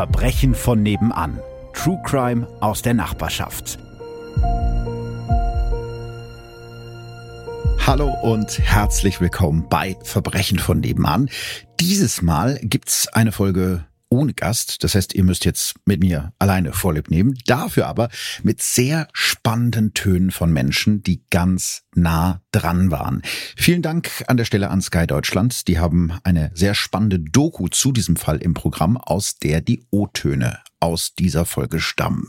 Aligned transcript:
Verbrechen 0.00 0.54
von 0.54 0.82
nebenan. 0.82 1.40
True 1.74 2.00
Crime 2.06 2.48
aus 2.62 2.80
der 2.80 2.94
Nachbarschaft. 2.94 3.78
Hallo 7.86 8.08
und 8.22 8.58
herzlich 8.58 9.20
willkommen 9.20 9.66
bei 9.68 9.98
Verbrechen 10.02 10.58
von 10.58 10.80
nebenan. 10.80 11.28
Dieses 11.80 12.22
Mal 12.22 12.58
gibt's 12.62 13.08
eine 13.08 13.30
Folge 13.30 13.84
ohne 14.10 14.34
Gast. 14.34 14.84
Das 14.84 14.94
heißt, 14.94 15.14
ihr 15.14 15.24
müsst 15.24 15.44
jetzt 15.44 15.74
mit 15.86 16.00
mir 16.00 16.32
alleine 16.38 16.72
Vorlieb 16.72 17.10
nehmen. 17.10 17.38
Dafür 17.46 17.86
aber 17.86 18.10
mit 18.42 18.60
sehr 18.60 19.08
spannenden 19.12 19.94
Tönen 19.94 20.30
von 20.30 20.52
Menschen, 20.52 21.02
die 21.02 21.22
ganz 21.30 21.82
nah 21.94 22.42
dran 22.52 22.90
waren. 22.90 23.22
Vielen 23.56 23.82
Dank 23.82 24.24
an 24.26 24.36
der 24.36 24.44
Stelle 24.44 24.70
an 24.70 24.82
Sky 24.82 25.06
Deutschland. 25.06 25.68
Die 25.68 25.78
haben 25.78 26.12
eine 26.24 26.50
sehr 26.54 26.74
spannende 26.74 27.20
Doku 27.20 27.68
zu 27.68 27.92
diesem 27.92 28.16
Fall 28.16 28.38
im 28.38 28.54
Programm, 28.54 28.96
aus 28.96 29.38
der 29.38 29.60
die 29.60 29.86
O-Töne 29.90 30.58
aus 30.80 31.14
dieser 31.14 31.44
Folge 31.44 31.80
stammen. 31.80 32.28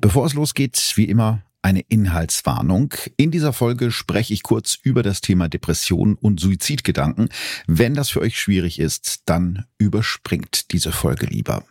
Bevor 0.00 0.26
es 0.26 0.34
losgeht, 0.34 0.92
wie 0.96 1.04
immer 1.04 1.42
eine 1.62 1.80
Inhaltswarnung. 1.80 2.92
In 3.16 3.30
dieser 3.30 3.52
Folge 3.52 3.92
spreche 3.92 4.34
ich 4.34 4.42
kurz 4.42 4.78
über 4.82 5.02
das 5.02 5.20
Thema 5.20 5.48
Depression 5.48 6.16
und 6.16 6.40
Suizidgedanken. 6.40 7.28
Wenn 7.66 7.94
das 7.94 8.10
für 8.10 8.20
euch 8.20 8.38
schwierig 8.38 8.78
ist, 8.78 9.22
dann 9.26 9.66
überspringt 9.78 10.72
diese 10.72 10.92
Folge 10.92 11.26
lieber. 11.26 11.64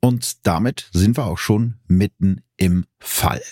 Und 0.00 0.46
damit 0.46 0.88
sind 0.92 1.16
wir 1.16 1.26
auch 1.26 1.38
schon 1.38 1.74
mitten 1.86 2.42
im 2.56 2.86
Fall. 2.98 3.42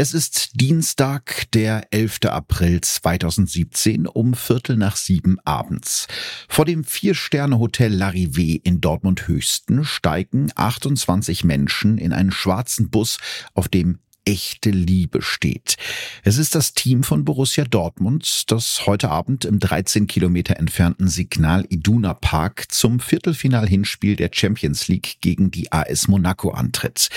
Es 0.00 0.14
ist 0.14 0.60
Dienstag, 0.60 1.50
der 1.54 1.88
11. 1.92 2.26
April 2.26 2.80
2017 2.80 4.06
um 4.06 4.34
Viertel 4.34 4.76
nach 4.76 4.94
sieben 4.94 5.38
abends. 5.44 6.06
Vor 6.48 6.64
dem 6.64 6.84
Vier-Sterne-Hotel 6.84 7.92
Larivé 8.00 8.60
in 8.62 8.80
Dortmund-Höchsten 8.80 9.84
steigen 9.84 10.52
28 10.54 11.42
Menschen 11.42 11.98
in 11.98 12.12
einen 12.12 12.30
schwarzen 12.30 12.90
Bus, 12.90 13.18
auf 13.54 13.66
dem 13.66 13.98
echte 14.28 14.68
Liebe 14.68 15.22
steht. 15.22 15.76
Es 16.22 16.36
ist 16.36 16.54
das 16.54 16.74
Team 16.74 17.02
von 17.02 17.24
Borussia 17.24 17.64
Dortmund, 17.64 18.42
das 18.48 18.86
heute 18.86 19.08
Abend 19.08 19.46
im 19.46 19.58
13 19.58 20.06
Kilometer 20.06 20.58
entfernten 20.58 21.08
Signal 21.08 21.64
Iduna 21.70 22.12
Park 22.12 22.70
zum 22.70 23.00
Viertelfinal-Hinspiel 23.00 24.16
der 24.16 24.28
Champions 24.30 24.86
League 24.86 25.16
gegen 25.22 25.50
die 25.50 25.72
AS 25.72 26.08
Monaco 26.08 26.50
antritt. 26.50 27.08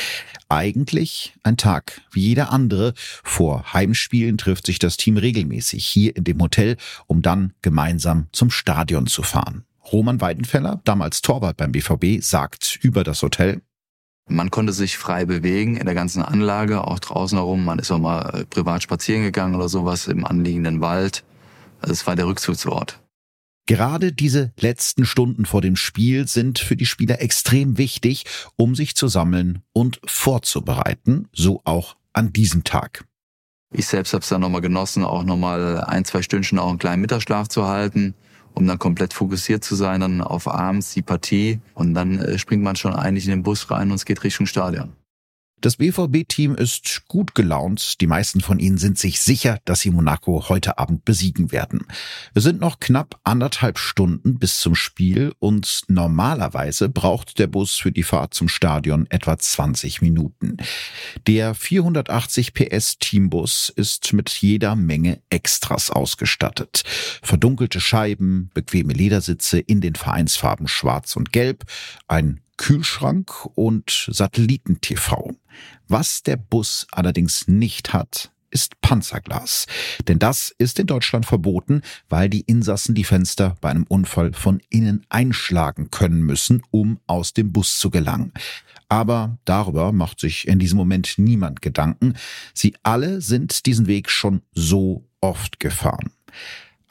Eigentlich 0.48 1.34
ein 1.44 1.58
Tag 1.58 2.00
wie 2.14 2.22
jeder 2.22 2.54
andere. 2.54 2.94
Vor 2.96 3.74
Heimspielen 3.74 4.38
trifft 4.38 4.66
sich 4.66 4.80
das 4.80 4.96
Team 4.96 5.18
regelmäßig 5.18 5.86
hier 5.86 6.16
in 6.16 6.24
dem 6.24 6.42
Hotel, 6.42 6.78
um 7.08 7.22
dann 7.22 7.52
gemeinsam 7.62 8.28
zum 8.32 8.50
Stadion 8.50 9.06
zu 9.06 9.22
fahren. 9.22 9.66
Roman 9.92 10.22
Weidenfeller, 10.22 10.80
damals 10.86 11.22
Torwart 11.22 11.58
beim 11.58 11.74
BVB, 11.74 12.24
sagt 12.24 12.80
über 12.82 13.04
das 13.04 13.22
Hotel, 13.22 13.62
man 14.36 14.52
konnte 14.52 14.74
sich 14.74 14.98
frei 14.98 15.26
bewegen 15.26 15.78
in 15.78 15.86
der 15.86 15.96
ganzen 15.96 16.22
Anlage, 16.22 16.86
auch 16.86 17.00
draußen 17.00 17.38
herum. 17.38 17.66
Man 17.66 17.80
ist 17.80 17.92
auch 17.92 18.00
mal 18.00 18.42
äh, 18.42 18.46
privat 18.46 18.84
spazieren 18.84 19.24
gegangen 19.24 19.56
oder 19.56 19.70
sowas 19.70 20.08
im 20.08 20.26
anliegenden 20.26 20.82
Wald. 20.82 21.24
Also 21.80 21.94
es 21.94 22.08
war 22.08 22.16
der 22.16 22.28
Rückzugsort. 22.28 23.00
Gerade 23.68 24.12
diese 24.12 24.52
letzten 24.60 25.06
Stunden 25.06 25.46
vor 25.46 25.62
dem 25.62 25.76
Spiel 25.76 26.28
sind 26.28 26.60
für 26.60 26.76
die 26.76 26.86
Spieler 26.86 27.22
extrem 27.22 27.78
wichtig, 27.78 28.26
um 28.56 28.76
sich 28.76 28.96
zu 28.96 29.08
sammeln 29.08 29.62
und 29.72 30.02
vorzubereiten, 30.06 31.30
so 31.32 31.62
auch 31.64 31.96
an 32.12 32.34
diesem 32.34 32.64
Tag. 32.64 33.06
Ich 33.74 33.88
selbst 33.88 34.14
habe 34.14 34.24
es 34.24 34.30
dann 34.30 34.42
nochmal 34.42 34.62
genossen, 34.62 35.06
auch 35.06 35.24
nochmal 35.24 35.82
ein, 35.86 36.04
zwei 36.04 36.22
Stündchen 36.22 36.60
auch 36.60 36.70
einen 36.70 36.80
kleinen 36.80 37.02
Mittagsschlaf 37.02 37.48
zu 37.48 37.68
halten 37.68 38.16
um 38.54 38.68
dann 38.68 38.80
komplett 38.80 39.14
fokussiert 39.14 39.64
zu 39.64 39.76
sein, 39.76 40.02
dann 40.02 40.22
auf 40.22 40.48
abends 40.48 40.94
die 40.94 41.02
Partie 41.02 41.60
und 41.74 41.94
dann 41.94 42.20
äh, 42.20 42.38
springt 42.38 42.64
man 42.64 42.76
schon 42.76 42.94
eigentlich 42.94 43.26
in 43.26 43.32
den 43.32 43.44
Bus 43.44 43.70
rein 43.72 43.90
und 43.90 43.96
es 43.96 44.06
geht 44.06 44.24
Richtung 44.24 44.46
Stadion. 44.46 44.94
Das 45.62 45.76
BVB-Team 45.76 46.56
ist 46.56 47.04
gut 47.08 47.36
gelaunt. 47.36 48.02
Die 48.02 48.08
meisten 48.08 48.42
von 48.42 48.58
ihnen 48.58 48.80
sind 48.80 48.98
sich 48.98 49.22
sicher, 49.22 49.60
dass 49.66 49.82
sie 49.82 49.92
Monaco 49.92 50.50
heute 50.50 50.80
Abend 50.80 51.06
besiegen 51.06 51.52
werden. 51.52 51.86
Es 52.34 52.42
sind 52.44 52.60
noch 52.60 52.80
knapp 52.80 53.20
anderthalb 53.24 53.78
Stunden 53.78 54.40
bis 54.40 54.58
zum 54.58 54.74
Spiel 54.74 55.36
und 55.38 55.84
normalerweise 55.88 56.90
braucht 56.90 57.38
der 57.38 57.46
Bus 57.46 57.76
für 57.76 57.92
die 57.92 58.02
Fahrt 58.02 58.34
zum 58.34 58.50
Stadion 58.50 59.06
etwa 59.12 59.38
20 59.38 60.02
Minuten. 60.02 60.58
Der 61.28 61.54
480 61.54 62.56
PS 62.56 62.98
Teambus 62.98 63.72
ist 63.76 64.14
mit 64.14 64.32
jeder 64.32 64.76
Menge 64.76 65.22
Extras 65.30 65.92
ausgestattet. 65.92 66.84
Verdunkelte 67.22 67.80
Scheiben, 67.80 68.50
bequeme 68.56 68.94
Ledersitze 68.94 69.60
in 69.60 69.80
den 69.80 69.94
Vereinsfarben 69.94 70.68
schwarz 70.68 71.16
und 71.16 71.32
gelb, 71.32 71.66
ein 72.08 72.42
Kühlschrank 72.62 73.48
und 73.56 74.06
Satelliten-TV. 74.08 75.32
Was 75.88 76.22
der 76.22 76.38
Bus 76.38 76.86
allerdings 76.92 77.48
nicht 77.48 77.92
hat, 77.92 78.32
ist 78.52 78.80
Panzerglas. 78.82 79.66
Denn 80.08 80.20
das 80.20 80.54
ist 80.60 80.78
in 80.78 80.86
Deutschland 80.86 81.26
verboten, 81.26 81.82
weil 82.08 82.30
die 82.30 82.42
Insassen 82.42 82.94
die 82.94 83.04
Fenster 83.04 83.56
bei 83.62 83.72
einem 83.72 83.86
Unfall 83.86 84.34
von 84.34 84.62
innen 84.70 85.04
einschlagen 85.10 85.90
können 85.90 86.22
müssen, 86.22 86.62
um 86.70 87.00
aus 87.08 87.34
dem 87.34 87.52
Bus 87.52 87.80
zu 87.80 87.90
gelangen. 87.90 88.32
Aber 88.90 89.40
darüber 89.46 89.92
macht 89.92 90.20
sich 90.20 90.48
in 90.48 90.60
diesem 90.60 90.78
Moment 90.78 91.16
niemand 91.18 91.64
Gedanken. 91.64 92.14
Sie 92.54 92.76
alle 92.84 93.22
sind 93.22 93.66
diesen 93.66 93.88
Weg 93.88 94.12
schon 94.12 94.44
so 94.54 95.10
oft 95.20 95.60
gefahren. 95.60 96.12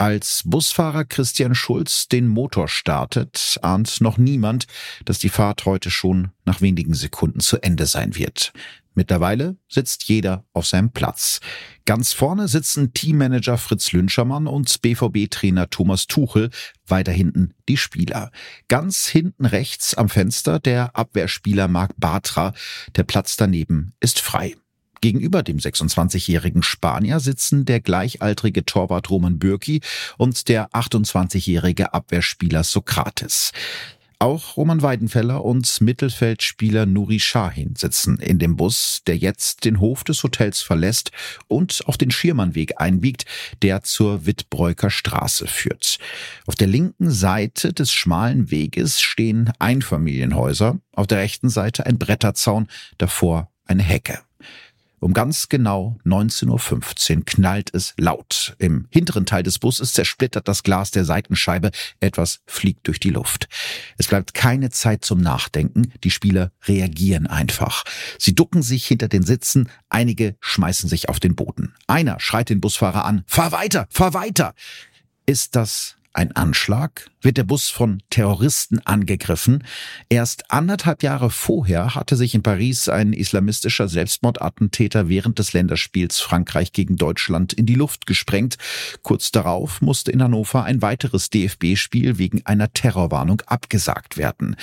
Als 0.01 0.41
Busfahrer 0.47 1.05
Christian 1.05 1.53
Schulz 1.53 2.07
den 2.07 2.27
Motor 2.27 2.67
startet, 2.67 3.59
ahnt 3.61 4.01
noch 4.01 4.17
niemand, 4.17 4.65
dass 5.05 5.19
die 5.19 5.29
Fahrt 5.29 5.65
heute 5.65 5.91
schon 5.91 6.31
nach 6.43 6.59
wenigen 6.59 6.95
Sekunden 6.95 7.39
zu 7.39 7.61
Ende 7.61 7.85
sein 7.85 8.15
wird. 8.15 8.51
Mittlerweile 8.95 9.57
sitzt 9.69 10.05
jeder 10.05 10.43
auf 10.53 10.65
seinem 10.65 10.89
Platz. 10.91 11.39
Ganz 11.85 12.13
vorne 12.13 12.47
sitzen 12.47 12.95
Teammanager 12.95 13.59
Fritz 13.59 13.91
Lünschermann 13.91 14.47
und 14.47 14.81
BVB-Trainer 14.81 15.69
Thomas 15.69 16.07
Tuchel, 16.07 16.49
weiter 16.87 17.11
hinten 17.11 17.53
die 17.69 17.77
Spieler. 17.77 18.31
Ganz 18.69 19.05
hinten 19.05 19.45
rechts 19.45 19.93
am 19.93 20.09
Fenster 20.09 20.57
der 20.57 20.95
Abwehrspieler 20.95 21.67
Marc 21.67 21.91
Bartra, 21.97 22.53
der 22.95 23.03
Platz 23.03 23.37
daneben 23.37 23.93
ist 23.99 24.19
frei. 24.19 24.55
Gegenüber 25.01 25.43
dem 25.43 25.57
26-jährigen 25.57 26.63
Spanier 26.63 27.19
sitzen 27.19 27.65
der 27.65 27.81
gleichaltrige 27.81 28.65
Torwart 28.65 29.09
Roman 29.09 29.39
Bürki 29.39 29.81
und 30.17 30.47
der 30.47 30.69
28-jährige 30.69 31.93
Abwehrspieler 31.93 32.63
Sokrates. 32.63 33.51
Auch 34.21 34.55
Roman 34.55 34.83
Weidenfeller 34.83 35.43
und 35.43 35.81
Mittelfeldspieler 35.81 36.85
Nuri 36.85 37.19
Shahin 37.19 37.75
sitzen 37.75 38.19
in 38.19 38.37
dem 38.37 38.55
Bus, 38.55 39.01
der 39.07 39.17
jetzt 39.17 39.65
den 39.65 39.79
Hof 39.79 40.03
des 40.03 40.21
Hotels 40.21 40.61
verlässt 40.61 41.09
und 41.47 41.81
auf 41.87 41.97
den 41.97 42.11
Schiermannweg 42.11 42.79
einbiegt, 42.79 43.25
der 43.63 43.81
zur 43.81 44.27
Wittbreuker 44.27 44.91
Straße 44.91 45.47
führt. 45.47 45.97
Auf 46.45 46.53
der 46.53 46.67
linken 46.67 47.09
Seite 47.09 47.73
des 47.73 47.91
schmalen 47.91 48.51
Weges 48.51 49.01
stehen 49.01 49.51
Einfamilienhäuser, 49.57 50.77
auf 50.93 51.07
der 51.07 51.17
rechten 51.17 51.49
Seite 51.49 51.87
ein 51.87 51.97
Bretterzaun, 51.97 52.67
davor 52.99 53.49
eine 53.65 53.81
Hecke. 53.81 54.19
Um 55.01 55.13
ganz 55.13 55.49
genau 55.49 55.97
19.15 56.05 57.17
Uhr 57.17 57.25
knallt 57.25 57.73
es 57.73 57.95
laut. 57.97 58.55
Im 58.59 58.85
hinteren 58.91 59.25
Teil 59.25 59.41
des 59.41 59.57
Busses 59.57 59.93
zersplittert 59.93 60.47
das 60.47 60.61
Glas 60.61 60.91
der 60.91 61.05
Seitenscheibe. 61.05 61.71
Etwas 61.99 62.41
fliegt 62.45 62.87
durch 62.87 62.99
die 62.99 63.09
Luft. 63.09 63.49
Es 63.97 64.07
bleibt 64.07 64.35
keine 64.35 64.69
Zeit 64.69 65.03
zum 65.03 65.19
Nachdenken. 65.19 65.91
Die 66.03 66.11
Spieler 66.11 66.51
reagieren 66.65 67.25
einfach. 67.25 67.83
Sie 68.19 68.35
ducken 68.35 68.61
sich 68.61 68.85
hinter 68.85 69.07
den 69.07 69.23
Sitzen. 69.23 69.69
Einige 69.89 70.35
schmeißen 70.39 70.87
sich 70.87 71.09
auf 71.09 71.19
den 71.19 71.35
Boden. 71.35 71.73
Einer 71.87 72.19
schreit 72.19 72.49
den 72.49 72.61
Busfahrer 72.61 73.03
an. 73.03 73.23
Fahr 73.25 73.51
weiter! 73.51 73.87
Fahr 73.89 74.13
weiter! 74.13 74.53
Ist 75.25 75.55
das 75.55 75.95
ein 76.13 76.35
Anschlag? 76.35 77.09
Wird 77.21 77.37
der 77.37 77.43
Bus 77.43 77.69
von 77.69 78.01
Terroristen 78.09 78.79
angegriffen? 78.85 79.63
Erst 80.09 80.51
anderthalb 80.51 81.03
Jahre 81.03 81.29
vorher 81.29 81.95
hatte 81.95 82.15
sich 82.15 82.35
in 82.35 82.43
Paris 82.43 82.89
ein 82.89 83.13
islamistischer 83.13 83.87
Selbstmordattentäter 83.87 85.07
während 85.07 85.39
des 85.39 85.53
Länderspiels 85.53 86.19
Frankreich 86.19 86.73
gegen 86.73 86.97
Deutschland 86.97 87.53
in 87.53 87.65
die 87.65 87.75
Luft 87.75 88.05
gesprengt. 88.07 88.57
Kurz 89.03 89.31
darauf 89.31 89.81
musste 89.81 90.11
in 90.11 90.21
Hannover 90.23 90.63
ein 90.63 90.81
weiteres 90.81 91.29
DFB-Spiel 91.29 92.17
wegen 92.17 92.45
einer 92.45 92.73
Terrorwarnung 92.73 93.41
abgesagt 93.45 94.17
werden. 94.17 94.55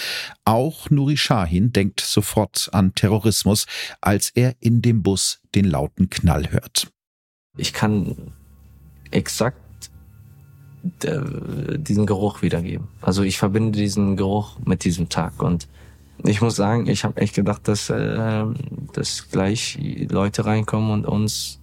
Auch 0.44 0.90
Nuri 0.90 1.16
Shahin 1.16 1.72
denkt 1.72 2.00
sofort 2.00 2.68
an 2.72 2.94
Terrorismus, 2.94 3.66
als 4.00 4.30
er 4.30 4.54
in 4.60 4.82
dem 4.82 5.02
Bus 5.02 5.40
den 5.54 5.64
lauten 5.64 6.10
Knall 6.10 6.50
hört. 6.50 6.88
Ich 7.56 7.72
kann 7.72 8.32
exakt 9.10 9.67
diesen 11.02 12.06
Geruch 12.06 12.42
wiedergeben. 12.42 12.88
Also 13.00 13.22
ich 13.22 13.38
verbinde 13.38 13.78
diesen 13.78 14.16
Geruch 14.16 14.58
mit 14.64 14.84
diesem 14.84 15.08
Tag 15.08 15.42
und 15.42 15.68
ich 16.24 16.40
muss 16.40 16.56
sagen, 16.56 16.88
ich 16.88 17.04
habe 17.04 17.20
echt 17.20 17.34
gedacht, 17.34 17.68
dass, 17.68 17.90
äh, 17.90 18.44
dass 18.92 19.30
gleich 19.30 19.78
Leute 20.10 20.44
reinkommen 20.44 20.90
und 20.90 21.06
uns 21.06 21.60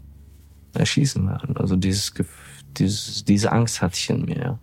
erschießen 0.74 1.27
werden. 1.27 1.57
Also 1.57 1.75
dieses, 1.75 2.13
dieses, 2.77 3.25
diese 3.25 3.51
Angst 3.51 3.81
hatte 3.81 3.95
ich 3.95 4.10
in 4.10 4.25
mir. 4.25 4.60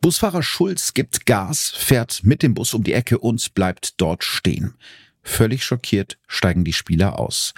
Busfahrer 0.00 0.42
Schulz 0.42 0.94
gibt 0.94 1.26
Gas, 1.26 1.72
fährt 1.76 2.20
mit 2.22 2.42
dem 2.42 2.54
Bus 2.54 2.74
um 2.74 2.84
die 2.84 2.92
Ecke 2.92 3.18
und 3.18 3.54
bleibt 3.54 4.00
dort 4.00 4.22
stehen. 4.22 4.74
Völlig 5.22 5.64
schockiert 5.64 6.18
steigen 6.28 6.64
die 6.64 6.72
Spieler 6.72 7.18
aus. 7.18 7.54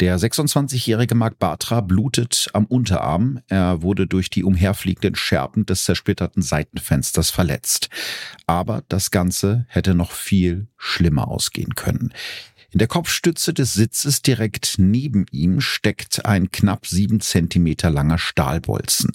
Der 0.00 0.18
26-jährige 0.18 1.14
Marc 1.14 1.38
Bartra 1.38 1.80
blutet 1.80 2.48
am 2.52 2.66
Unterarm. 2.66 3.40
Er 3.48 3.80
wurde 3.80 4.06
durch 4.06 4.28
die 4.28 4.44
umherfliegenden 4.44 5.14
Scherben 5.14 5.64
des 5.64 5.84
zersplitterten 5.84 6.42
Seitenfensters 6.42 7.30
verletzt. 7.30 7.88
Aber 8.46 8.82
das 8.88 9.10
Ganze 9.10 9.64
hätte 9.68 9.94
noch 9.94 10.10
viel 10.12 10.68
schlimmer 10.76 11.28
ausgehen 11.28 11.74
können. 11.74 12.12
In 12.76 12.78
der 12.78 12.88
Kopfstütze 12.88 13.54
des 13.54 13.72
Sitzes 13.72 14.20
direkt 14.20 14.74
neben 14.76 15.24
ihm 15.30 15.62
steckt 15.62 16.26
ein 16.26 16.50
knapp 16.50 16.86
sieben 16.86 17.20
Zentimeter 17.20 17.88
langer 17.88 18.18
Stahlbolzen. 18.18 19.12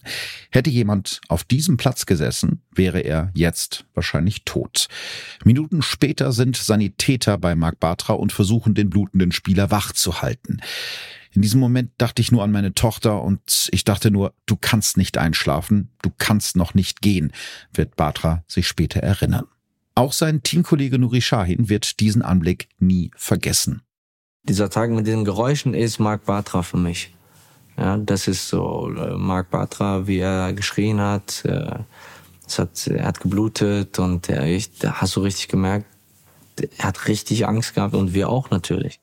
Hätte 0.50 0.72
jemand 0.72 1.22
auf 1.28 1.44
diesem 1.44 1.78
Platz 1.78 2.08
gesessen, 2.08 2.64
wäre 2.74 3.02
er 3.02 3.30
jetzt 3.36 3.86
wahrscheinlich 3.94 4.46
tot. 4.46 4.88
Minuten 5.46 5.84
später 5.84 6.32
sind 6.32 6.58
Sanitäter 6.58 7.38
bei 7.38 7.54
Mark 7.54 7.80
Bartra 7.80 8.14
und 8.14 8.32
versuchen 8.32 8.74
den 8.74 8.90
blutenden 8.90 9.32
Spieler 9.32 9.70
wach 9.70 9.92
zu 9.92 10.24
halten. 10.24 10.58
In 11.32 11.44
diesem 11.44 11.60
Moment 11.60 11.92
dachte 12.00 12.24
ich 12.24 12.32
nur 12.32 12.44
an 12.44 12.52
meine 12.52 12.74
Tochter 12.74 13.22
und 13.22 13.70
ich 13.70 13.84
dachte 13.84 14.10
nur, 14.10 14.34
du 14.48 14.56
kannst 14.56 14.98
nicht 14.98 15.20
einschlafen, 15.20 15.92
du 16.02 16.10
kannst 16.18 16.56
noch 16.56 16.74
nicht 16.74 17.04
gehen, 17.04 17.32
wird 17.72 17.96
Batra 17.96 18.44
sich 18.48 18.68
später 18.68 19.02
erinnern. 19.02 19.46
Auch 20.02 20.14
sein 20.14 20.42
Teamkollege 20.42 20.98
Nuri 20.98 21.22
Shahin 21.22 21.70
wird 21.70 22.00
diesen 22.00 22.24
Anblick 22.24 22.70
nie 22.80 23.12
vergessen. 23.16 23.84
Dieser 24.42 24.72
Tag 24.72 24.90
mit 24.90 25.06
den 25.06 25.26
Geräuschen 25.26 25.76
ist 25.76 26.00
Mark 26.00 26.26
Batra 26.26 26.64
für 26.64 26.78
mich. 26.78 27.14
Ja, 27.78 27.98
das 27.98 28.28
ist 28.28 28.50
so 28.50 28.92
äh, 28.92 29.16
Mark 29.16 29.52
Batra, 29.52 30.08
wie 30.08 30.18
er 30.18 30.54
geschrien 30.54 31.00
hat. 31.00 31.46
Äh, 31.46 31.84
es 32.48 32.58
hat 32.58 32.88
er 32.88 33.06
hat 33.06 33.20
geblutet 33.20 34.00
und 34.00 34.28
er, 34.28 34.48
ich, 34.48 34.76
da 34.80 34.94
hast 34.94 35.18
du 35.18 35.20
richtig 35.20 35.50
gemerkt, 35.50 35.86
er 36.80 36.86
hat 36.86 37.08
richtig 37.08 37.46
Angst 37.46 37.76
gehabt 37.76 37.94
und 37.94 38.16
wir 38.16 38.30
auch 38.30 38.50
natürlich. 38.50 39.00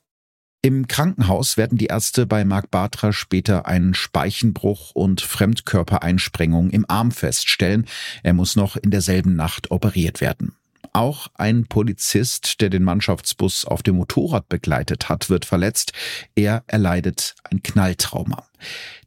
Im 0.63 0.89
Krankenhaus 0.89 1.57
werden 1.57 1.79
die 1.79 1.87
Ärzte 1.87 2.27
bei 2.27 2.45
Mark 2.45 2.73
Bartra 2.73 3.13
später 3.13 3.67
einen 3.67 3.95
Speichenbruch 3.95 4.91
und 4.97 5.21
Fremdkörpereinsprengung 5.21 6.71
im 6.71 6.85
Arm 6.89 7.13
feststellen. 7.13 7.87
Er 8.25 8.33
muss 8.33 8.57
noch 8.57 8.75
in 8.75 8.91
derselben 8.91 9.37
Nacht 9.37 9.71
operiert 9.71 10.21
werden. 10.21 10.58
Auch 10.93 11.29
ein 11.35 11.67
Polizist, 11.67 12.61
der 12.61 12.71
den 12.71 12.85
Mannschaftsbus 12.85 13.65
auf 13.65 13.83
dem 13.83 13.97
Motorrad 13.97 14.49
begleitet 14.49 15.09
hat, 15.09 15.31
wird 15.31 15.45
verletzt. 15.45 15.93
Er 16.35 16.65
erleidet 16.67 17.35
ein 17.45 17.63
Knalltrauma. 17.63 18.47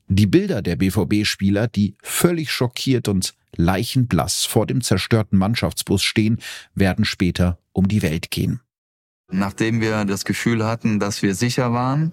Die 0.07 0.27
Bilder 0.27 0.61
der 0.61 0.75
BVB-Spieler, 0.75 1.67
die 1.67 1.95
völlig 2.01 2.51
schockiert 2.51 3.07
und 3.07 3.33
leichenblass 3.55 4.45
vor 4.45 4.65
dem 4.65 4.81
zerstörten 4.81 5.37
Mannschaftsbus 5.37 6.03
stehen, 6.03 6.39
werden 6.75 7.05
später 7.05 7.59
um 7.71 7.87
die 7.87 8.01
Welt 8.01 8.31
gehen. 8.31 8.61
Nachdem 9.29 9.79
wir 9.79 10.03
das 10.05 10.25
Gefühl 10.25 10.65
hatten, 10.65 10.99
dass 10.99 11.21
wir 11.21 11.35
sicher 11.35 11.71
waren, 11.71 12.11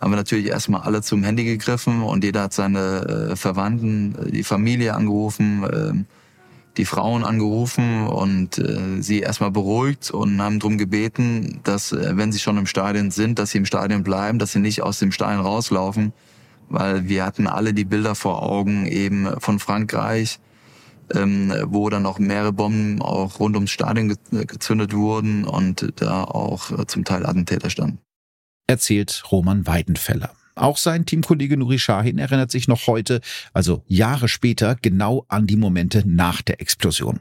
haben 0.00 0.12
wir 0.12 0.16
natürlich 0.16 0.46
erstmal 0.46 0.82
alle 0.82 1.02
zum 1.02 1.24
Handy 1.24 1.44
gegriffen 1.44 2.02
und 2.02 2.22
jeder 2.22 2.42
hat 2.42 2.52
seine 2.52 3.30
äh, 3.32 3.36
Verwandten, 3.36 4.14
äh, 4.14 4.30
die 4.30 4.44
Familie 4.44 4.94
angerufen, 4.94 5.64
äh, 5.64 6.17
die 6.78 6.84
Frauen 6.84 7.24
angerufen 7.24 8.06
und 8.06 8.58
äh, 8.58 9.02
sie 9.02 9.20
erstmal 9.20 9.50
beruhigt 9.50 10.10
und 10.10 10.40
haben 10.40 10.60
darum 10.60 10.78
gebeten, 10.78 11.60
dass 11.64 11.92
äh, 11.92 12.16
wenn 12.16 12.32
sie 12.32 12.38
schon 12.38 12.56
im 12.56 12.66
Stadion 12.66 13.10
sind, 13.10 13.38
dass 13.38 13.50
sie 13.50 13.58
im 13.58 13.66
Stadion 13.66 14.04
bleiben, 14.04 14.38
dass 14.38 14.52
sie 14.52 14.60
nicht 14.60 14.82
aus 14.82 15.00
dem 15.00 15.12
Stadion 15.12 15.44
rauslaufen, 15.44 16.12
weil 16.68 17.08
wir 17.08 17.26
hatten 17.26 17.46
alle 17.46 17.74
die 17.74 17.84
Bilder 17.84 18.14
vor 18.14 18.42
Augen 18.42 18.86
eben 18.86 19.28
von 19.40 19.58
Frankreich, 19.58 20.38
ähm, 21.14 21.52
wo 21.66 21.90
dann 21.90 22.06
auch 22.06 22.18
mehrere 22.18 22.52
Bomben 22.52 23.02
auch 23.02 23.40
rund 23.40 23.56
ums 23.56 23.70
Stadion 23.70 24.08
ge 24.08 24.44
gezündet 24.46 24.94
wurden 24.94 25.44
und 25.44 25.92
da 25.96 26.24
auch 26.24 26.70
äh, 26.70 26.86
zum 26.86 27.04
Teil 27.04 27.26
Attentäter 27.26 27.70
standen. 27.70 27.98
Erzählt 28.66 29.24
Roman 29.32 29.66
Weidenfeller. 29.66 30.30
Auch 30.58 30.76
sein 30.76 31.06
Teamkollege 31.06 31.56
Nuri 31.56 31.78
Shahin 31.78 32.18
erinnert 32.18 32.50
sich 32.50 32.68
noch 32.68 32.86
heute, 32.86 33.20
also 33.52 33.82
Jahre 33.86 34.28
später, 34.28 34.76
genau 34.80 35.24
an 35.28 35.46
die 35.46 35.56
Momente 35.56 36.02
nach 36.06 36.42
der 36.42 36.60
Explosion. 36.60 37.20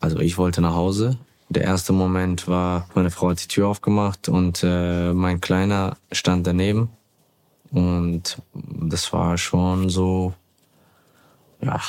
Also 0.00 0.18
ich 0.18 0.38
wollte 0.38 0.60
nach 0.60 0.74
Hause. 0.74 1.18
Der 1.48 1.64
erste 1.64 1.92
Moment 1.92 2.48
war, 2.48 2.88
meine 2.94 3.10
Frau 3.10 3.30
hat 3.30 3.42
die 3.42 3.48
Tür 3.48 3.68
aufgemacht 3.68 4.28
und 4.28 4.62
äh, 4.64 5.12
mein 5.12 5.40
Kleiner 5.40 5.96
stand 6.10 6.46
daneben. 6.46 6.88
Und 7.70 8.38
das 8.54 9.12
war 9.12 9.36
schon 9.38 9.88
so, 9.90 10.34
ja, 11.60 11.80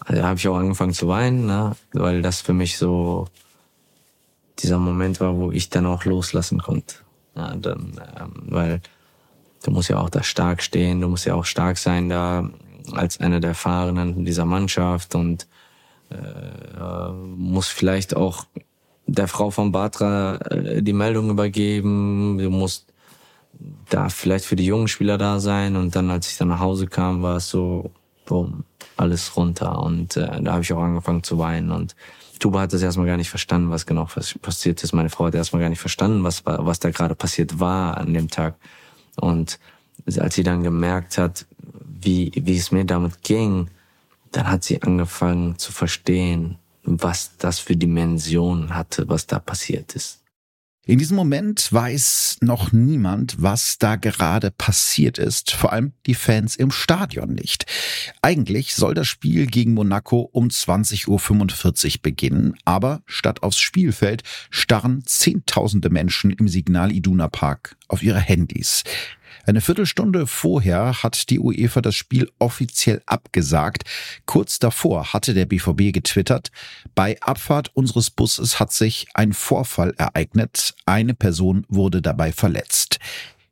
also 0.00 0.20
da 0.20 0.28
habe 0.28 0.38
ich 0.38 0.48
auch 0.48 0.56
angefangen 0.56 0.92
zu 0.92 1.08
weinen, 1.08 1.46
ne? 1.46 1.76
weil 1.92 2.22
das 2.22 2.40
für 2.40 2.52
mich 2.52 2.78
so 2.78 3.28
dieser 4.58 4.78
Moment 4.78 5.20
war, 5.20 5.36
wo 5.36 5.50
ich 5.50 5.70
dann 5.70 5.86
auch 5.86 6.04
loslassen 6.04 6.60
konnte. 6.60 6.96
Ja, 7.34 7.54
dann, 7.56 8.00
ähm, 8.18 8.32
weil 8.46 8.80
du 9.62 9.70
musst 9.70 9.88
ja 9.88 9.98
auch 9.98 10.10
da 10.10 10.22
stark 10.22 10.62
stehen, 10.62 11.00
du 11.00 11.08
musst 11.08 11.26
ja 11.26 11.34
auch 11.34 11.44
stark 11.44 11.78
sein 11.78 12.08
da 12.08 12.50
als 12.92 13.20
einer 13.20 13.40
der 13.40 13.50
Erfahrenen 13.50 14.24
dieser 14.24 14.44
Mannschaft 14.44 15.14
und 15.14 15.46
äh, 16.10 17.12
muss 17.12 17.68
vielleicht 17.68 18.16
auch 18.16 18.46
der 19.06 19.28
Frau 19.28 19.50
von 19.50 19.72
Batra 19.72 20.36
äh, 20.50 20.82
die 20.82 20.92
Meldung 20.92 21.30
übergeben. 21.30 22.38
Du 22.38 22.50
musst 22.50 22.92
da 23.88 24.08
vielleicht 24.08 24.44
für 24.44 24.56
die 24.56 24.66
jungen 24.66 24.88
Spieler 24.88 25.18
da 25.18 25.40
sein. 25.40 25.76
Und 25.76 25.94
dann, 25.94 26.10
als 26.10 26.30
ich 26.30 26.38
dann 26.38 26.48
nach 26.48 26.60
Hause 26.60 26.86
kam, 26.86 27.22
war 27.22 27.36
es 27.36 27.48
so, 27.48 27.90
boom, 28.26 28.64
alles 28.96 29.36
runter. 29.36 29.80
Und 29.80 30.16
äh, 30.16 30.42
da 30.42 30.52
habe 30.52 30.62
ich 30.62 30.72
auch 30.72 30.82
angefangen 30.82 31.22
zu 31.22 31.38
weinen. 31.38 31.70
Und 31.70 31.94
Tuba 32.38 32.60
hat 32.60 32.72
das 32.72 32.82
erstmal 32.82 33.06
gar 33.06 33.16
nicht 33.16 33.30
verstanden, 33.30 33.70
was 33.70 33.86
genau 33.86 34.08
passiert 34.40 34.82
ist. 34.82 34.92
Meine 34.92 35.10
Frau 35.10 35.26
hat 35.26 35.34
erstmal 35.34 35.62
gar 35.62 35.68
nicht 35.68 35.80
verstanden, 35.80 36.24
was, 36.24 36.44
was 36.44 36.80
da 36.80 36.90
gerade 36.90 37.14
passiert 37.14 37.60
war 37.60 37.96
an 37.98 38.14
dem 38.14 38.28
Tag. 38.28 38.56
Und 39.16 39.58
als 40.18 40.34
sie 40.34 40.42
dann 40.42 40.62
gemerkt 40.62 41.18
hat, 41.18 41.46
wie, 42.00 42.32
wie 42.34 42.56
es 42.56 42.72
mir 42.72 42.84
damit 42.84 43.22
ging, 43.22 43.68
dann 44.32 44.48
hat 44.48 44.64
sie 44.64 44.82
angefangen 44.82 45.58
zu 45.58 45.72
verstehen, 45.72 46.58
was 46.82 47.36
das 47.36 47.58
für 47.58 47.76
Dimensionen 47.76 48.74
hatte, 48.74 49.08
was 49.08 49.26
da 49.26 49.38
passiert 49.38 49.94
ist. 49.94 50.21
In 50.84 50.98
diesem 50.98 51.16
Moment 51.16 51.72
weiß 51.72 52.38
noch 52.40 52.72
niemand, 52.72 53.36
was 53.40 53.78
da 53.78 53.94
gerade 53.94 54.50
passiert 54.50 55.16
ist, 55.16 55.52
vor 55.52 55.72
allem 55.72 55.92
die 56.06 56.14
Fans 56.14 56.56
im 56.56 56.72
Stadion 56.72 57.36
nicht. 57.36 57.66
Eigentlich 58.20 58.74
soll 58.74 58.92
das 58.92 59.06
Spiel 59.06 59.46
gegen 59.46 59.74
Monaco 59.74 60.28
um 60.32 60.48
20.45 60.48 61.06
Uhr 61.06 61.92
beginnen, 62.02 62.54
aber 62.64 63.00
statt 63.06 63.44
aufs 63.44 63.60
Spielfeld 63.60 64.24
starren 64.50 65.04
Zehntausende 65.06 65.88
Menschen 65.88 66.32
im 66.32 66.48
Signal 66.48 66.90
Iduna 66.90 67.28
Park 67.28 67.76
auf 67.86 68.02
ihre 68.02 68.18
Handys. 68.20 68.82
Eine 69.46 69.60
Viertelstunde 69.60 70.26
vorher 70.26 71.02
hat 71.02 71.30
die 71.30 71.38
UEFA 71.38 71.80
das 71.80 71.94
Spiel 71.94 72.30
offiziell 72.38 73.02
abgesagt. 73.06 73.84
Kurz 74.26 74.58
davor 74.58 75.12
hatte 75.12 75.34
der 75.34 75.46
BVB 75.46 75.92
getwittert, 75.92 76.50
bei 76.94 77.20
Abfahrt 77.20 77.70
unseres 77.74 78.10
Busses 78.10 78.60
hat 78.60 78.72
sich 78.72 79.06
ein 79.14 79.32
Vorfall 79.32 79.94
ereignet. 79.96 80.74
Eine 80.86 81.14
Person 81.14 81.64
wurde 81.68 82.02
dabei 82.02 82.32
verletzt. 82.32 82.98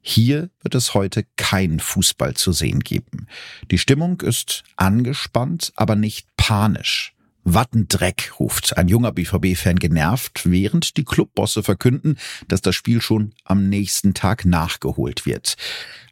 Hier 0.03 0.51
wird 0.63 0.75
es 0.75 0.95
heute 0.95 1.25
kein 1.37 1.79
Fußball 1.79 2.35
zu 2.35 2.53
sehen 2.53 2.81
geben. 2.81 3.27
Die 3.71 3.79
Stimmung 3.79 4.21
ist 4.23 4.65
angespannt, 4.77 5.73
aber 5.77 5.95
nicht 5.95 6.27
panisch. 6.37 7.15
Wattendreck, 7.45 8.33
ruft 8.39 8.77
ein 8.77 8.89
junger 8.89 9.13
BVB-Fan 9.13 9.79
genervt, 9.79 10.43
während 10.45 10.97
die 10.97 11.05
Clubbosse 11.05 11.63
verkünden, 11.63 12.19
dass 12.49 12.61
das 12.61 12.75
Spiel 12.75 13.01
schon 13.01 13.33
am 13.45 13.69
nächsten 13.69 14.15
Tag 14.15 14.45
nachgeholt 14.45 15.27
wird. 15.27 15.57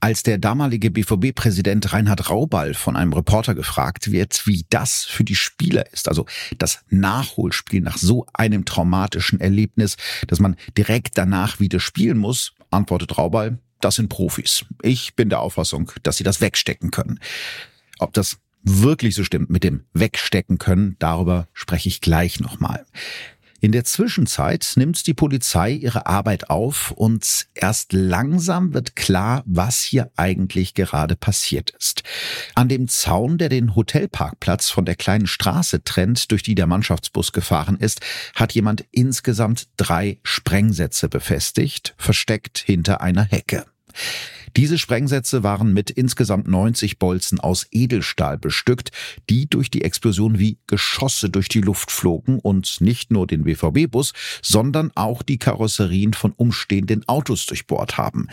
Als 0.00 0.22
der 0.22 0.38
damalige 0.38 0.90
BVB-Präsident 0.90 1.92
Reinhard 1.92 2.30
Rauball 2.30 2.74
von 2.74 2.96
einem 2.96 3.12
Reporter 3.12 3.54
gefragt 3.54 4.12
wird, 4.12 4.46
wie 4.46 4.64
das 4.70 5.04
für 5.04 5.24
die 5.24 5.34
Spieler 5.34 5.92
ist, 5.92 6.08
also 6.08 6.26
das 6.58 6.80
Nachholspiel 6.88 7.80
nach 7.80 7.98
so 7.98 8.26
einem 8.32 8.64
traumatischen 8.64 9.40
Erlebnis, 9.40 9.96
dass 10.26 10.40
man 10.40 10.56
direkt 10.76 11.18
danach 11.18 11.60
wieder 11.60 11.80
spielen 11.80 12.18
muss, 12.18 12.54
antwortet 12.70 13.18
Rauball, 13.18 13.58
das 13.80 13.96
sind 13.96 14.08
Profis. 14.08 14.64
Ich 14.82 15.14
bin 15.14 15.28
der 15.28 15.40
Auffassung, 15.40 15.92
dass 16.02 16.16
sie 16.16 16.24
das 16.24 16.40
wegstecken 16.40 16.90
können. 16.90 17.20
Ob 17.98 18.12
das 18.12 18.38
wirklich 18.62 19.14
so 19.14 19.24
stimmt 19.24 19.50
mit 19.50 19.64
dem 19.64 19.84
Wegstecken 19.92 20.58
können, 20.58 20.96
darüber 20.98 21.48
spreche 21.52 21.88
ich 21.88 22.00
gleich 22.00 22.40
nochmal. 22.40 22.84
In 23.60 23.72
der 23.72 23.82
Zwischenzeit 23.82 24.74
nimmt 24.76 25.04
die 25.08 25.14
Polizei 25.14 25.72
ihre 25.72 26.06
Arbeit 26.06 26.48
auf 26.48 26.92
und 26.92 27.48
erst 27.54 27.92
langsam 27.92 28.72
wird 28.72 28.94
klar, 28.94 29.42
was 29.46 29.82
hier 29.82 30.12
eigentlich 30.14 30.74
gerade 30.74 31.16
passiert 31.16 31.70
ist. 31.70 32.04
An 32.54 32.68
dem 32.68 32.86
Zaun, 32.86 33.36
der 33.36 33.48
den 33.48 33.74
Hotelparkplatz 33.74 34.70
von 34.70 34.84
der 34.84 34.94
kleinen 34.94 35.26
Straße 35.26 35.82
trennt, 35.82 36.30
durch 36.30 36.44
die 36.44 36.54
der 36.54 36.68
Mannschaftsbus 36.68 37.32
gefahren 37.32 37.76
ist, 37.76 38.00
hat 38.36 38.52
jemand 38.52 38.84
insgesamt 38.92 39.66
drei 39.76 40.20
Sprengsätze 40.22 41.08
befestigt, 41.08 41.94
versteckt 41.98 42.58
hinter 42.58 43.00
einer 43.00 43.24
Hecke. 43.24 43.66
Diese 44.56 44.78
Sprengsätze 44.78 45.42
waren 45.42 45.72
mit 45.72 45.90
insgesamt 45.90 46.48
90 46.48 46.98
Bolzen 46.98 47.40
aus 47.40 47.66
Edelstahl 47.70 48.38
bestückt, 48.38 48.90
die 49.28 49.48
durch 49.48 49.70
die 49.70 49.82
Explosion 49.82 50.38
wie 50.38 50.58
Geschosse 50.66 51.30
durch 51.30 51.48
die 51.48 51.60
Luft 51.60 51.90
flogen 51.90 52.38
und 52.38 52.80
nicht 52.80 53.10
nur 53.10 53.26
den 53.26 53.44
BVB-Bus, 53.44 54.12
sondern 54.42 54.90
auch 54.94 55.22
die 55.22 55.38
Karosserien 55.38 56.14
von 56.14 56.32
umstehenden 56.32 57.06
Autos 57.08 57.46
durchbohrt 57.46 57.98
haben. 57.98 58.28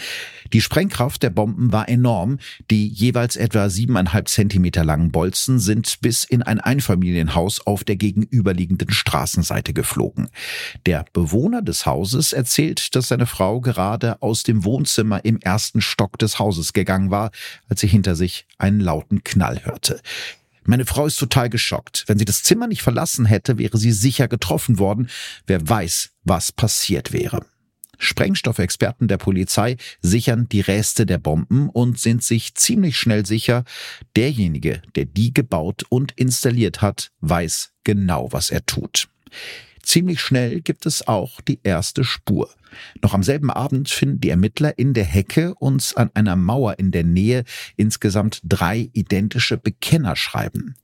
Die 0.54 0.62
Sprengkraft 0.62 1.24
der 1.24 1.30
Bomben 1.30 1.72
war 1.72 1.90
enorm. 1.90 2.40
Die 2.72 2.88
jeweils 2.88 3.36
etwa 3.36 3.70
siebeneinhalb 3.70 4.28
Zentimeter 4.28 4.84
langen 4.84 5.12
Bolzen 5.12 5.60
sind 5.60 6.00
bis 6.02 6.24
in 6.24 6.42
ein 6.42 6.60
Einfamilienhaus 6.60 7.66
auf 7.66 7.84
der 7.84 7.96
gegenüberliegenden 7.96 8.92
Straßenseite 8.92 9.74
geflogen. 9.74 10.30
Der 10.86 11.06
Bewohner 11.14 11.62
des 11.62 11.86
Hauses 11.86 12.34
erzählt, 12.34 12.96
dass 12.96 13.08
seine 13.08 13.26
Frau 13.26 13.62
gerade 13.62 14.22
aus 14.22 14.44
dem 14.44 14.64
Wohnzimmer 14.64 15.24
im 15.26 15.40
ersten 15.40 15.82
Stock 15.82 16.05
des 16.18 16.40
Hauses 16.40 16.74
gegangen 16.74 17.12
war, 17.12 17.32
als 17.70 17.82
sie 17.82 17.88
hinter 17.88 18.16
sich 18.16 18.46
einen 18.58 18.80
lauten 18.80 19.24
Knall 19.24 19.66
hörte. 19.66 20.02
Meine 20.64 20.86
Frau 20.86 21.06
ist 21.06 21.18
total 21.18 21.50
geschockt. 21.50 22.06
Wenn 22.08 22.18
sie 22.18 22.26
das 22.26 22.42
Zimmer 22.42 22.68
nicht 22.68 22.82
verlassen 22.82 23.26
hätte, 23.26 23.60
wäre 23.60 23.78
sie 23.78 23.92
sicher 23.92 24.28
getroffen 24.28 24.80
worden. 24.80 25.10
Wer 25.46 25.68
weiß, 25.68 26.12
was 26.24 26.52
passiert 26.52 27.14
wäre. 27.14 27.46
Sprengstoffexperten 27.98 29.08
der 29.08 29.18
Polizei 29.18 29.78
sichern 30.02 30.50
die 30.50 30.62
Reste 30.62 31.06
der 31.06 31.18
Bomben 31.18 31.70
und 31.70 32.00
sind 32.00 32.24
sich 32.24 32.56
ziemlich 32.56 32.98
schnell 32.98 33.26
sicher, 33.26 33.64
derjenige, 34.16 34.82
der 34.96 35.06
die 35.06 35.34
gebaut 35.34 35.84
und 35.90 36.12
installiert 36.14 36.82
hat, 36.82 37.12
weiß 37.22 37.72
genau, 37.84 38.32
was 38.32 38.50
er 38.50 38.66
tut. 38.66 39.08
Ziemlich 39.86 40.20
schnell 40.20 40.62
gibt 40.62 40.86
es 40.88 41.08
auch 41.08 41.40
die 41.42 41.60
erste 41.64 42.04
Spur. 42.04 42.50
Noch 43.02 43.14
am 43.14 43.24
selben 43.24 43.52
Abend 43.52 43.88
finden 43.88 44.20
die 44.20 44.32
Ermittler 44.32 44.78
in 44.78 44.94
der 44.94 45.06
Hecke 45.06 45.54
und 45.56 45.94
an 45.96 46.10
einer 46.16 46.36
Mauer 46.36 46.80
in 46.80 46.92
der 46.92 47.04
Nähe 47.04 47.44
insgesamt 47.78 48.42
drei 48.44 48.90
identische 48.94 49.58
Bekennerschreiben. 49.58 50.76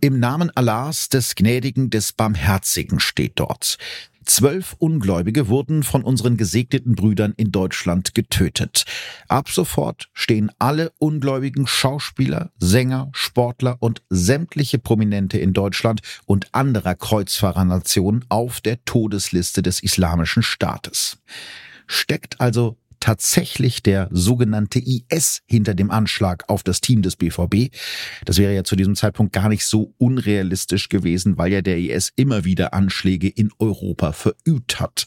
Im 0.00 0.20
Namen 0.20 0.54
Allahs, 0.54 1.08
des 1.08 1.34
Gnädigen, 1.34 1.88
des 1.88 2.12
Barmherzigen 2.12 3.00
steht 3.00 3.32
dort. 3.36 3.78
Zwölf 4.24 4.74
Ungläubige 4.78 5.48
wurden 5.48 5.82
von 5.82 6.02
unseren 6.02 6.36
gesegneten 6.36 6.94
Brüdern 6.94 7.34
in 7.36 7.52
Deutschland 7.52 8.14
getötet. 8.14 8.84
Ab 9.28 9.48
sofort 9.48 10.08
stehen 10.12 10.50
alle 10.58 10.92
ungläubigen 10.98 11.66
Schauspieler, 11.66 12.50
Sänger, 12.58 13.10
Sportler 13.12 13.76
und 13.80 14.02
sämtliche 14.10 14.78
Prominente 14.78 15.38
in 15.38 15.52
Deutschland 15.52 16.00
und 16.26 16.48
anderer 16.52 16.94
Kreuzfahrernationen 16.94 18.24
auf 18.28 18.60
der 18.60 18.84
Todesliste 18.84 19.62
des 19.62 19.82
Islamischen 19.82 20.42
Staates. 20.42 21.18
Steckt 21.86 22.40
also 22.40 22.78
tatsächlich 23.04 23.82
der 23.82 24.08
sogenannte 24.12 24.78
IS 24.78 25.42
hinter 25.44 25.74
dem 25.74 25.90
Anschlag 25.90 26.44
auf 26.48 26.62
das 26.62 26.80
Team 26.80 27.02
des 27.02 27.16
BVB. 27.16 27.70
Das 28.24 28.38
wäre 28.38 28.54
ja 28.54 28.64
zu 28.64 28.76
diesem 28.76 28.96
Zeitpunkt 28.96 29.34
gar 29.34 29.50
nicht 29.50 29.66
so 29.66 29.92
unrealistisch 29.98 30.88
gewesen, 30.88 31.36
weil 31.36 31.52
ja 31.52 31.60
der 31.60 31.76
IS 31.76 32.14
immer 32.16 32.46
wieder 32.46 32.72
Anschläge 32.72 33.28
in 33.28 33.50
Europa 33.58 34.12
verübt 34.12 34.80
hat. 34.80 35.04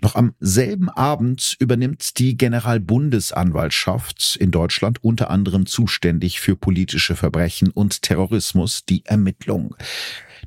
Noch 0.00 0.14
am 0.14 0.32
selben 0.40 0.88
Abend 0.88 1.56
übernimmt 1.58 2.18
die 2.18 2.38
Generalbundesanwaltschaft 2.38 4.38
in 4.40 4.50
Deutschland 4.50 5.04
unter 5.04 5.28
anderem 5.28 5.66
zuständig 5.66 6.40
für 6.40 6.56
politische 6.56 7.16
Verbrechen 7.16 7.70
und 7.70 8.00
Terrorismus 8.00 8.86
die 8.86 9.04
Ermittlung. 9.04 9.76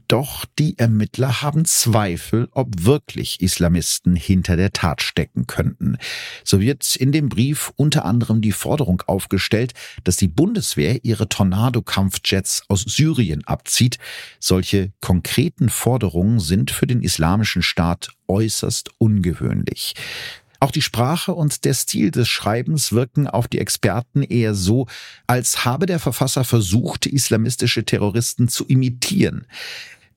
Doch 0.08 0.46
die 0.58 0.77
Ermittler 0.77 1.41
haben 1.41 1.65
Zweifel, 1.65 2.50
ob 2.51 2.86
wirklich 2.86 3.41
Islamisten 3.41 4.15
hinter 4.15 4.58
der 4.58 4.74
Tat 4.74 5.01
stecken 5.01 5.48
könnten. 5.48 5.98
So 6.43 6.60
wird 6.60 6.96
in 6.96 7.12
dem 7.12 7.29
Brief 7.29 7.72
unter 7.75 8.05
anderem 8.05 8.41
die 8.41 8.51
Forderung 8.51 9.01
aufgestellt, 9.05 9.74
dass 10.03 10.17
die 10.17 10.27
Bundeswehr 10.27 11.03
ihre 11.03 11.29
Tornado-Kampfjets 11.29 12.63
aus 12.67 12.81
Syrien 12.81 13.46
abzieht. 13.46 13.98
Solche 14.39 14.91
konkreten 15.01 15.69
Forderungen 15.69 16.39
sind 16.39 16.72
für 16.72 16.88
den 16.88 17.01
islamischen 17.01 17.62
Staat 17.62 18.10
äußerst 18.27 18.91
ungewöhnlich. 18.98 19.93
Auch 20.60 20.72
die 20.72 20.82
Sprache 20.82 21.34
und 21.34 21.63
der 21.63 21.74
Stil 21.74 22.12
des 22.12 22.28
Schreibens 22.28 22.92
wirken 22.92 23.28
auf 23.28 23.48
die 23.48 23.60
Experten 23.60 24.24
eher 24.24 24.54
so, 24.54 24.88
als 25.25 25.63
habe 25.63 25.86
der 25.86 26.00
Verfasser 26.00 26.44
versucht, 26.44 27.06
islamistische 27.06 27.86
Terroristen 27.86 28.50
zu 28.50 28.66
imitieren. 28.66 29.46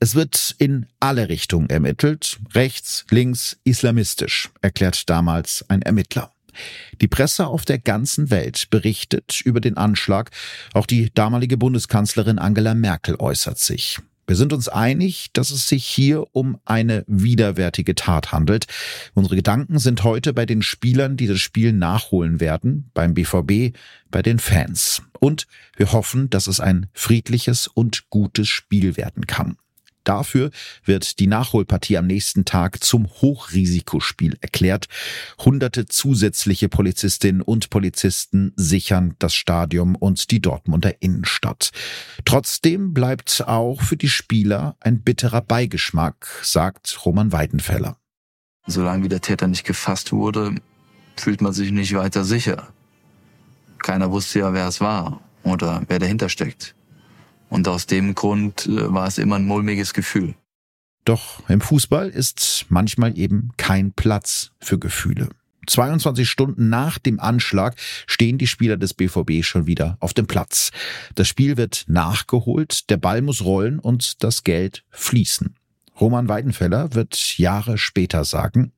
Es 0.01 0.17
wird 0.17 0.57
in 0.59 0.87
alle 0.99 1.29
Richtungen 1.29 1.71
ermittelt, 1.71 2.41
rechts, 2.55 3.05
links, 3.11 3.59
islamistisch, 3.63 4.51
erklärt 4.61 5.09
damals 5.09 5.65
ein 5.69 5.81
Ermittler. 5.83 6.33
Die 7.01 7.09
Presse 7.09 7.47
auf 7.47 7.65
der 7.65 7.79
ganzen 7.79 8.31
Welt 8.31 8.69
berichtet 8.69 9.41
über 9.43 9.61
den 9.61 9.77
Anschlag. 9.77 10.31
Auch 10.75 10.87
die 10.87 11.13
damalige 11.15 11.57
Bundeskanzlerin 11.57 12.39
Angela 12.39 12.75
Merkel 12.75 13.17
äußert 13.19 13.59
sich. 13.59 14.01
Wir 14.27 14.37
sind 14.37 14.53
uns 14.53 14.69
einig, 14.69 15.31
dass 15.33 15.51
es 15.51 15.69
sich 15.69 15.85
hier 15.85 16.25
um 16.33 16.59
eine 16.65 17.05
widerwärtige 17.07 17.95
Tat 17.95 18.33
handelt. 18.33 18.67
Unsere 19.15 19.37
Gedanken 19.37 19.79
sind 19.79 20.05
heute 20.05 20.33
bei 20.33 20.47
den 20.47 20.63
Spielern, 20.63 21.17
die 21.17 21.27
das 21.27 21.41
Spiel 21.41 21.73
nachholen 21.73 22.41
werden, 22.41 22.91
beim 22.95 23.15
BVB, 23.15 23.77
bei 24.11 24.23
den 24.23 24.39
Fans. 24.39 25.03
Und 25.19 25.47
wir 25.77 25.93
hoffen, 25.93 26.31
dass 26.31 26.47
es 26.47 26.61
ein 26.61 26.87
friedliches 26.93 27.67
und 27.67 28.11
gutes 28.11 28.49
Spiel 28.49 28.97
werden 28.97 29.27
kann. 29.27 29.57
Dafür 30.05 30.51
wird 30.85 31.19
die 31.19 31.27
Nachholpartie 31.27 31.97
am 31.99 32.07
nächsten 32.07 32.45
Tag 32.45 32.83
zum 32.83 33.07
Hochrisikospiel 33.09 34.37
erklärt. 34.41 34.87
Hunderte 35.39 35.87
zusätzliche 35.87 36.69
Polizistinnen 36.69 37.43
und 37.43 37.71
Polizisten 37.71 38.53
sichern 38.57 39.15
das 39.19 39.35
Stadion 39.35 39.95
und 39.95 40.31
die 40.31 40.41
Dortmunder 40.41 41.01
Innenstadt. 41.01 41.71
Trotzdem 42.25 42.95
bleibt 42.95 43.45
auch 43.47 43.83
für 43.83 43.97
die 43.97 44.09
Spieler 44.09 44.77
ein 44.81 45.03
bitterer 45.03 45.41
Beigeschmack, 45.41 46.29
sagt 46.43 47.05
Roman 47.05 47.33
Weidenfeller. 47.33 47.97
Solange 48.67 49.09
der 49.09 49.21
Täter 49.21 49.49
nicht 49.49 49.65
gefasst 49.65 50.13
wurde, 50.13 50.55
fühlt 51.17 51.41
man 51.41 51.53
sich 51.53 51.73
nicht 51.73 51.95
weiter 51.95 52.25
sicher. 52.25 52.69
Keiner 53.79 54.11
wusste 54.11 54.41
ja, 54.41 54.53
wer 54.53 54.69
es 54.69 54.81
war 54.81 55.21
oder 55.43 55.83
wer 55.89 55.99
dahinter 55.99 56.29
steckt. 56.29 56.75
Und 57.53 57.69
aus 57.69 57.87
dem 57.87 58.15
Grund 58.15 58.65
äh, 58.67 58.95
war 58.95 59.07
es 59.07 59.19
immer 59.19 59.37
ein 59.37 59.45
mulmiges 59.45 59.93
Gefühl. 59.93 60.35
Doch 61.05 61.47
im 61.51 61.61
Fußball 61.61 62.09
ist 62.09 62.65
manchmal 62.71 63.19
eben 63.19 63.51
kein 63.59 63.93
Platz 63.93 64.53
für 64.59 64.79
Gefühle. 64.79 65.29
22 65.67 66.29
Stunden 66.29 66.71
nach 66.71 66.99
dem 66.99 67.21
Anschlag 67.21 67.77
stehen 68.07 68.39
die 68.39 68.47
Spieler 68.47 68.79
des 68.79 68.95
BVB 68.95 69.45
schon 69.45 69.67
wieder 69.67 69.99
auf 70.01 70.15
dem 70.15 70.27
Platz. 70.27 70.71
Das 71.15 71.29
Spiel 71.29 71.59
wird 71.59 71.85
nachgeholt, 71.89 72.89
der 72.89 72.97
Ball 72.97 73.21
muss 73.21 73.45
rollen 73.45 73.79
und 73.79 74.25
das 74.25 74.45
Geld 74.45 74.85
fließen. 74.89 75.55
Roman 76.01 76.29
Weidenfeller 76.29 76.95
wird 76.95 77.37
Jahre 77.37 77.77
später 77.77 78.25
sagen, 78.25 78.73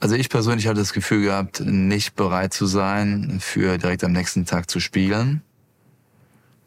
also 0.00 0.16
ich 0.16 0.28
persönlich 0.28 0.66
hatte 0.66 0.80
das 0.80 0.92
Gefühl 0.92 1.22
gehabt, 1.22 1.60
nicht 1.60 2.16
bereit 2.16 2.52
zu 2.52 2.66
sein, 2.66 3.38
für 3.40 3.78
direkt 3.78 4.02
am 4.02 4.10
nächsten 4.10 4.44
Tag 4.44 4.68
zu 4.68 4.80
spielen. 4.80 5.42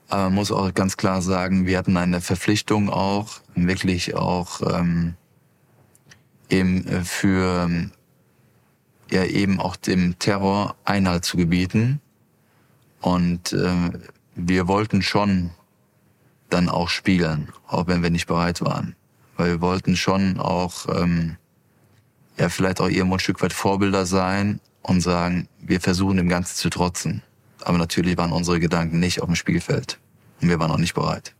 Aber 0.09 0.24
man 0.25 0.35
muss 0.35 0.51
auch 0.51 0.74
ganz 0.74 0.97
klar 0.97 1.21
sagen, 1.21 1.65
wir 1.65 1.77
hatten 1.77 1.97
eine 1.97 2.21
Verpflichtung 2.21 2.89
auch, 2.89 3.39
wirklich 3.55 4.15
auch 4.15 4.62
ähm, 4.62 5.15
eben 6.50 6.88
äh, 6.88 7.03
für 7.03 7.89
ja 9.12 9.24
eben 9.24 9.59
auch 9.59 9.75
dem 9.75 10.17
Terror 10.19 10.75
Einhalt 10.83 11.25
zu 11.25 11.38
gebieten. 11.38 12.01
Und 13.01 13.53
äh, 13.53 13.91
wir 14.35 14.67
wollten 14.67 15.01
schon 15.01 15.51
dann 16.50 16.69
auch 16.69 16.89
spielen, 16.89 17.50
auch 17.67 17.88
wenn 17.88 18.03
wir 18.03 18.09
nicht 18.09 18.27
bereit 18.27 18.62
waren. 18.62 18.95
Weil 19.38 19.51
wir 19.51 19.62
wollten 19.62 19.95
schon 19.95 20.39
auch 20.39 20.88
ähm, 20.89 21.38
ja 22.38 22.50
vielleicht 22.50 22.81
auch 22.81 22.89
irgendwo 22.89 23.15
ein 23.15 23.19
Stück 23.19 23.41
weit 23.41 23.53
Vorbilder 23.53 24.05
sein 24.05 24.59
und 24.81 25.01
sagen, 25.01 25.47
wir 25.59 25.81
versuchen 25.81 26.17
dem 26.17 26.29
Ganzen 26.29 26.55
zu 26.55 26.69
trotzen. 26.69 27.21
Aber 27.65 27.77
natürlich 27.77 28.17
waren 28.17 28.31
unsere 28.31 28.60
Gedanken 28.60 29.00
nicht 29.00 29.22
auf 29.22 29.27
dem 29.27 29.36
Spielfeld. 29.36 30.00
Und 30.41 30.50
wir 30.50 30.60
waren 30.60 30.72
auch 30.72 30.77
nicht 30.77 30.93
bereit. 30.93 31.36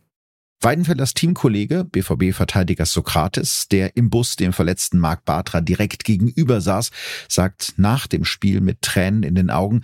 Weidenfellers 0.60 1.14
Teamkollege, 1.14 1.84
BVB-Verteidiger 1.84 2.86
Sokrates, 2.86 3.68
der 3.68 3.96
im 3.96 4.10
Bus 4.10 4.36
dem 4.36 4.52
verletzten 4.52 4.98
Marc 4.98 5.24
Bartra 5.24 5.60
direkt 5.60 6.04
gegenüber 6.04 6.60
saß, 6.60 6.90
sagt 7.28 7.74
nach 7.76 8.06
dem 8.06 8.24
Spiel 8.24 8.60
mit 8.60 8.82
Tränen 8.82 9.22
in 9.22 9.34
den 9.34 9.50
Augen, 9.50 9.82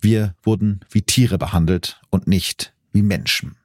wir 0.00 0.34
wurden 0.42 0.80
wie 0.90 1.02
Tiere 1.02 1.38
behandelt 1.38 2.00
und 2.10 2.26
nicht 2.26 2.74
wie 2.92 3.02
Menschen. 3.02 3.56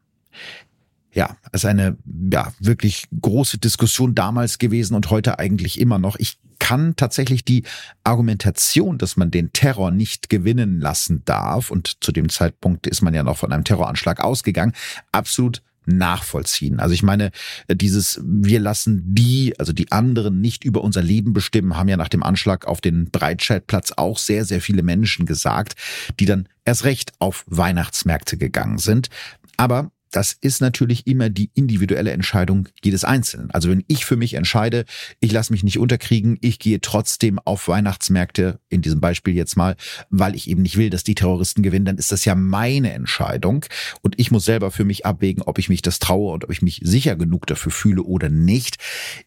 Ja, 1.13 1.37
es 1.51 1.63
ist 1.63 1.65
eine 1.65 1.97
ja, 2.31 2.53
wirklich 2.59 3.07
große 3.21 3.57
Diskussion 3.57 4.15
damals 4.15 4.57
gewesen 4.57 4.95
und 4.95 5.09
heute 5.09 5.39
eigentlich 5.39 5.79
immer 5.79 5.97
noch. 5.97 6.17
Ich 6.17 6.37
kann 6.59 6.95
tatsächlich 6.95 7.45
die 7.45 7.63
Argumentation, 8.03 8.97
dass 8.97 9.17
man 9.17 9.31
den 9.31 9.53
Terror 9.53 9.91
nicht 9.91 10.29
gewinnen 10.29 10.79
lassen 10.79 11.23
darf, 11.25 11.71
und 11.71 12.03
zu 12.03 12.11
dem 12.11 12.29
Zeitpunkt 12.29 12.87
ist 12.87 13.01
man 13.01 13.13
ja 13.13 13.23
noch 13.23 13.37
von 13.37 13.51
einem 13.51 13.63
Terroranschlag 13.63 14.23
ausgegangen, 14.23 14.73
absolut 15.11 15.61
nachvollziehen. 15.85 16.79
Also 16.79 16.93
ich 16.93 17.03
meine, 17.03 17.31
dieses 17.69 18.19
wir 18.23 18.59
lassen 18.59 19.03
die, 19.05 19.53
also 19.59 19.73
die 19.73 19.91
anderen 19.91 20.41
nicht 20.41 20.63
über 20.63 20.81
unser 20.81 21.01
Leben 21.01 21.33
bestimmen, 21.33 21.77
haben 21.77 21.89
ja 21.89 21.97
nach 21.97 22.09
dem 22.09 22.23
Anschlag 22.23 22.65
auf 22.65 22.81
den 22.81 23.11
Breitscheidplatz 23.11 23.93
auch 23.95 24.17
sehr, 24.17 24.45
sehr 24.45 24.61
viele 24.61 24.83
Menschen 24.83 25.25
gesagt, 25.25 25.75
die 26.19 26.25
dann 26.25 26.49
erst 26.63 26.85
recht 26.85 27.13
auf 27.19 27.45
Weihnachtsmärkte 27.47 28.37
gegangen 28.37 28.79
sind. 28.79 29.09
Aber 29.57 29.91
das 30.15 30.31
ist 30.31 30.61
natürlich 30.61 31.07
immer 31.07 31.29
die 31.29 31.51
individuelle 31.55 32.11
Entscheidung 32.11 32.69
jedes 32.81 33.03
Einzelnen. 33.03 33.51
Also 33.51 33.69
wenn 33.69 33.83
ich 33.87 34.05
für 34.05 34.15
mich 34.15 34.35
entscheide, 34.35 34.85
ich 35.19 35.33
lasse 35.33 35.51
mich 35.51 35.61
nicht 35.61 35.77
unterkriegen, 35.77 36.37
ich 36.39 36.57
gehe 36.57 36.79
trotzdem 36.79 37.37
auf 37.39 37.67
Weihnachtsmärkte, 37.67 38.61
in 38.69 38.81
diesem 38.81 39.01
Beispiel 39.01 39.35
jetzt 39.35 39.57
mal, 39.57 39.75
weil 40.09 40.33
ich 40.33 40.49
eben 40.49 40.61
nicht 40.61 40.77
will, 40.77 40.89
dass 40.89 41.03
die 41.03 41.15
Terroristen 41.15 41.63
gewinnen, 41.63 41.83
dann 41.83 41.97
ist 41.97 42.13
das 42.13 42.23
ja 42.23 42.33
meine 42.33 42.93
Entscheidung. 42.93 43.65
Und 44.03 44.17
ich 44.17 44.31
muss 44.31 44.45
selber 44.45 44.71
für 44.71 44.85
mich 44.85 45.05
abwägen, 45.05 45.43
ob 45.43 45.59
ich 45.59 45.67
mich 45.67 45.81
das 45.81 45.99
traue 45.99 46.31
und 46.31 46.45
ob 46.45 46.51
ich 46.51 46.61
mich 46.61 46.79
sicher 46.81 47.17
genug 47.17 47.45
dafür 47.47 47.73
fühle 47.73 48.03
oder 48.03 48.29
nicht. 48.29 48.77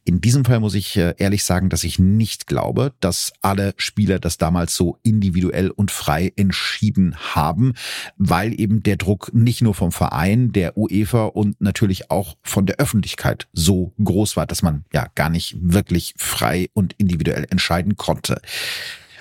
In 0.04 0.22
diesem 0.22 0.46
Fall 0.46 0.60
muss 0.60 0.74
ich 0.74 0.96
äh, 0.96 1.14
ehrlich 1.18 1.44
sagen, 1.44 1.68
dass 1.68 1.84
ich 1.84 1.98
nicht 1.98 2.46
glaube, 2.46 2.94
dass 3.00 3.34
alle 3.42 3.74
Spieler 3.76 4.20
das 4.20 4.38
damals 4.38 4.74
so 4.74 4.98
individuell 5.02 5.68
und 5.68 5.90
frei 5.90 6.32
entschieden 6.36 7.14
haben, 7.34 7.74
weil 8.16 8.58
eben 8.58 8.82
der 8.82 8.96
Druck 8.96 9.34
nicht 9.34 9.60
nur 9.60 9.74
vom 9.74 9.92
Verein, 9.92 10.50
der 10.52 10.77
UEFA 10.78 11.26
und 11.26 11.60
natürlich 11.60 12.10
auch 12.10 12.36
von 12.42 12.66
der 12.66 12.76
Öffentlichkeit 12.76 13.48
so 13.52 13.92
groß 14.02 14.36
war, 14.36 14.46
dass 14.46 14.62
man 14.62 14.84
ja 14.92 15.08
gar 15.14 15.30
nicht 15.30 15.56
wirklich 15.60 16.14
frei 16.16 16.68
und 16.74 16.94
individuell 16.98 17.46
entscheiden 17.50 17.96
konnte. 17.96 18.40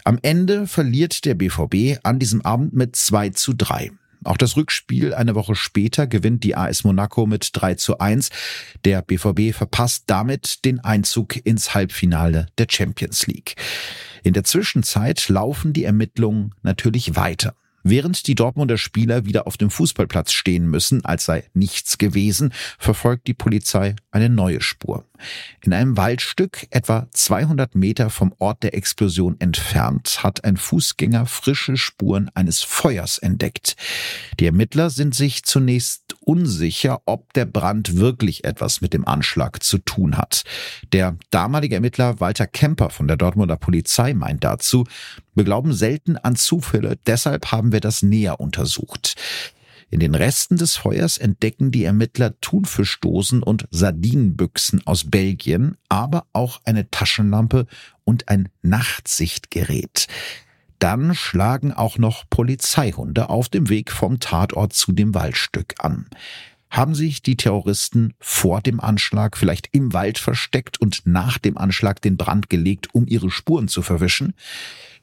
Am 0.03 0.19
Ende 0.21 0.67
verliert 0.67 1.25
der 1.25 1.35
BVB 1.35 1.99
an 2.03 2.19
diesem 2.19 2.41
Abend 2.41 2.73
mit 2.73 2.95
2 2.95 3.31
zu 3.31 3.53
3. 3.53 3.91
Auch 4.23 4.37
das 4.37 4.57
Rückspiel 4.57 5.13
eine 5.13 5.35
Woche 5.35 5.55
später 5.55 6.07
gewinnt 6.07 6.43
die 6.43 6.55
AS 6.55 6.83
Monaco 6.83 7.25
mit 7.25 7.49
3 7.53 7.75
zu 7.75 7.99
1. 7.99 8.29
Der 8.83 9.01
BVB 9.01 9.55
verpasst 9.55 10.03
damit 10.07 10.65
den 10.65 10.79
Einzug 10.79 11.45
ins 11.45 11.73
Halbfinale 11.73 12.47
der 12.57 12.67
Champions 12.69 13.27
League. 13.27 13.55
In 14.23 14.33
der 14.33 14.43
Zwischenzeit 14.43 15.29
laufen 15.29 15.73
die 15.73 15.83
Ermittlungen 15.83 16.53
natürlich 16.61 17.15
weiter. 17.15 17.55
Während 17.89 18.27
die 18.27 18.35
Dortmunder 18.35 18.77
Spieler 18.77 19.23
wieder 19.23 19.47
auf 19.47 19.55
dem 19.55 19.69
Fußballplatz 19.69 20.33
stehen 20.33 20.67
müssen, 20.67 21.05
als 21.05 21.23
sei 21.23 21.45
nichts 21.53 21.97
gewesen, 21.97 22.51
verfolgt 22.77 23.27
die 23.27 23.33
Polizei 23.33 23.95
eine 24.11 24.27
neue 24.27 24.59
Spur. 24.59 25.05
In 25.61 25.71
einem 25.71 25.95
Waldstück, 25.95 26.67
etwa 26.69 27.07
200 27.11 27.75
Meter 27.75 28.09
vom 28.09 28.33
Ort 28.39 28.63
der 28.63 28.73
Explosion 28.73 29.37
entfernt, 29.39 30.21
hat 30.21 30.43
ein 30.43 30.57
Fußgänger 30.57 31.27
frische 31.27 31.77
Spuren 31.77 32.29
eines 32.33 32.61
Feuers 32.61 33.19
entdeckt. 33.19 33.77
Die 34.37 34.47
Ermittler 34.47 34.89
sind 34.89 35.15
sich 35.15 35.45
zunächst 35.45 36.17
unsicher, 36.19 37.01
ob 37.05 37.31
der 37.33 37.45
Brand 37.45 37.95
wirklich 37.95 38.43
etwas 38.43 38.81
mit 38.81 38.93
dem 38.93 39.07
Anschlag 39.07 39.63
zu 39.63 39.77
tun 39.77 40.17
hat. 40.17 40.43
Der 40.91 41.15
damalige 41.29 41.75
Ermittler 41.75 42.19
Walter 42.19 42.47
Kemper 42.47 42.89
von 42.89 43.07
der 43.07 43.15
Dortmunder 43.15 43.55
Polizei 43.55 44.13
meint 44.13 44.43
dazu, 44.43 44.83
wir 45.37 45.43
glauben 45.43 45.71
selten 45.71 46.17
an 46.17 46.35
Zufälle, 46.35 46.97
deshalb 47.05 47.51
haben 47.51 47.71
wir 47.71 47.79
das 47.79 48.01
näher 48.01 48.39
untersucht. 48.39 49.15
In 49.89 49.99
den 50.01 50.15
Resten 50.15 50.57
des 50.57 50.75
Feuers 50.75 51.17
entdecken 51.17 51.71
die 51.71 51.85
Ermittler 51.85 52.39
Thunfischdosen 52.41 53.41
und 53.41 53.67
Sardinenbüchsen 53.71 54.85
aus 54.85 55.09
Belgien, 55.09 55.77
aber 55.87 56.25
auch 56.33 56.59
eine 56.65 56.89
Taschenlampe 56.89 57.67
und 58.03 58.27
ein 58.27 58.49
Nachtsichtgerät. 58.63 60.07
Dann 60.79 61.15
schlagen 61.15 61.71
auch 61.71 61.97
noch 61.97 62.25
Polizeihunde 62.29 63.29
auf 63.29 63.47
dem 63.47 63.69
Weg 63.69 63.91
vom 63.91 64.19
Tatort 64.19 64.73
zu 64.73 64.91
dem 64.91 65.13
Waldstück 65.13 65.75
an. 65.79 66.07
Haben 66.69 66.95
sich 66.95 67.21
die 67.21 67.37
Terroristen 67.37 68.13
vor 68.19 68.61
dem 68.61 68.79
Anschlag 68.81 69.37
vielleicht 69.37 69.69
im 69.71 69.93
Wald 69.93 70.17
versteckt 70.17 70.81
und 70.81 71.03
nach 71.05 71.37
dem 71.37 71.57
Anschlag 71.57 72.01
den 72.01 72.17
Brand 72.17 72.49
gelegt, 72.49 72.93
um 72.93 73.07
ihre 73.07 73.31
Spuren 73.31 73.69
zu 73.69 73.81
verwischen? 73.81 74.33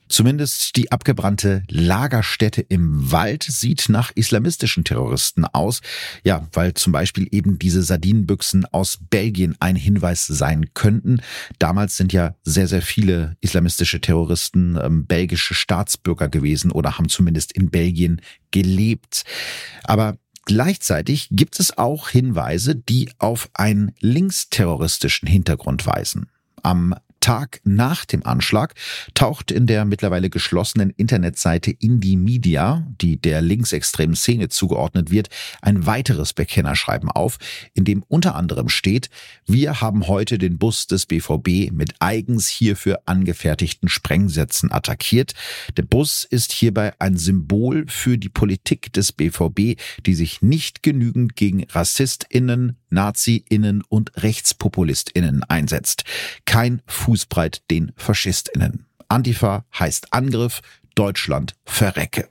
Zumindest 0.09 0.77
die 0.77 0.93
abgebrannte 0.93 1.63
Lagerstätte 1.69 2.61
im 2.61 3.11
Wald 3.11 3.43
sieht 3.43 3.89
nach 3.89 4.13
islamistischen 4.15 4.85
Terroristen 4.85 5.45
aus. 5.45 5.81
Ja, 6.25 6.47
weil 6.53 6.75
zum 6.75 6.93
Beispiel 6.93 7.29
eben 7.31 7.59
diese 7.59 7.83
Sardinenbüchsen 7.83 8.67
aus 8.67 8.99
Belgien 9.11 9.57
ein 9.61 9.77
Hinweis 9.77 10.27
sein 10.27 10.75
könnten. 10.75 11.21
Damals 11.59 11.97
sind 11.97 12.13
ja 12.13 12.35
sehr, 12.43 12.69
sehr 12.69 12.83
viele 12.83 13.37
islamistische 13.41 14.01
Terroristen 14.01 14.79
ähm, 14.83 15.07
belgische 15.07 15.55
Staatsbürger 15.55 16.29
gewesen 16.29 16.71
oder 16.71 16.99
haben 16.99 17.09
zumindest 17.09 17.53
in 17.53 17.71
Belgien 17.71 18.21
gelebt. 18.51 19.25
Aber 19.85 20.19
Gleichzeitig 20.47 21.29
gibt 21.31 21.59
es 21.59 21.79
auch 21.79 22.11
Hinweise, 22.11 22.77
die 22.77 23.11
auf 23.19 23.49
einen 23.55 23.93
linksterroristischen 24.01 25.27
Hintergrund 25.27 25.87
weisen. 25.87 26.29
Am 26.63 26.95
Tag 27.25 27.63
nach 27.65 28.05
dem 28.05 28.27
Anschlag 28.27 28.75
taucht 29.15 29.51
in 29.51 29.67
der 29.67 29.87
mittlerweile 29.87 30.29
geschlossenen 30.29 30.91
Internetseite 30.91 31.71
Indie 31.71 32.19
Media, 32.19 32.87
die 33.01 33.17
der 33.17 33.41
linksextremen 33.41 34.15
Szene 34.15 34.51
zugeordnet 34.51 35.11
wird, 35.11 35.31
ein 35.63 35.87
weiteres 35.87 36.35
Bekennerschreiben 36.35 37.11
auf, 37.11 37.39
in 37.73 37.87
dem 37.87 38.03
unter 38.09 38.35
anderem 38.35 38.69
steht, 38.69 39.09
wir 39.47 39.81
haben 39.81 40.07
heute 40.07 40.37
den 40.37 40.59
Bus 40.59 40.87
des 40.87 41.07
BVB 41.07 41.73
mit 41.73 41.95
eigens 41.99 42.47
hierfür 42.47 43.01
angefertigten 43.07 43.89
Sprengsätzen 43.89 44.71
attackiert. 44.71 45.33
Der 45.79 45.85
Bus 45.85 46.25
ist 46.25 46.53
hierbei 46.53 46.93
ein 46.99 47.17
Symbol 47.17 47.87
für 47.89 48.19
die 48.19 48.29
Politik 48.29 48.93
des 48.93 49.13
BVB, 49.13 49.81
die 50.05 50.15
sich 50.15 50.43
nicht 50.43 50.83
genügend 50.83 51.37
gegen 51.37 51.65
RassistInnen, 51.71 52.77
Nazi-Innen 52.95 53.83
und 53.89 54.13
RechtspopulistInnen 54.23 55.43
einsetzt. 55.45 56.05
Kein 56.47 56.81
Fußbreit 56.87 57.63
den 57.71 57.93
FaschistInnen. 57.97 58.87
Antifa 59.09 59.65
heißt 59.79 60.13
Angriff, 60.13 60.63
Deutschland 60.95 61.55
verrecke. 61.65 62.29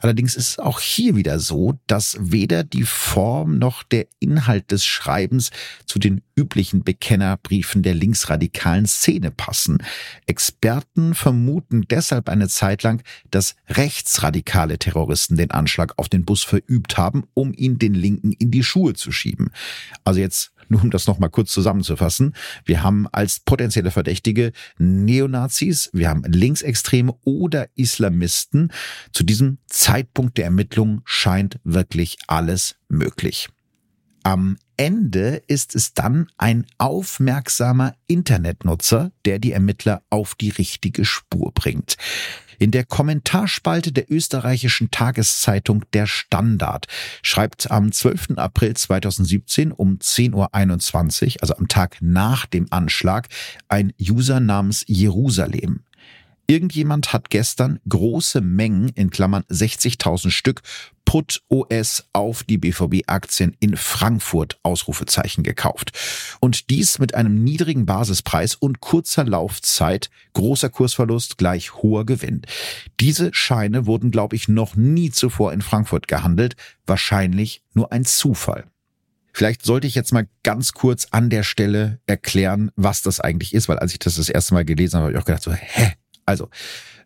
Allerdings 0.00 0.36
ist 0.36 0.50
es 0.50 0.58
auch 0.58 0.80
hier 0.80 1.16
wieder 1.16 1.38
so, 1.38 1.78
dass 1.86 2.16
weder 2.20 2.64
die 2.64 2.84
Form 2.84 3.58
noch 3.58 3.82
der 3.82 4.06
Inhalt 4.18 4.70
des 4.70 4.84
Schreibens 4.84 5.50
zu 5.86 5.98
den 5.98 6.22
üblichen 6.36 6.84
Bekennerbriefen 6.84 7.82
der 7.82 7.94
linksradikalen 7.94 8.86
Szene 8.86 9.30
passen. 9.30 9.78
Experten 10.26 11.14
vermuten 11.14 11.86
deshalb 11.88 12.28
eine 12.28 12.48
Zeit 12.48 12.82
lang, 12.82 13.02
dass 13.30 13.56
rechtsradikale 13.68 14.78
Terroristen 14.78 15.36
den 15.36 15.50
Anschlag 15.50 15.94
auf 15.96 16.08
den 16.08 16.24
Bus 16.24 16.44
verübt 16.44 16.98
haben, 16.98 17.24
um 17.34 17.54
ihn 17.54 17.78
den 17.78 17.94
Linken 17.94 18.32
in 18.32 18.50
die 18.50 18.62
Schuhe 18.62 18.94
zu 18.94 19.12
schieben. 19.12 19.50
Also 20.04 20.20
jetzt 20.20 20.52
nur 20.68 20.82
um 20.82 20.90
das 20.90 21.06
nochmal 21.06 21.30
kurz 21.30 21.52
zusammenzufassen. 21.52 22.34
Wir 22.64 22.82
haben 22.82 23.06
als 23.12 23.40
potenzielle 23.40 23.90
Verdächtige 23.90 24.52
Neonazis, 24.78 25.90
wir 25.92 26.08
haben 26.08 26.22
Linksextreme 26.24 27.14
oder 27.24 27.68
Islamisten. 27.74 28.72
Zu 29.12 29.24
diesem 29.24 29.58
Zeitpunkt 29.66 30.38
der 30.38 30.46
Ermittlung 30.46 31.02
scheint 31.04 31.58
wirklich 31.64 32.18
alles 32.26 32.76
möglich. 32.88 33.48
Am 34.22 34.56
Ende 34.76 35.42
ist 35.46 35.74
es 35.74 35.94
dann 35.94 36.28
ein 36.36 36.66
aufmerksamer 36.78 37.94
Internetnutzer, 38.06 39.10
der 39.24 39.38
die 39.38 39.52
Ermittler 39.52 40.02
auf 40.10 40.34
die 40.34 40.50
richtige 40.50 41.04
Spur 41.04 41.52
bringt. 41.52 41.96
In 42.58 42.70
der 42.70 42.84
Kommentarspalte 42.84 43.92
der 43.92 44.10
österreichischen 44.10 44.90
Tageszeitung 44.90 45.84
Der 45.92 46.06
Standard 46.06 46.86
schreibt 47.22 47.70
am 47.70 47.92
12. 47.92 48.36
April 48.36 48.74
2017 48.74 49.72
um 49.72 49.98
10.21 49.98 50.32
Uhr, 50.34 51.42
also 51.42 51.56
am 51.56 51.68
Tag 51.68 51.98
nach 52.00 52.46
dem 52.46 52.66
Anschlag, 52.70 53.28
ein 53.68 53.92
User 54.00 54.40
namens 54.40 54.84
Jerusalem. 54.86 55.85
Irgendjemand 56.48 57.12
hat 57.12 57.30
gestern 57.30 57.80
große 57.88 58.40
Mengen, 58.40 58.90
in 58.90 59.10
Klammern 59.10 59.42
60.000 59.50 60.30
Stück, 60.30 60.62
Put 61.04 61.42
OS 61.48 62.04
auf 62.12 62.42
die 62.42 62.58
BVB-Aktien 62.58 63.56
in 63.60 63.76
Frankfurt 63.76 64.58
Ausrufezeichen 64.64 65.44
gekauft. 65.44 65.92
Und 66.40 66.68
dies 66.68 66.98
mit 66.98 67.14
einem 67.14 67.42
niedrigen 67.44 67.86
Basispreis 67.86 68.56
und 68.56 68.80
kurzer 68.80 69.24
Laufzeit, 69.24 70.10
großer 70.34 70.68
Kursverlust 70.68 71.38
gleich 71.38 71.74
hoher 71.74 72.04
Gewinn. 72.04 72.42
Diese 73.00 73.32
Scheine 73.32 73.86
wurden, 73.86 74.10
glaube 74.10 74.34
ich, 74.34 74.48
noch 74.48 74.74
nie 74.74 75.10
zuvor 75.10 75.52
in 75.52 75.62
Frankfurt 75.62 76.08
gehandelt. 76.08 76.56
Wahrscheinlich 76.86 77.62
nur 77.72 77.92
ein 77.92 78.04
Zufall. 78.04 78.64
Vielleicht 79.32 79.64
sollte 79.64 79.86
ich 79.86 79.94
jetzt 79.94 80.12
mal 80.12 80.26
ganz 80.42 80.72
kurz 80.72 81.08
an 81.10 81.30
der 81.30 81.42
Stelle 81.42 82.00
erklären, 82.06 82.70
was 82.74 83.02
das 83.02 83.20
eigentlich 83.20 83.54
ist, 83.54 83.68
weil 83.68 83.78
als 83.78 83.92
ich 83.92 83.98
das 83.98 84.16
das 84.16 84.28
erste 84.28 84.54
Mal 84.54 84.64
gelesen 84.64 84.96
habe, 84.96 85.04
habe 85.04 85.12
ich 85.12 85.20
auch 85.20 85.26
gedacht 85.26 85.42
so, 85.42 85.52
hä? 85.52 85.92
Also, 86.26 86.50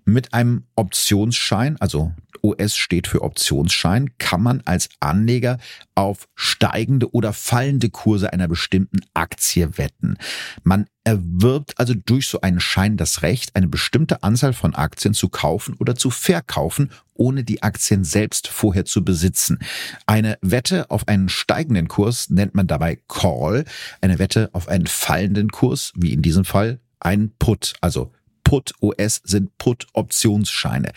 Mit 0.06 0.32
einem 0.32 0.64
Optionsschein, 0.76 1.76
also 1.80 2.12
OS 2.42 2.74
steht 2.74 3.06
für 3.06 3.22
Optionsschein, 3.22 4.16
kann 4.18 4.42
man 4.42 4.62
als 4.64 4.88
Anleger 4.98 5.58
auf 5.94 6.26
steigende 6.34 7.12
oder 7.12 7.32
fallende 7.32 7.90
Kurse 7.90 8.32
einer 8.32 8.48
bestimmten 8.48 9.00
Aktie 9.14 9.76
wetten. 9.78 10.16
Man 10.62 10.86
erwirbt 11.04 11.78
also 11.78 11.94
durch 11.94 12.28
so 12.28 12.40
einen 12.40 12.60
Schein 12.60 12.96
das 12.96 13.22
Recht, 13.22 13.56
eine 13.56 13.68
bestimmte 13.68 14.22
Anzahl 14.22 14.52
von 14.52 14.74
Aktien 14.74 15.14
zu 15.14 15.28
kaufen 15.28 15.74
oder 15.78 15.96
zu 15.96 16.10
verkaufen, 16.10 16.90
ohne 17.14 17.44
die 17.44 17.62
Aktien 17.62 18.04
selbst 18.04 18.48
vorher 18.48 18.84
zu 18.86 19.04
besitzen. 19.04 19.58
Eine 20.06 20.38
Wette 20.40 20.90
auf 20.90 21.08
einen 21.08 21.28
steigenden 21.28 21.88
Kurs 21.88 22.30
nennt 22.30 22.54
man 22.54 22.66
dabei 22.66 22.98
Call, 23.08 23.64
eine 24.00 24.18
Wette 24.18 24.50
auf 24.54 24.68
einen 24.68 24.86
fallenden 24.86 25.50
Kurs, 25.50 25.92
wie 25.94 26.12
in 26.12 26.22
diesem 26.22 26.44
Fall, 26.44 26.80
ein 27.00 27.32
Put, 27.38 27.74
also 27.80 28.12
Put-OS 28.50 29.20
sind 29.22 29.56
Put-Optionsscheine. 29.58 30.90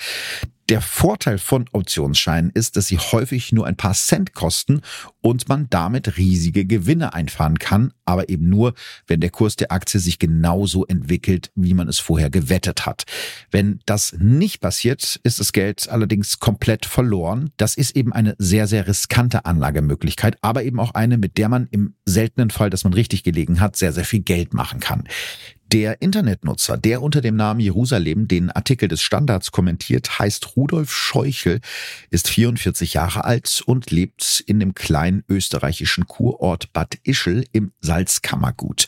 Der 0.74 0.82
Vorteil 0.82 1.38
von 1.38 1.66
Optionsscheinen 1.72 2.50
ist, 2.50 2.78
dass 2.78 2.88
sie 2.88 2.98
häufig 2.98 3.52
nur 3.52 3.68
ein 3.68 3.76
paar 3.76 3.94
Cent 3.94 4.34
kosten 4.34 4.82
und 5.22 5.48
man 5.48 5.68
damit 5.70 6.18
riesige 6.18 6.66
Gewinne 6.66 7.14
einfahren 7.14 7.60
kann, 7.60 7.94
aber 8.06 8.28
eben 8.30 8.50
nur, 8.50 8.74
wenn 9.06 9.20
der 9.20 9.30
Kurs 9.30 9.56
der 9.56 9.72
Aktie 9.72 10.00
sich 10.00 10.18
genauso 10.18 10.84
entwickelt, 10.88 11.52
wie 11.54 11.76
man 11.76 11.88
es 11.88 12.00
vorher 12.00 12.32
gewettet 12.32 12.88
hat. 12.88 13.04
Wenn 13.52 13.82
das 13.86 14.16
nicht 14.18 14.62
passiert, 14.62 15.20
ist 15.22 15.40
das 15.40 15.54
Geld 15.54 15.90
allerdings 15.90 16.40
komplett 16.40 16.88
verloren. 16.88 17.52
Das 17.58 17.76
ist 17.76 17.96
eben 17.96 18.12
eine 18.12 18.34
sehr, 18.40 18.66
sehr 18.66 18.88
riskante 18.88 19.46
Anlagemöglichkeit, 19.46 20.40
aber 20.42 20.64
eben 20.64 20.80
auch 20.80 20.96
eine, 20.96 21.20
mit 21.20 21.38
der 21.38 21.50
man 21.50 21.68
im 21.70 21.94
seltenen 22.06 22.50
Fall, 22.50 22.72
dass 22.72 22.84
man 22.84 22.94
richtig 22.94 23.24
gelegen 23.24 23.60
hat, 23.60 23.76
sehr, 23.76 23.94
sehr 23.94 24.06
viel 24.06 24.22
Geld 24.22 24.56
machen 24.56 24.80
kann. 24.80 25.08
Der 25.74 26.04
Internetnutzer, 26.04 26.78
der 26.78 27.02
unter 27.02 27.20
dem 27.20 27.36
Namen 27.36 27.60
Jerusalem 27.60 28.28
den 28.28 28.52
Artikel 28.52 28.88
des 28.88 29.02
Standards 29.02 29.52
kommentiert, 29.52 30.20
heißt 30.20 30.56
Rudolf 30.64 30.94
Scheuchel, 30.94 31.60
ist 32.10 32.30
44 32.30 32.94
Jahre 32.94 33.26
alt 33.26 33.62
und 33.66 33.92
lebt 33.92 34.42
in 34.48 34.62
dem 34.62 34.74
kleinen 34.74 35.26
österreichischen 35.28 36.08
Kurort 36.08 36.72
Bad 36.72 37.00
Ischl 37.04 37.44
im 37.52 37.74
Salzkammergut. 37.82 38.88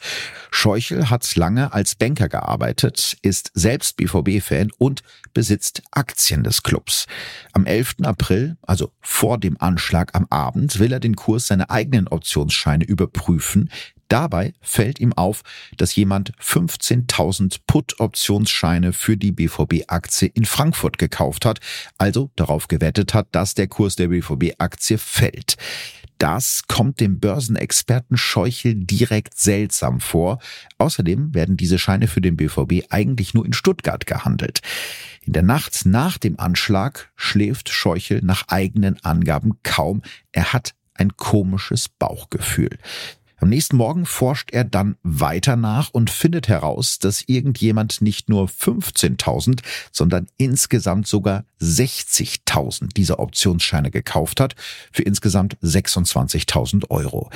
Scheuchel 0.52 1.10
hat 1.10 1.36
lange 1.36 1.74
als 1.74 1.96
Banker 1.96 2.30
gearbeitet, 2.30 3.18
ist 3.24 3.52
selbst 3.56 3.98
BVB-Fan 3.98 4.72
und 4.78 5.04
besitzt 5.34 5.82
Aktien 5.92 6.46
des 6.46 6.64
Clubs. 6.64 7.08
Am 7.52 7.66
11. 7.66 7.96
April, 8.04 8.56
also 8.62 8.94
vor 9.02 9.38
dem 9.38 9.60
Anschlag 9.60 10.16
am 10.16 10.28
Abend, 10.30 10.80
will 10.80 10.94
er 10.94 11.02
den 11.02 11.18
Kurs 11.18 11.48
seiner 11.48 11.72
eigenen 11.72 12.08
Optionsscheine 12.08 12.86
überprüfen. 12.86 13.70
Dabei 14.08 14.54
fällt 14.62 15.00
ihm 15.00 15.14
auf, 15.14 15.42
dass 15.78 15.96
jemand 15.96 16.32
15.000 16.38 17.60
Put-Optionsscheine 17.66 18.94
für 18.94 19.18
die 19.18 19.32
BVB-Aktie 19.32 20.30
in 20.34 20.46
Frankfurt 20.46 20.98
gekauft 20.98 21.46
hat, 21.46 21.60
also 21.98 22.30
darauf 22.36 22.68
gewettet 22.68 23.14
hat, 23.14 23.28
dass 23.32 23.56
der 23.56 23.68
Kurs 23.68 23.96
der 23.96 24.10
BVB-Aktie 24.10 24.98
fällt. 24.98 25.58
Das 26.18 26.64
kommt 26.68 27.02
dem 27.02 27.20
Börsenexperten 27.20 28.16
Scheuchel 28.16 28.76
direkt 28.76 29.38
seltsam 29.38 30.00
vor. 30.00 30.40
Außerdem 30.78 31.34
werden 31.34 31.58
diese 31.58 31.78
Scheine 31.78 32.08
für 32.08 32.22
den 32.22 32.38
BVB 32.38 32.86
eigentlich 32.90 33.34
nur 33.34 33.46
in 33.46 33.54
Stuttgart 33.54 34.06
gehandelt. 34.06 34.62
In 35.24 35.34
der 35.34 35.44
Nacht 35.44 35.86
nach 35.86 36.18
dem 36.18 36.40
Anschlag 36.40 37.12
schläft 37.16 37.70
Scheuchel 37.70 38.22
nach 38.24 38.48
eigenen 38.48 39.04
Angaben 39.04 39.60
kaum. 39.64 40.04
Er 40.32 40.54
hat 40.54 40.74
ein 40.94 41.18
komisches 41.18 41.90
Bauchgefühl. 41.90 42.78
Am 43.46 43.50
nächsten 43.50 43.78
Morgen 43.78 44.08
forscht 44.08 44.50
er 44.54 44.64
dann 44.64 44.98
weiter 45.04 45.56
nach 45.56 45.92
und 45.92 46.10
findet 46.10 46.48
heraus, 46.48 46.98
dass 46.98 47.26
irgendjemand 47.28 48.02
nicht 48.02 48.28
nur 48.28 48.48
15.000, 48.48 49.60
sondern 49.92 50.26
insgesamt 50.38 51.06
sogar 51.06 51.46
60.000 51.62 52.96
dieser 52.96 53.20
Optionsscheine 53.20 53.92
gekauft 53.92 54.40
hat 54.40 54.56
für 54.92 55.04
insgesamt 55.04 55.58
26.000 55.62 56.90
Euro. 56.90 57.30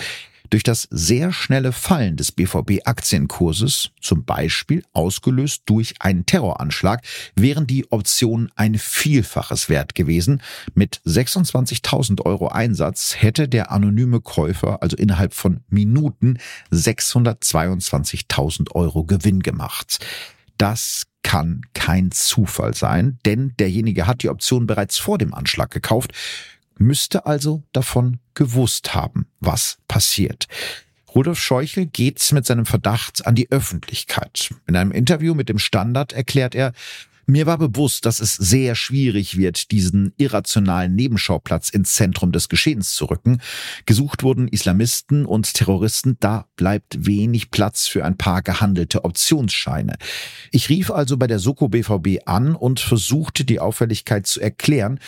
Durch 0.50 0.64
das 0.64 0.88
sehr 0.90 1.32
schnelle 1.32 1.72
Fallen 1.72 2.18
des 2.18 2.32
BVB-Aktienkurses, 2.32 3.92
zum 4.02 4.26
Beispiel 4.26 4.84
ausgelöst 4.94 5.62
durch 5.68 5.94
einen 6.00 6.26
Terroranschlag, 6.26 7.04
wären 7.36 7.68
die 7.68 7.92
Optionen 7.92 8.50
ein 8.56 8.80
Vielfaches 8.80 9.70
wert 9.70 9.94
gewesen. 9.94 10.42
Mit 10.74 11.02
26.000 11.06 12.26
Euro 12.26 12.48
Einsatz 12.48 13.18
hätte 13.18 13.48
der 13.48 13.72
anonyme 13.72 14.22
Käufer 14.22 14.82
also 14.82 14.98
innerhalb 14.98 15.36
von 15.36 15.60
Minuten 15.70 16.40
622.000 16.72 18.72
Euro 18.74 19.04
Gewinn 19.04 19.42
gemacht. 19.42 20.04
Das 20.58 21.04
kann 21.22 21.62
kein 21.74 22.12
Zufall 22.12 22.74
sein, 22.74 23.20
denn 23.26 23.54
derjenige 23.60 24.08
hat 24.08 24.24
die 24.24 24.30
Option 24.30 24.66
bereits 24.66 24.98
vor 24.98 25.20
dem 25.20 25.34
Anschlag 25.34 25.70
gekauft 25.70 26.14
müsste 26.80 27.26
also 27.26 27.63
davon 27.72 28.20
gewusst 28.34 28.96
haben, 28.96 29.28
was 29.39 29.78
passiert. 29.88 30.48
Rudolf 31.13 31.39
Scheuchel 31.39 31.86
geht 31.88 32.32
mit 32.32 32.46
seinem 32.46 32.65
Verdacht 32.65 33.26
an 33.26 33.36
die 33.36 33.52
Öffentlichkeit. 33.52 34.54
In 34.68 34.76
einem 34.76 34.92
Interview 34.92 35.34
mit 35.34 35.50
dem 35.50 35.60
Standard 35.60 36.13
erklärt 36.13 36.56
er, 36.56 36.74
mir 37.30 37.46
war 37.46 37.60
bewusst, 37.60 38.08
dass 38.08 38.20
es 38.22 38.34
sehr 38.34 38.74
schwierig 38.74 39.38
wird, 39.38 39.70
diesen 39.70 40.13
irrationalen 40.18 40.96
Nebenschauplatz 40.96 41.70
ins 41.70 41.94
Zentrum 41.94 42.32
des 42.32 42.50
Geschehens 42.50 42.96
zu 42.96 43.06
rücken. 43.06 43.39
Gesucht 43.86 44.24
wurden 44.24 44.48
Islamisten 44.48 45.28
und 45.28 45.54
Terroristen, 45.54 46.18
da 46.20 46.48
bleibt 46.56 47.06
wenig 47.06 47.52
Platz 47.52 47.86
für 47.88 48.04
ein 48.04 48.18
paar 48.18 48.42
gehandelte 48.42 49.06
Optionsscheine. 49.06 49.98
Ich 50.52 50.70
rief 50.70 50.89
also 50.89 51.18
bei 51.18 51.28
der 51.28 51.38
Soko 51.38 51.68
BVB 51.68 52.26
an 52.26 52.56
und 52.56 52.80
versuchte 52.80 53.46
die 53.46 53.60
Auffälligkeit 53.60 54.26
zu 54.26 54.42
erklären, 54.42 55.00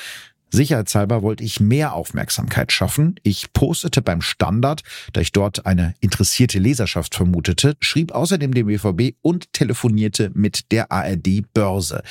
Sicherheitshalber 0.51 1.21
wollte 1.21 1.43
ich 1.43 1.59
mehr 1.59 1.93
Aufmerksamkeit 1.93 2.71
schaffen. 2.71 3.15
Ich 3.23 3.53
postete 3.53 4.01
beim 4.01 4.21
Standard, 4.21 4.81
da 5.13 5.21
ich 5.21 5.31
dort 5.31 5.65
eine 5.65 5.93
interessierte 6.01 6.59
Leserschaft 6.59 7.15
vermutete, 7.15 7.75
schrieb 7.79 8.11
außerdem 8.11 8.53
dem 8.53 8.67
BVB 8.67 9.15
und 9.21 9.53
telefonierte 9.53 10.31
mit 10.33 10.71
der 10.71 10.91
ARD 10.91 11.53
Börse. 11.53 12.03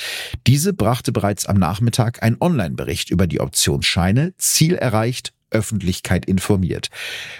Diese 0.46 0.72
brachte 0.72 1.12
bereits 1.12 1.46
am 1.46 1.58
Nachmittag 1.58 2.22
einen 2.22 2.36
Online-Bericht 2.40 3.10
über 3.10 3.26
die 3.26 3.40
Optionsscheine. 3.40 4.34
Ziel 4.38 4.74
erreicht, 4.74 5.32
Öffentlichkeit 5.50 6.26
informiert. 6.26 6.88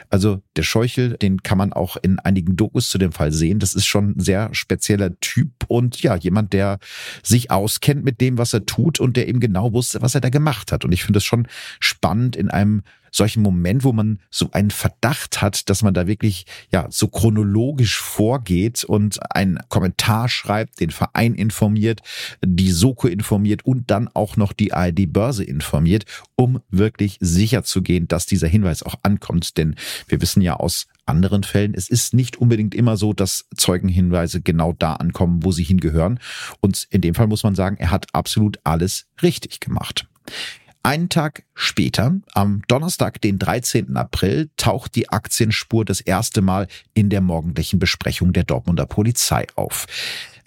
Also 0.09 0.43
der 0.57 0.63
Scheuchel, 0.63 1.17
den 1.17 1.43
kann 1.43 1.59
man 1.59 1.73
auch 1.73 1.97
in 1.97 2.19
einigen 2.19 2.57
Dokus 2.57 2.89
zu 2.89 2.99
dem 2.99 3.13
Fall 3.13 3.33
sehen. 3.33 3.59
Das 3.59 3.75
ist 3.75 3.87
schon 3.87 4.17
ein 4.17 4.21
sehr 4.21 4.55
spezieller 4.55 5.19
Typ 5.21 5.51
und 5.69 6.03
ja, 6.03 6.17
jemand, 6.17 6.53
der 6.53 6.79
sich 7.23 7.51
auskennt 7.51 8.05
mit 8.05 8.21
dem, 8.21 8.39
was 8.39 8.53
er 8.53 8.67
tut 8.67 9.01
und 9.01 9.17
der 9.17 9.29
eben 9.29 9.41
genau 9.41 9.73
wusste, 9.73 10.03
was 10.03 10.15
er 10.15 10.21
da 10.21 10.31
gemacht 10.31 10.73
hat. 10.73 10.85
Und 10.85 10.93
ich 10.93 11.05
finde 11.05 11.19
es 11.19 11.25
schon 11.25 11.47
spannend 11.79 12.37
in 12.37 12.51
einem 12.51 12.83
solchen 13.11 13.43
Moment, 13.43 13.85
wo 13.85 13.93
man 13.93 14.21
so 14.31 14.49
einen 14.53 14.71
Verdacht 14.71 15.43
hat, 15.43 15.69
dass 15.69 15.83
man 15.83 15.95
da 15.95 16.07
wirklich 16.07 16.47
ja 16.71 16.87
so 16.91 17.09
chronologisch 17.09 17.99
vorgeht 17.99 18.85
und 18.85 19.19
einen 19.35 19.59
Kommentar 19.69 20.29
schreibt, 20.29 20.81
den 20.81 20.91
Verein 20.91 21.35
informiert, 21.35 22.01
die 22.45 22.71
Soko 22.71 23.09
informiert 23.09 23.65
und 23.65 23.91
dann 23.91 24.09
auch 24.15 24.37
noch 24.37 24.53
die 24.53 24.73
ARD 24.73 25.13
Börse 25.13 25.45
informiert, 25.45 26.05
um 26.37 26.61
wirklich 26.71 27.17
sicher 27.21 27.65
zu 27.65 27.83
gehen, 27.83 28.09
dass 28.09 28.27
dieser 28.27 28.49
Hinweis 28.49 28.83
auch 28.83 28.97
ankommt. 29.03 29.57
Denn 29.57 29.77
wir 30.09 30.21
wissen 30.21 30.43
ja 30.43 30.55
aus 30.55 30.87
anderen 31.07 31.43
Fällen, 31.43 31.75
es 31.75 31.89
ist 31.89 32.15
nicht 32.15 32.37
unbedingt 32.37 32.75
immer 32.75 32.97
so, 32.97 33.13
dass 33.13 33.47
Zeugenhinweise 33.57 34.41
genau 34.41 34.73
da 34.73 34.95
ankommen, 34.95 35.45
wo 35.45 35.53
sie 35.53 35.65
hingehören. 35.65 36.21
Und 36.61 36.87
in 36.91 37.01
dem 37.01 37.15
Fall 37.15 37.27
muss 37.27 37.43
man 37.43 37.55
sagen, 37.55 37.77
er 37.79 37.91
hat 37.91 38.07
absolut 38.15 38.59
alles 38.65 39.07
richtig 39.23 39.61
gemacht. 39.61 40.07
Einen 40.83 41.11
Tag 41.11 41.45
später, 41.55 42.17
am 42.33 42.63
Donnerstag, 42.67 43.21
den 43.21 43.39
13. 43.39 43.99
April, 43.99 44.49
taucht 44.57 44.95
die 44.95 45.11
Aktienspur 45.11 45.85
das 45.85 46.01
erste 46.01 46.41
Mal 46.41 46.69
in 46.95 47.11
der 47.11 47.21
morgendlichen 47.21 47.79
Besprechung 47.79 48.33
der 48.33 48.45
Dortmunder 48.45 48.87
Polizei 48.87 49.47
auf. 49.57 49.87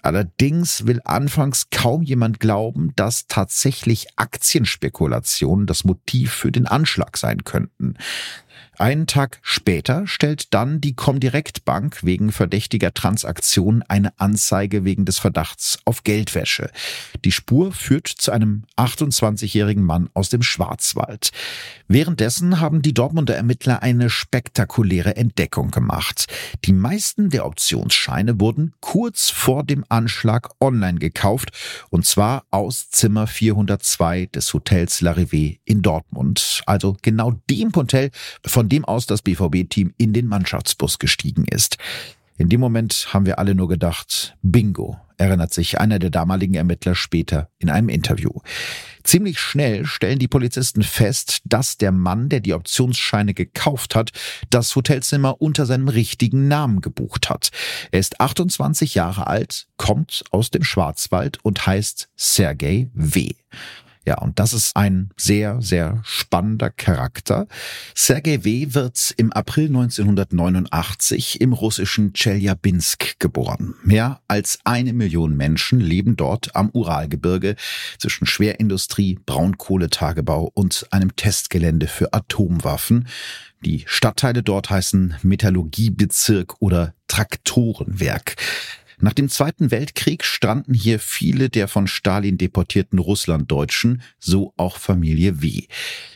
Allerdings 0.02 0.86
will 0.86 1.00
anfangs 1.04 1.70
kaum 1.70 2.02
jemand 2.02 2.40
glauben, 2.40 2.92
dass 2.96 3.26
tatsächlich 3.26 4.08
Aktienspekulationen 4.16 5.66
das 5.66 5.84
Motiv 5.84 6.32
für 6.32 6.52
den 6.52 6.66
Anschlag 6.66 7.16
sein 7.16 7.44
könnten. 7.44 7.94
Einen 8.76 9.06
Tag 9.06 9.38
später 9.42 10.06
stellt 10.06 10.52
dann 10.52 10.80
die 10.80 10.94
Comdirect 10.94 11.64
Bank 11.64 12.02
wegen 12.02 12.32
verdächtiger 12.32 12.92
Transaktionen 12.92 13.82
eine 13.82 14.18
Anzeige 14.18 14.84
wegen 14.84 15.04
des 15.04 15.18
Verdachts 15.18 15.78
auf 15.84 16.02
Geldwäsche. 16.02 16.70
Die 17.24 17.30
Spur 17.30 17.72
führt 17.72 18.08
zu 18.08 18.32
einem 18.32 18.64
28-jährigen 18.76 19.84
Mann 19.84 20.10
aus 20.14 20.28
dem 20.28 20.42
Schwarzwald. 20.42 21.30
Währenddessen 21.86 22.60
haben 22.60 22.82
die 22.82 22.94
Dortmunder 22.94 23.36
Ermittler 23.36 23.82
eine 23.82 24.10
spektakuläre 24.10 25.16
Entdeckung 25.16 25.70
gemacht. 25.70 26.26
Die 26.64 26.72
meisten 26.72 27.30
der 27.30 27.46
Optionsscheine 27.46 28.40
wurden 28.40 28.72
kurz 28.80 29.30
vor 29.30 29.62
dem 29.64 29.84
Anschlag 29.88 30.50
online 30.60 30.98
gekauft 30.98 31.50
und 31.90 32.06
zwar 32.06 32.44
aus 32.50 32.90
Zimmer 32.90 33.26
402 33.26 34.26
des 34.26 34.52
Hotels 34.52 35.00
Larivé 35.00 35.58
in 35.64 35.82
Dortmund. 35.82 36.62
Also 36.66 36.96
genau 37.02 37.32
dem 37.50 37.72
Hotel, 37.74 38.10
von 38.46 38.68
dem 38.68 38.84
aus 38.84 39.06
das 39.06 39.22
BVB-Team 39.22 39.94
in 39.96 40.12
den 40.12 40.26
Mannschaftsbus 40.26 40.98
gestiegen 40.98 41.44
ist. 41.44 41.78
In 42.36 42.48
dem 42.48 42.60
Moment 42.60 43.08
haben 43.12 43.26
wir 43.26 43.38
alle 43.38 43.54
nur 43.54 43.68
gedacht, 43.68 44.36
Bingo, 44.42 44.98
erinnert 45.16 45.52
sich 45.52 45.78
einer 45.78 46.00
der 46.00 46.10
damaligen 46.10 46.54
Ermittler 46.54 46.96
später 46.96 47.48
in 47.58 47.70
einem 47.70 47.88
Interview. 47.88 48.30
Ziemlich 49.04 49.38
schnell 49.38 49.86
stellen 49.86 50.18
die 50.18 50.28
Polizisten 50.28 50.82
fest, 50.82 51.42
dass 51.44 51.78
der 51.78 51.92
Mann, 51.92 52.28
der 52.28 52.40
die 52.40 52.54
Optionsscheine 52.54 53.34
gekauft 53.34 53.94
hat, 53.94 54.10
das 54.50 54.74
Hotelzimmer 54.74 55.40
unter 55.40 55.66
seinem 55.66 55.88
richtigen 55.88 56.48
Namen 56.48 56.80
gebucht 56.80 57.30
hat. 57.30 57.50
Er 57.92 58.00
ist 58.00 58.20
28 58.20 58.94
Jahre 58.94 59.26
alt, 59.26 59.68
kommt 59.76 60.24
aus 60.30 60.50
dem 60.50 60.64
Schwarzwald 60.64 61.38
und 61.44 61.66
heißt 61.66 62.08
Sergei 62.16 62.90
W. 62.94 63.34
Ja, 64.06 64.18
und 64.18 64.38
das 64.38 64.52
ist 64.52 64.76
ein 64.76 65.10
sehr, 65.16 65.62
sehr 65.62 66.00
spannender 66.04 66.70
Charakter. 66.70 67.46
Sergei 67.94 68.44
W. 68.44 68.74
wird 68.74 69.14
im 69.16 69.32
April 69.32 69.68
1989 69.68 71.40
im 71.40 71.54
russischen 71.54 72.12
Chelyabinsk 72.12 73.18
geboren. 73.18 73.74
Mehr 73.82 74.20
als 74.28 74.58
eine 74.64 74.92
Million 74.92 75.36
Menschen 75.36 75.80
leben 75.80 76.16
dort 76.16 76.54
am 76.54 76.68
Uralgebirge 76.70 77.56
zwischen 77.98 78.26
Schwerindustrie, 78.26 79.18
Braunkohletagebau 79.24 80.50
und 80.52 80.86
einem 80.90 81.16
Testgelände 81.16 81.86
für 81.86 82.12
Atomwaffen. 82.12 83.08
Die 83.64 83.84
Stadtteile 83.86 84.42
dort 84.42 84.68
heißen 84.68 85.14
Metallurgiebezirk 85.22 86.60
oder 86.60 86.92
Traktorenwerk. 87.08 88.36
Nach 89.04 89.12
dem 89.12 89.28
Zweiten 89.28 89.70
Weltkrieg 89.70 90.24
stranden 90.24 90.72
hier 90.72 90.98
viele 90.98 91.50
der 91.50 91.68
von 91.68 91.86
Stalin 91.86 92.38
deportierten 92.38 92.98
Russlanddeutschen, 92.98 94.00
so 94.18 94.54
auch 94.56 94.78
Familie 94.78 95.42
W. 95.42 95.66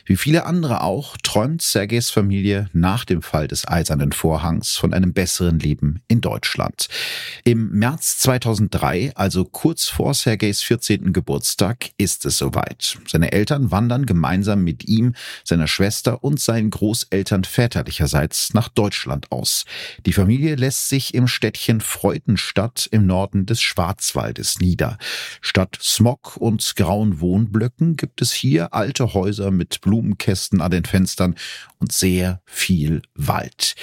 Wie 0.09 0.17
viele 0.17 0.47
andere 0.47 0.81
auch 0.81 1.17
träumt 1.21 1.61
Sergejs 1.61 2.09
Familie 2.09 2.67
nach 2.73 3.05
dem 3.05 3.21
Fall 3.21 3.47
des 3.47 3.67
Eisernen 3.67 4.11
Vorhangs 4.11 4.75
von 4.75 4.91
einem 4.91 5.13
besseren 5.13 5.59
Leben 5.59 6.01
in 6.07 6.19
Deutschland. 6.19 6.87
Im 7.43 7.69
März 7.69 8.17
2003, 8.17 9.11
also 9.13 9.45
kurz 9.45 9.85
vor 9.85 10.15
Sergejs 10.15 10.63
14. 10.63 11.13
Geburtstag, 11.13 11.91
ist 11.99 12.25
es 12.25 12.39
soweit. 12.39 12.97
Seine 13.05 13.33
Eltern 13.33 13.69
wandern 13.69 14.07
gemeinsam 14.07 14.63
mit 14.63 14.87
ihm, 14.87 15.13
seiner 15.43 15.67
Schwester 15.67 16.23
und 16.23 16.39
seinen 16.39 16.71
Großeltern 16.71 17.43
väterlicherseits 17.43 18.55
nach 18.55 18.69
Deutschland 18.69 19.31
aus. 19.31 19.65
Die 20.07 20.13
Familie 20.13 20.55
lässt 20.55 20.89
sich 20.89 21.13
im 21.13 21.27
Städtchen 21.27 21.81
Freudenstadt 21.81 22.89
im 22.91 23.05
Norden 23.05 23.45
des 23.45 23.61
Schwarzwaldes 23.61 24.59
nieder. 24.59 24.97
Statt 25.39 25.77
Smog 25.79 26.35
und 26.37 26.75
grauen 26.75 27.21
Wohnblöcken 27.21 27.95
gibt 27.95 28.23
es 28.23 28.33
hier 28.33 28.73
alte 28.73 29.13
Häuser 29.13 29.51
mit 29.51 29.81
Blumenkästen 29.99 30.61
an 30.61 30.71
den 30.71 30.85
Fenstern 30.85 31.35
und 31.79 31.91
sehr 31.91 32.41
viel 32.45 33.01
Wald. 33.15 33.75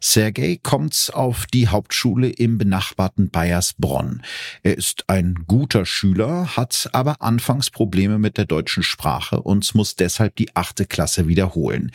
Sergei 0.00 0.58
kommt 0.60 1.10
auf 1.14 1.46
die 1.46 1.68
Hauptschule 1.68 2.28
im 2.28 2.58
benachbarten 2.58 3.30
Bayersbronn. 3.30 4.22
Er 4.62 4.76
ist 4.76 5.04
ein 5.06 5.44
guter 5.46 5.86
Schüler, 5.86 6.56
hat 6.56 6.90
aber 6.92 7.22
anfangs 7.22 7.70
Probleme 7.70 8.18
mit 8.18 8.36
der 8.36 8.46
deutschen 8.46 8.82
Sprache 8.82 9.40
und 9.40 9.74
muss 9.74 9.94
deshalb 9.94 10.36
die 10.36 10.54
achte 10.56 10.86
Klasse 10.86 11.28
wiederholen. 11.28 11.92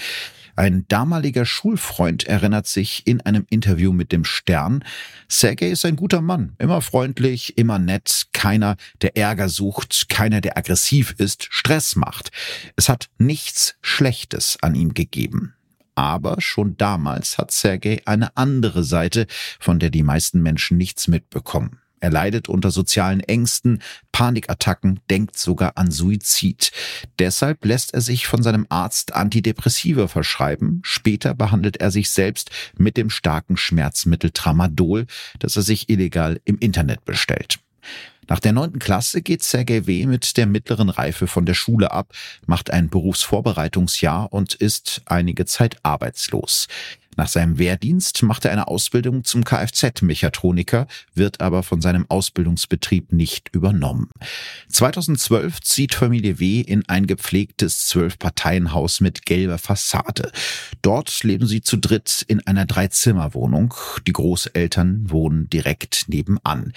Ein 0.57 0.87
damaliger 0.87 1.45
Schulfreund 1.45 2.23
erinnert 2.25 2.65
sich 2.65 3.05
in 3.05 3.21
einem 3.21 3.45
Interview 3.47 3.93
mit 3.93 4.11
dem 4.11 4.25
Stern, 4.25 4.83
Sergei 5.27 5.69
ist 5.69 5.85
ein 5.85 5.95
guter 5.95 6.19
Mann, 6.19 6.55
immer 6.57 6.81
freundlich, 6.81 7.59
immer 7.59 7.77
nett, 7.77 8.25
keiner, 8.33 8.75
der 9.03 9.15
Ärger 9.15 9.49
sucht, 9.49 10.09
keiner, 10.09 10.41
der 10.41 10.57
aggressiv 10.57 11.13
ist, 11.19 11.47
Stress 11.51 11.95
macht. 11.95 12.31
Es 12.75 12.89
hat 12.89 13.09
nichts 13.19 13.75
Schlechtes 13.83 14.57
an 14.61 14.73
ihm 14.73 14.95
gegeben. 14.95 15.53
Aber 15.93 16.41
schon 16.41 16.75
damals 16.75 17.37
hat 17.37 17.51
Sergei 17.51 18.01
eine 18.05 18.35
andere 18.35 18.83
Seite, 18.83 19.27
von 19.59 19.77
der 19.77 19.91
die 19.91 20.03
meisten 20.03 20.41
Menschen 20.41 20.77
nichts 20.77 21.07
mitbekommen. 21.07 21.81
Er 21.99 22.11
leidet 22.11 22.47
unter 22.47 22.71
sozialen 22.71 23.21
Ängsten, 23.21 23.81
Panikattacken, 24.11 24.99
denkt 25.09 25.37
sogar 25.37 25.73
an 25.75 25.91
Suizid. 25.91 26.71
Deshalb 27.19 27.65
lässt 27.65 27.93
er 27.93 28.01
sich 28.01 28.27
von 28.27 28.43
seinem 28.43 28.67
Arzt 28.69 29.13
Antidepressiva 29.15 30.07
verschreiben. 30.07 30.81
Später 30.83 31.33
behandelt 31.33 31.77
er 31.77 31.91
sich 31.91 32.09
selbst 32.11 32.51
mit 32.77 32.97
dem 32.97 33.09
starken 33.09 33.57
Schmerzmittel 33.57 34.31
Tramadol, 34.31 35.07
das 35.39 35.55
er 35.55 35.63
sich 35.63 35.89
illegal 35.89 36.39
im 36.45 36.57
Internet 36.59 37.05
bestellt. 37.05 37.59
Nach 38.27 38.39
der 38.39 38.51
neunten 38.51 38.79
Klasse 38.79 39.21
geht 39.21 39.41
Sergei 39.41 39.87
W. 39.87 40.05
mit 40.05 40.35
der 40.35 40.47
mittleren 40.47 40.89
Reife 40.89 41.27
von 41.27 41.45
der 41.45 41.53
Schule 41.53 41.91
ab, 41.91 42.11
macht 42.45 42.71
ein 42.71 42.89
Berufsvorbereitungsjahr 42.89 44.33
und 44.33 44.53
ist 44.53 45.01
einige 45.05 45.45
Zeit 45.45 45.77
arbeitslos. 45.83 46.67
Nach 47.17 47.27
seinem 47.27 47.57
Wehrdienst 47.57 48.21
macht 48.21 48.45
er 48.45 48.51
eine 48.51 48.67
Ausbildung 48.67 49.23
zum 49.23 49.43
Kfz-Mechatroniker, 49.43 50.87
wird 51.15 51.41
aber 51.41 51.63
von 51.63 51.81
seinem 51.81 52.05
Ausbildungsbetrieb 52.09 53.11
nicht 53.11 53.49
übernommen. 53.53 54.11
2012 54.69 55.59
zieht 55.61 55.95
Familie 55.95 56.39
W. 56.39 56.61
in 56.61 56.87
ein 56.87 57.07
gepflegtes 57.07 57.87
Zwölf-Parteien-Haus 57.87 59.01
mit 59.01 59.25
gelber 59.25 59.57
Fassade. 59.57 60.31
Dort 60.83 61.23
leben 61.23 61.47
sie 61.47 61.61
zu 61.61 61.77
dritt 61.77 62.23
in 62.27 62.45
einer 62.45 62.67
Dreizimmerwohnung. 62.67 63.73
Die 64.05 64.13
Großeltern 64.13 65.09
wohnen 65.09 65.49
direkt 65.49 66.05
nebenan. 66.07 66.71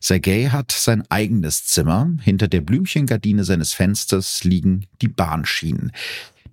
Sergei 0.00 0.48
hat 0.48 0.72
sein 0.72 1.04
eigenes 1.10 1.66
Zimmer. 1.66 2.10
Hinter 2.22 2.48
der 2.48 2.62
Blümchengardine 2.62 3.44
seines 3.44 3.74
Fensters 3.74 4.42
liegen 4.42 4.86
die 5.02 5.08
Bahnschienen. 5.08 5.92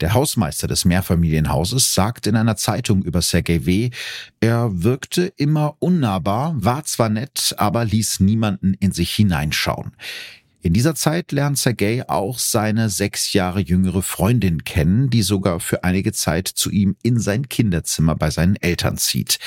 Der 0.01 0.13
Hausmeister 0.13 0.67
des 0.67 0.85
Mehrfamilienhauses 0.85 1.93
sagt 1.93 2.25
in 2.27 2.35
einer 2.35 2.55
Zeitung 2.55 3.03
über 3.03 3.21
Sergei 3.21 3.65
W., 3.65 3.89
er 4.39 4.83
wirkte 4.83 5.33
immer 5.35 5.75
unnahbar, 5.79 6.53
war 6.55 6.85
zwar 6.85 7.09
nett, 7.09 7.53
aber 7.57 7.83
ließ 7.83 8.21
niemanden 8.21 8.73
in 8.75 8.91
sich 8.91 9.13
hineinschauen. 9.13 9.91
In 10.61 10.73
dieser 10.73 10.93
Zeit 10.93 11.31
lernt 11.31 11.57
Sergei 11.57 12.07
auch 12.09 12.37
seine 12.37 12.89
sechs 12.89 13.31
Jahre 13.31 13.61
jüngere 13.61 14.01
Freundin 14.01 14.65
kennen, 14.65 15.09
die 15.09 15.21
sogar 15.21 15.61
für 15.61 15.85
einige 15.85 16.11
Zeit 16.11 16.49
zu 16.49 16.69
ihm 16.69 16.97
in 17.01 17.17
sein 17.17 17.47
Kinderzimmer 17.47 18.15
bei 18.15 18.29
seinen 18.29 18.57
Eltern 18.57 18.97
zieht. 18.97 19.39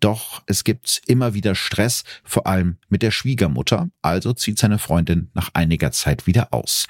Doch 0.00 0.42
es 0.46 0.64
gibt 0.64 1.02
immer 1.06 1.34
wieder 1.34 1.54
Stress, 1.54 2.02
vor 2.24 2.48
allem 2.48 2.78
mit 2.88 3.02
der 3.02 3.12
Schwiegermutter, 3.12 3.90
also 4.02 4.32
zieht 4.32 4.58
seine 4.58 4.80
Freundin 4.80 5.30
nach 5.34 5.50
einiger 5.54 5.92
Zeit 5.92 6.26
wieder 6.26 6.52
aus. 6.52 6.86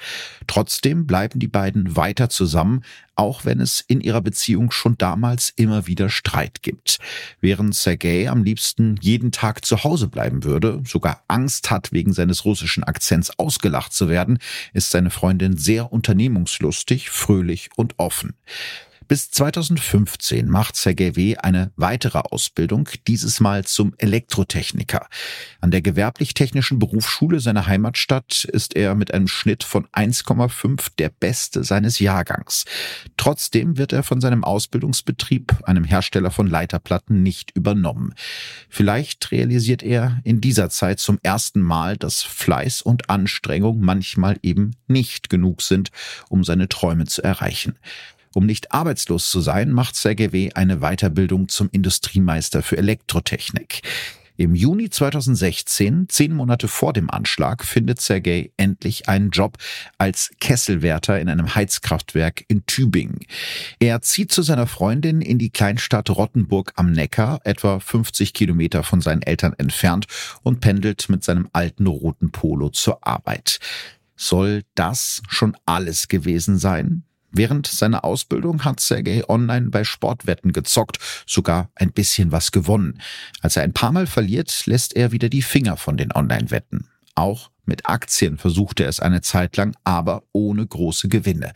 Trotzdem 0.47 1.05
bleiben 1.05 1.39
die 1.39 1.47
beiden 1.47 1.95
weiter 1.95 2.29
zusammen, 2.29 2.81
auch 3.17 3.45
wenn 3.45 3.59
es 3.59 3.81
in 3.81 3.99
ihrer 3.99 4.21
Beziehung 4.21 4.71
schon 4.71 4.97
damals 4.97 5.51
immer 5.55 5.87
wieder 5.87 6.09
Streit 6.09 6.61
gibt. 6.61 6.99
Während 7.41 7.75
Sergei 7.75 8.29
am 8.29 8.43
liebsten 8.43 8.95
jeden 9.01 9.31
Tag 9.31 9.65
zu 9.65 9.83
Hause 9.83 10.07
bleiben 10.07 10.43
würde, 10.43 10.81
sogar 10.85 11.23
Angst 11.27 11.71
hat, 11.71 11.91
wegen 11.91 12.13
seines 12.13 12.45
russischen 12.45 12.83
Akzents 12.83 13.31
ausgelacht 13.67 13.93
zu 13.93 14.09
werden, 14.09 14.39
ist 14.73 14.91
seine 14.91 15.09
Freundin 15.09 15.57
sehr 15.57 15.91
unternehmungslustig, 15.91 17.09
fröhlich 17.09 17.69
und 17.75 17.95
offen. 17.97 18.33
Bis 19.07 19.31
2015 19.31 20.49
macht 20.49 20.75
Sergei 20.75 21.15
W. 21.15 21.37
eine 21.37 21.71
weitere 21.77 22.17
Ausbildung, 22.17 22.89
dieses 23.07 23.39
Mal 23.39 23.63
zum 23.63 23.93
Elektrotechniker. 23.97 25.07
An 25.61 25.71
der 25.71 25.81
gewerblich-technischen 25.81 26.77
Berufsschule 26.77 27.39
seiner 27.39 27.67
Heimatstadt 27.67 28.43
ist 28.43 28.75
er 28.75 28.95
mit 28.95 29.13
einem 29.13 29.29
Schnitt 29.29 29.63
von 29.63 29.87
1,5 29.87 30.89
der 30.97 31.09
beste 31.09 31.63
seines 31.63 31.99
Jahrgangs. 31.99 32.65
Trotzdem 33.15 33.77
wird 33.77 33.93
er 33.93 34.03
von 34.03 34.19
seinem 34.19 34.43
Ausbildungsbetrieb, 34.43 35.63
einem 35.63 35.85
Hersteller 35.85 36.31
von 36.31 36.47
Leiterplatten, 36.47 37.23
nicht 37.23 37.51
übernommen. 37.51 38.13
Vielleicht 38.67 39.31
realisiert 39.31 39.83
er 39.83 40.19
in 40.25 40.41
dieser 40.41 40.69
Zeit 40.69 40.99
zum 40.99 41.17
ersten 41.23 41.61
Mal, 41.61 41.95
dass 41.95 42.23
Fleiß 42.23 42.81
und 42.81 43.09
Anstrengung 43.09 43.79
manchmal 43.79 44.37
eben 44.43 44.71
nicht 44.87 45.29
genug 45.29 45.61
sind, 45.61 45.91
um 46.27 46.43
seine 46.43 46.67
Träume 46.67 47.05
zu 47.05 47.23
erreichen. 47.23 47.77
Um 48.37 48.45
nicht 48.45 48.71
arbeitslos 48.71 49.31
zu 49.31 49.41
sein, 49.41 49.71
macht 49.71 49.95
Sergei 49.95 50.51
eine 50.53 50.77
Weiterbildung 50.77 51.49
zum 51.49 51.69
Industriemeister 51.71 52.61
für 52.61 52.77
Elektrotechnik. 52.77 53.81
Im 54.35 54.53
Juni 54.53 54.91
2016, 54.91 56.07
zehn 56.07 56.35
Monate 56.35 56.67
vor 56.67 56.93
dem 56.93 57.09
Anschlag, 57.09 57.65
findet 57.65 57.99
Sergei 57.99 58.51
endlich 58.55 59.09
einen 59.09 59.31
Job 59.31 59.57
als 59.97 60.29
Kesselwärter 60.39 61.19
in 61.19 61.29
einem 61.29 61.55
Heizkraftwerk 61.55 62.45
in 62.47 62.63
Tübingen. 62.67 63.21
Er 63.79 64.03
zieht 64.03 64.31
zu 64.31 64.43
seiner 64.43 64.67
Freundin 64.67 65.21
in 65.21 65.39
die 65.39 65.49
Kleinstadt 65.49 66.11
Rottenburg 66.11 66.73
am 66.75 66.91
Neckar, 66.91 67.39
etwa 67.43 67.79
50 67.79 68.35
Kilometer 68.35 68.83
von 68.83 69.01
seinen 69.01 69.23
Eltern 69.23 69.55
entfernt, 69.57 70.05
und 70.43 70.59
pendelt 70.59 71.09
mit 71.09 71.23
seinem 71.23 71.49
alten 71.53 71.87
roten 71.87 72.31
Polo 72.31 72.69
zur 72.69 72.99
Arbeit. 73.01 73.57
Soll 74.15 74.61
das 74.75 75.23
schon 75.27 75.57
alles 75.65 76.07
gewesen 76.07 76.59
sein? 76.59 77.06
Während 77.37 77.67
seiner 77.67 78.03
Ausbildung 78.03 78.65
hat 78.65 78.79
Sergei 78.79 79.23
online 79.29 79.69
bei 79.69 79.83
Sportwetten 79.83 80.53
gezockt, 80.53 80.97
sogar 81.27 81.69
ein 81.75 81.91
bisschen 81.91 82.31
was 82.31 82.51
gewonnen. 82.51 82.99
Als 83.41 83.57
er 83.57 83.61
ein 83.61 83.73
paar 83.73 83.91
Mal 83.91 84.07
verliert, 84.07 84.65
lässt 84.65 84.95
er 84.95 85.11
wieder 85.11 85.29
die 85.29 85.43
Finger 85.43 85.77
von 85.77 85.97
den 85.97 86.11
Online-Wetten. 86.11 86.87
Auch 87.13 87.51
mit 87.63 87.87
Aktien 87.87 88.39
versuchte 88.39 88.83
er 88.83 88.89
es 88.89 88.99
eine 88.99 89.21
Zeit 89.21 89.55
lang, 89.55 89.75
aber 89.83 90.23
ohne 90.31 90.65
große 90.65 91.09
Gewinne. 91.09 91.53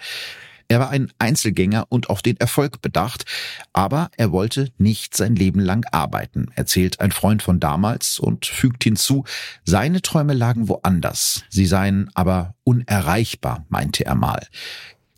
Er 0.68 0.80
war 0.80 0.92
ein 0.92 1.12
Einzelgänger 1.18 1.88
und 1.90 2.12
auf 2.12 2.22
den 2.22 2.38
Erfolg 2.38 2.84
bedacht, 2.84 3.26
aber 3.74 4.12
er 4.18 4.32
wollte 4.32 4.70
nicht 4.78 5.18
sein 5.18 5.36
Leben 5.36 5.60
lang 5.60 5.84
arbeiten, 5.92 6.52
erzählt 6.54 7.00
ein 7.00 7.12
Freund 7.12 7.42
von 7.42 7.60
damals 7.60 8.20
und 8.20 8.46
fügt 8.46 8.84
hinzu, 8.84 9.26
seine 9.66 10.04
Träume 10.04 10.34
lagen 10.34 10.70
woanders, 10.70 11.44
sie 11.50 11.66
seien 11.66 12.12
aber 12.14 12.54
unerreichbar, 12.64 13.66
meinte 13.68 14.06
er 14.06 14.16
mal. 14.16 14.46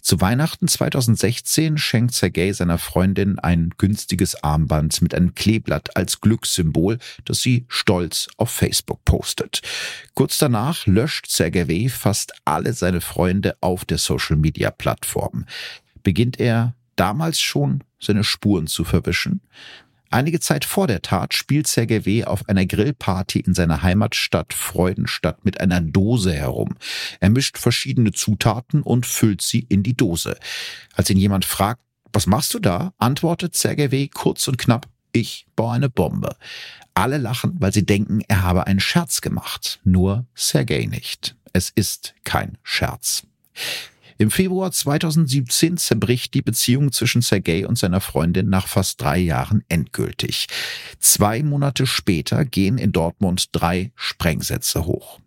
Zu 0.04 0.20
Weihnachten 0.20 0.68
2016 0.68 1.78
schenkt 1.78 2.14
Sergei 2.14 2.52
seiner 2.52 2.78
Freundin 2.78 3.40
ein 3.40 3.70
günstiges 3.78 4.44
Armband 4.44 5.02
mit 5.02 5.16
einem 5.16 5.34
Kleeblatt 5.34 5.96
als 5.96 6.20
Glückssymbol, 6.20 6.98
das 7.24 7.42
sie 7.42 7.64
stolz 7.70 8.28
auf 8.36 8.50
Facebook 8.50 9.06
postet. 9.06 9.62
Kurz 10.14 10.38
danach 10.38 10.86
löscht 10.88 11.28
Sergei 11.30 11.88
fast 11.88 12.34
alle 12.44 12.74
seine 12.74 13.00
Freunde 13.00 13.56
auf 13.62 13.86
der 13.86 13.98
Social-Media-Plattform. 13.98 15.46
Beginnt 16.04 16.38
er 16.38 16.76
damals 16.98 17.40
schon 17.40 17.86
seine 17.98 18.26
Spuren 18.26 18.68
zu 18.68 18.84
verwischen? 18.84 19.40
Einige 20.14 20.40
Zeit 20.40 20.64
vor 20.64 20.86
der 20.86 21.02
Tat 21.02 21.34
spielt 21.34 21.66
Sergei 21.66 22.06
W. 22.06 22.26
auf 22.26 22.48
einer 22.48 22.68
Grillparty 22.68 23.40
in 23.40 23.56
seiner 23.56 23.82
Heimatstadt 23.82 24.54
Freudenstadt 24.54 25.44
mit 25.44 25.60
einer 25.60 25.82
Dose 25.82 26.32
herum. 26.32 26.76
Er 27.20 27.32
mischt 27.32 27.58
verschiedene 27.58 28.12
Zutaten 28.12 28.84
und 28.84 29.08
füllt 29.08 29.42
sie 29.42 29.66
in 29.70 29.82
die 29.82 29.98
Dose. 29.98 30.38
Als 30.94 31.10
ihn 31.10 31.18
jemand 31.18 31.46
fragt, 31.46 31.82
was 32.14 32.28
machst 32.28 32.54
du 32.54 32.60
da? 32.60 32.94
antwortet 33.00 33.58
Sergei 33.58 33.90
W. 33.90 34.08
kurz 34.08 34.48
und 34.48 34.60
knapp, 34.60 34.88
ich 35.14 35.48
baue 35.56 35.74
eine 35.74 35.90
Bombe. 35.90 36.36
Alle 36.94 37.18
lachen, 37.18 37.56
weil 37.58 37.74
sie 37.74 37.84
denken, 37.84 38.22
er 38.28 38.44
habe 38.44 38.68
einen 38.68 38.82
Scherz 38.82 39.20
gemacht. 39.22 39.80
Nur 39.84 40.28
Sergei 40.36 40.86
nicht. 40.86 41.36
Es 41.54 41.72
ist 41.72 42.14
kein 42.24 42.60
Scherz. 42.62 43.24
Im 44.24 44.32
Februar 44.32 44.72
2017 44.72 45.76
zerbricht 45.76 46.34
die 46.34 46.42
Beziehung 46.42 46.94
zwischen 46.94 47.22
Sergei 47.22 47.68
und 47.68 47.78
seiner 47.78 48.00
Freundin 48.00 48.48
nach 48.48 48.68
fast 48.68 49.02
drei 49.02 49.18
Jahren 49.18 49.66
endgültig. 49.68 50.48
Zwei 50.98 51.44
Monate 51.44 51.86
später 51.86 52.46
gehen 52.46 52.78
in 52.78 52.94
Dortmund 52.94 53.50
drei 53.52 53.92
Sprengsätze 53.98 54.86
hoch. 54.86 55.20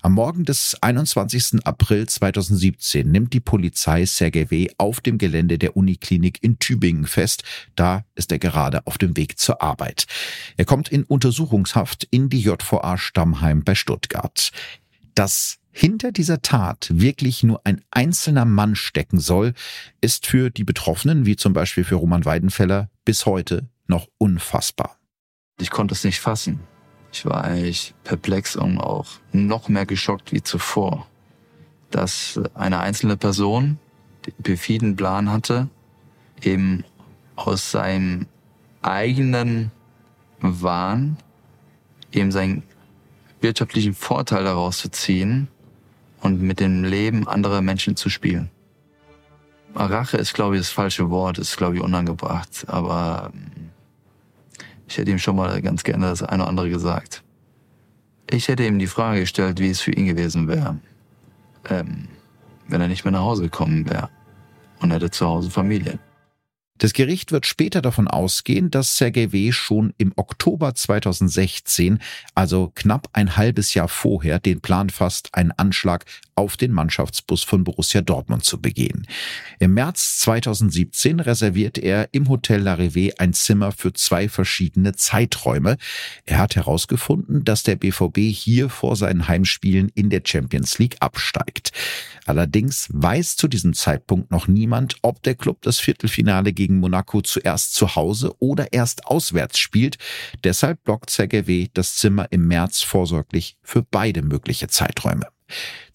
Am 0.00 0.14
Morgen 0.14 0.44
des 0.44 0.76
21. 0.80 1.64
April 1.64 2.08
2017 2.08 3.08
nimmt 3.08 3.32
die 3.32 3.38
Polizei 3.38 4.06
Sergei 4.06 4.50
W. 4.50 4.70
auf 4.76 5.00
dem 5.00 5.18
Gelände 5.18 5.56
der 5.56 5.76
Uniklinik 5.76 6.42
in 6.42 6.58
Tübingen 6.58 7.06
fest. 7.06 7.44
Da 7.76 8.04
ist 8.16 8.32
er 8.32 8.40
gerade 8.40 8.84
auf 8.88 8.98
dem 8.98 9.16
Weg 9.16 9.38
zur 9.38 9.62
Arbeit. 9.62 10.06
Er 10.56 10.64
kommt 10.64 10.88
in 10.88 11.04
Untersuchungshaft 11.04 12.08
in 12.10 12.28
die 12.28 12.40
JVA 12.40 12.98
Stammheim 12.98 13.62
bei 13.62 13.76
Stuttgart. 13.76 14.50
Das 15.14 15.58
hinter 15.72 16.12
dieser 16.12 16.42
Tat 16.42 16.88
wirklich 16.92 17.42
nur 17.42 17.60
ein 17.64 17.80
einzelner 17.90 18.44
Mann 18.44 18.76
stecken 18.76 19.18
soll, 19.18 19.54
ist 20.00 20.26
für 20.26 20.50
die 20.50 20.64
Betroffenen, 20.64 21.26
wie 21.26 21.36
zum 21.36 21.54
Beispiel 21.54 21.82
für 21.82 21.96
Roman 21.96 22.24
Weidenfeller, 22.24 22.90
bis 23.04 23.26
heute 23.26 23.68
noch 23.86 24.06
unfassbar. 24.18 24.98
Ich 25.58 25.70
konnte 25.70 25.94
es 25.94 26.04
nicht 26.04 26.20
fassen. 26.20 26.60
Ich 27.12 27.24
war 27.26 27.44
eigentlich 27.44 27.94
perplex 28.04 28.56
und 28.56 28.78
auch 28.78 29.06
noch 29.32 29.68
mehr 29.68 29.86
geschockt 29.86 30.32
wie 30.32 30.42
zuvor, 30.42 31.06
dass 31.90 32.40
eine 32.54 32.80
einzelne 32.80 33.16
Person 33.16 33.78
den 34.26 34.34
perfiden 34.42 34.96
Plan 34.96 35.30
hatte, 35.30 35.68
eben 36.42 36.84
aus 37.34 37.70
seinem 37.70 38.26
eigenen 38.82 39.70
Wahn 40.40 41.16
eben 42.12 42.30
seinen 42.30 42.62
wirtschaftlichen 43.40 43.94
Vorteil 43.94 44.44
daraus 44.44 44.78
zu 44.78 44.90
ziehen 44.90 45.48
und 46.22 46.40
mit 46.40 46.60
dem 46.60 46.84
Leben 46.84 47.28
anderer 47.28 47.60
Menschen 47.60 47.96
zu 47.96 48.08
spielen. 48.08 48.50
Rache 49.74 50.16
ist, 50.16 50.34
glaube 50.34 50.56
ich, 50.56 50.60
das 50.60 50.70
falsche 50.70 51.10
Wort, 51.10 51.38
ist, 51.38 51.56
glaube 51.56 51.76
ich, 51.76 51.82
unangebracht. 51.82 52.64
Aber 52.68 53.30
ähm, 53.34 53.70
ich 54.86 54.98
hätte 54.98 55.10
ihm 55.10 55.18
schon 55.18 55.36
mal 55.36 55.60
ganz 55.62 55.82
gerne 55.82 56.06
das 56.06 56.22
eine 56.22 56.42
oder 56.42 56.50
andere 56.50 56.70
gesagt. 56.70 57.22
Ich 58.30 58.48
hätte 58.48 58.64
ihm 58.64 58.78
die 58.78 58.86
Frage 58.86 59.20
gestellt, 59.20 59.58
wie 59.60 59.70
es 59.70 59.80
für 59.80 59.92
ihn 59.92 60.06
gewesen 60.06 60.48
wäre, 60.48 60.78
ähm, 61.68 62.08
wenn 62.68 62.80
er 62.80 62.88
nicht 62.88 63.04
mehr 63.04 63.12
nach 63.12 63.20
Hause 63.20 63.44
gekommen 63.44 63.88
wäre 63.88 64.08
und 64.80 64.90
hätte 64.90 65.10
zu 65.10 65.26
Hause 65.26 65.50
Familie. 65.50 65.98
Das 66.82 66.94
Gericht 66.94 67.30
wird 67.30 67.46
später 67.46 67.80
davon 67.80 68.08
ausgehen, 68.08 68.68
dass 68.68 68.96
Sergei 68.96 69.30
W. 69.30 69.52
schon 69.52 69.94
im 69.98 70.12
Oktober 70.16 70.74
2016, 70.74 72.00
also 72.34 72.72
knapp 72.74 73.08
ein 73.12 73.36
halbes 73.36 73.74
Jahr 73.74 73.86
vorher, 73.86 74.40
den 74.40 74.60
Plan 74.60 74.90
fasst, 74.90 75.28
einen 75.32 75.52
Anschlag 75.52 76.04
auf 76.34 76.56
den 76.56 76.72
Mannschaftsbus 76.72 77.44
von 77.44 77.62
Borussia 77.62 78.00
Dortmund 78.00 78.44
zu 78.44 78.60
begehen. 78.60 79.06
Im 79.60 79.74
März 79.74 80.18
2017 80.20 81.20
reserviert 81.20 81.78
er 81.78 82.08
im 82.12 82.28
Hotel 82.28 82.66
L'Arrivée 82.66 83.12
ein 83.18 83.32
Zimmer 83.32 83.70
für 83.70 83.92
zwei 83.92 84.28
verschiedene 84.28 84.94
Zeiträume. 84.94 85.76
Er 86.24 86.38
hat 86.38 86.56
herausgefunden, 86.56 87.44
dass 87.44 87.62
der 87.62 87.76
BVB 87.76 88.18
hier 88.32 88.68
vor 88.70 88.96
seinen 88.96 89.28
Heimspielen 89.28 89.90
in 89.94 90.10
der 90.10 90.22
Champions 90.24 90.78
League 90.80 90.96
absteigt. 90.98 91.70
Allerdings 92.24 92.88
weiß 92.92 93.36
zu 93.36 93.48
diesem 93.48 93.74
Zeitpunkt 93.74 94.30
noch 94.30 94.46
niemand, 94.46 94.96
ob 95.02 95.22
der 95.22 95.34
Club 95.34 95.60
das 95.62 95.80
Viertelfinale 95.80 96.52
gegen 96.52 96.71
Monaco 96.78 97.20
zuerst 97.22 97.74
zu 97.74 97.96
Hause 97.96 98.34
oder 98.38 98.72
erst 98.72 99.06
auswärts 99.06 99.58
spielt. 99.58 99.98
Deshalb 100.44 100.82
blockt 100.84 101.10
ZGW 101.10 101.68
das 101.72 101.96
Zimmer 101.96 102.26
im 102.30 102.46
März 102.46 102.82
vorsorglich 102.82 103.56
für 103.62 103.82
beide 103.82 104.22
mögliche 104.22 104.68
Zeiträume. 104.68 105.31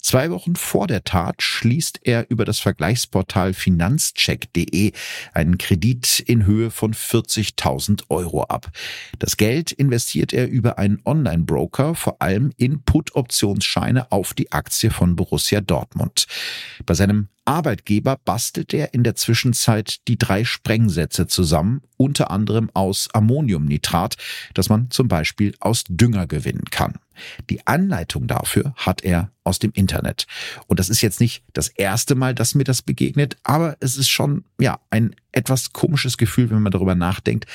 Zwei 0.00 0.30
Wochen 0.30 0.56
vor 0.56 0.86
der 0.86 1.04
Tat 1.04 1.42
schließt 1.42 2.00
er 2.04 2.30
über 2.30 2.44
das 2.44 2.60
Vergleichsportal 2.60 3.52
finanzcheck.de 3.52 4.92
einen 5.34 5.58
Kredit 5.58 6.20
in 6.20 6.46
Höhe 6.46 6.70
von 6.70 6.94
40.000 6.94 8.04
Euro 8.08 8.44
ab. 8.44 8.70
Das 9.18 9.36
Geld 9.36 9.72
investiert 9.72 10.32
er 10.32 10.48
über 10.48 10.78
einen 10.78 11.00
Online-Broker 11.04 11.94
vor 11.94 12.22
allem 12.22 12.52
in 12.56 12.82
Put-Optionsscheine 12.82 14.12
auf 14.12 14.34
die 14.34 14.52
Aktie 14.52 14.90
von 14.90 15.16
Borussia 15.16 15.60
Dortmund. 15.60 16.26
Bei 16.86 16.94
seinem 16.94 17.28
Arbeitgeber 17.48 18.18
bastelt 18.24 18.74
er 18.74 18.92
in 18.92 19.04
der 19.04 19.14
Zwischenzeit 19.14 20.06
die 20.06 20.18
drei 20.18 20.44
Sprengsätze 20.44 21.26
zusammen, 21.26 21.80
unter 21.96 22.30
anderem 22.30 22.70
aus 22.74 23.08
Ammoniumnitrat, 23.14 24.16
das 24.52 24.68
man 24.68 24.90
zum 24.90 25.08
Beispiel 25.08 25.54
aus 25.58 25.84
Dünger 25.88 26.26
gewinnen 26.26 26.64
kann. 26.70 26.98
Die 27.48 27.66
Anleitung 27.66 28.26
dafür 28.26 28.74
hat 28.76 29.02
er 29.02 29.32
aus 29.48 29.58
dem 29.58 29.72
Internet. 29.72 30.26
Und 30.66 30.78
das 30.78 30.88
ist 30.88 31.00
jetzt 31.00 31.20
nicht 31.20 31.42
das 31.52 31.68
erste 31.68 32.14
Mal, 32.14 32.34
dass 32.34 32.54
mir 32.54 32.64
das 32.64 32.82
begegnet, 32.82 33.36
aber 33.42 33.76
es 33.80 33.96
ist 33.96 34.08
schon, 34.08 34.44
ja, 34.60 34.78
ein 34.90 35.14
etwas 35.32 35.72
komisches 35.72 36.16
Gefühl, 36.16 36.50
wenn 36.50 36.62
man 36.62 36.72
darüber 36.72 36.94
nachdenkt, 36.94 37.46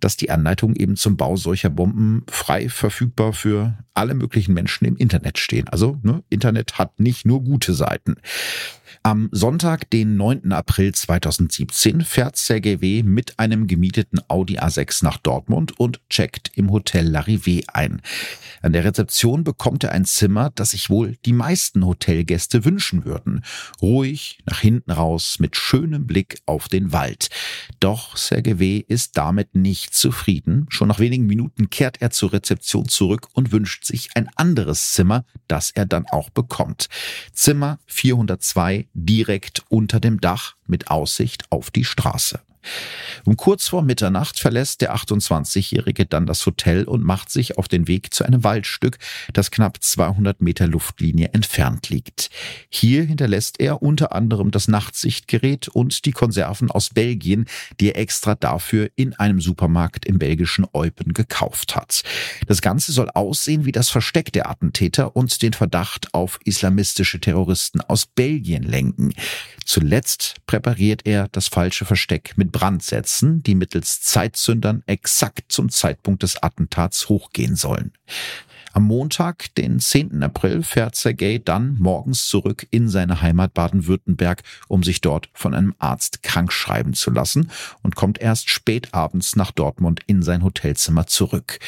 dass 0.00 0.16
die 0.16 0.30
Anleitungen 0.30 0.76
eben 0.76 0.96
zum 0.96 1.16
Bau 1.16 1.36
solcher 1.36 1.70
Bomben 1.70 2.24
frei 2.28 2.68
verfügbar 2.68 3.32
für 3.32 3.76
alle 3.94 4.14
möglichen 4.14 4.54
Menschen 4.54 4.84
im 4.86 4.96
Internet 4.96 5.38
stehen. 5.38 5.68
Also, 5.68 5.98
ne, 6.02 6.22
Internet 6.28 6.78
hat 6.78 7.00
nicht 7.00 7.26
nur 7.26 7.42
gute 7.42 7.74
Seiten. 7.74 8.16
Am 9.04 9.28
Sonntag, 9.32 9.90
den 9.90 10.16
9. 10.16 10.52
April 10.52 10.94
2017, 10.94 12.02
fährt 12.02 12.36
Sergei 12.36 12.80
W. 12.80 13.02
mit 13.02 13.36
einem 13.40 13.66
gemieteten 13.66 14.20
Audi 14.28 14.60
A6 14.60 15.02
nach 15.02 15.16
Dortmund 15.16 15.76
und 15.76 16.00
checkt 16.08 16.52
im 16.54 16.70
Hotel 16.70 17.08
L'Arrivée 17.08 17.64
ein. 17.66 18.00
An 18.60 18.72
der 18.72 18.84
Rezeption 18.84 19.42
bekommt 19.42 19.82
er 19.82 19.90
ein 19.90 20.04
Zimmer, 20.04 20.52
das 20.54 20.70
sich 20.70 20.88
wohl 20.88 21.16
die 21.24 21.32
meisten 21.42 21.84
Hotelgäste 21.84 22.64
wünschen 22.64 23.04
würden. 23.04 23.44
Ruhig, 23.80 24.38
nach 24.46 24.60
hinten 24.60 24.92
raus, 24.92 25.40
mit 25.40 25.56
schönem 25.56 26.06
Blick 26.06 26.38
auf 26.46 26.68
den 26.68 26.92
Wald. 26.92 27.30
Doch 27.80 28.16
Sergei 28.16 28.84
ist 28.86 29.16
damit 29.16 29.56
nicht 29.56 29.92
zufrieden. 29.92 30.66
Schon 30.68 30.86
nach 30.86 31.00
wenigen 31.00 31.26
Minuten 31.26 31.68
kehrt 31.68 32.00
er 32.00 32.12
zur 32.12 32.32
Rezeption 32.32 32.88
zurück 32.88 33.26
und 33.32 33.50
wünscht 33.50 33.84
sich 33.84 34.10
ein 34.14 34.28
anderes 34.36 34.92
Zimmer, 34.92 35.24
das 35.48 35.72
er 35.72 35.84
dann 35.84 36.06
auch 36.06 36.30
bekommt. 36.30 36.86
Zimmer 37.32 37.80
402 37.86 38.86
direkt 38.94 39.64
unter 39.68 39.98
dem 39.98 40.20
Dach 40.20 40.54
mit 40.68 40.92
Aussicht 40.92 41.50
auf 41.50 41.72
die 41.72 41.84
Straße. 41.84 42.38
Um 43.24 43.36
kurz 43.36 43.68
vor 43.68 43.82
Mitternacht 43.82 44.38
verlässt 44.38 44.80
der 44.80 44.94
28-Jährige 44.94 46.06
dann 46.06 46.26
das 46.26 46.44
Hotel 46.46 46.84
und 46.84 47.04
macht 47.04 47.30
sich 47.30 47.58
auf 47.58 47.68
den 47.68 47.88
Weg 47.88 48.12
zu 48.12 48.24
einem 48.24 48.44
Waldstück, 48.44 48.98
das 49.32 49.50
knapp 49.50 49.82
200 49.82 50.40
Meter 50.40 50.66
Luftlinie 50.66 51.30
entfernt 51.32 51.88
liegt. 51.88 52.30
Hier 52.68 53.04
hinterlässt 53.04 53.60
er 53.60 53.82
unter 53.82 54.12
anderem 54.12 54.50
das 54.50 54.68
Nachtsichtgerät 54.68 55.68
und 55.68 56.04
die 56.04 56.12
Konserven 56.12 56.70
aus 56.70 56.90
Belgien, 56.90 57.46
die 57.80 57.88
er 57.88 57.98
extra 57.98 58.34
dafür 58.34 58.90
in 58.96 59.14
einem 59.14 59.40
Supermarkt 59.40 60.04
im 60.06 60.18
belgischen 60.18 60.66
Eupen 60.72 61.14
gekauft 61.14 61.76
hat. 61.76 62.02
Das 62.46 62.62
Ganze 62.62 62.92
soll 62.92 63.10
aussehen 63.10 63.64
wie 63.64 63.72
das 63.72 63.90
Versteck 63.90 64.32
der 64.32 64.48
Attentäter 64.48 65.14
und 65.16 65.42
den 65.42 65.52
Verdacht 65.52 66.14
auf 66.14 66.38
islamistische 66.44 67.20
Terroristen 67.20 67.80
aus 67.80 68.06
Belgien 68.06 68.62
lenken. 68.62 69.12
Zuletzt 69.64 70.36
präpariert 70.46 71.02
er 71.04 71.28
das 71.28 71.48
falsche 71.48 71.84
Versteck 71.84 72.32
mit 72.36 72.52
Brandsätzen, 72.52 73.42
die 73.42 73.54
mittels 73.54 74.02
Zeitzündern 74.02 74.82
exakt 74.86 75.52
zum 75.52 75.68
Zeitpunkt 75.70 76.22
des 76.22 76.42
Attentats 76.42 77.08
hochgehen 77.08 77.56
sollen. 77.56 77.92
Am 78.74 78.84
Montag, 78.84 79.54
den 79.56 79.80
10. 79.80 80.22
April, 80.22 80.62
fährt 80.62 80.96
Sergei 80.96 81.38
dann 81.44 81.76
morgens 81.78 82.26
zurück 82.26 82.66
in 82.70 82.88
seine 82.88 83.20
Heimat 83.20 83.52
Baden-Württemberg, 83.52 84.42
um 84.66 84.82
sich 84.82 85.02
dort 85.02 85.28
von 85.34 85.54
einem 85.54 85.74
Arzt 85.78 86.22
krank 86.22 86.52
schreiben 86.52 86.94
zu 86.94 87.10
lassen 87.10 87.50
und 87.82 87.96
kommt 87.96 88.18
erst 88.18 88.48
spät 88.48 88.94
abends 88.94 89.36
nach 89.36 89.50
Dortmund 89.50 90.00
in 90.06 90.22
sein 90.22 90.42
Hotelzimmer 90.42 91.06
zurück. 91.06 91.58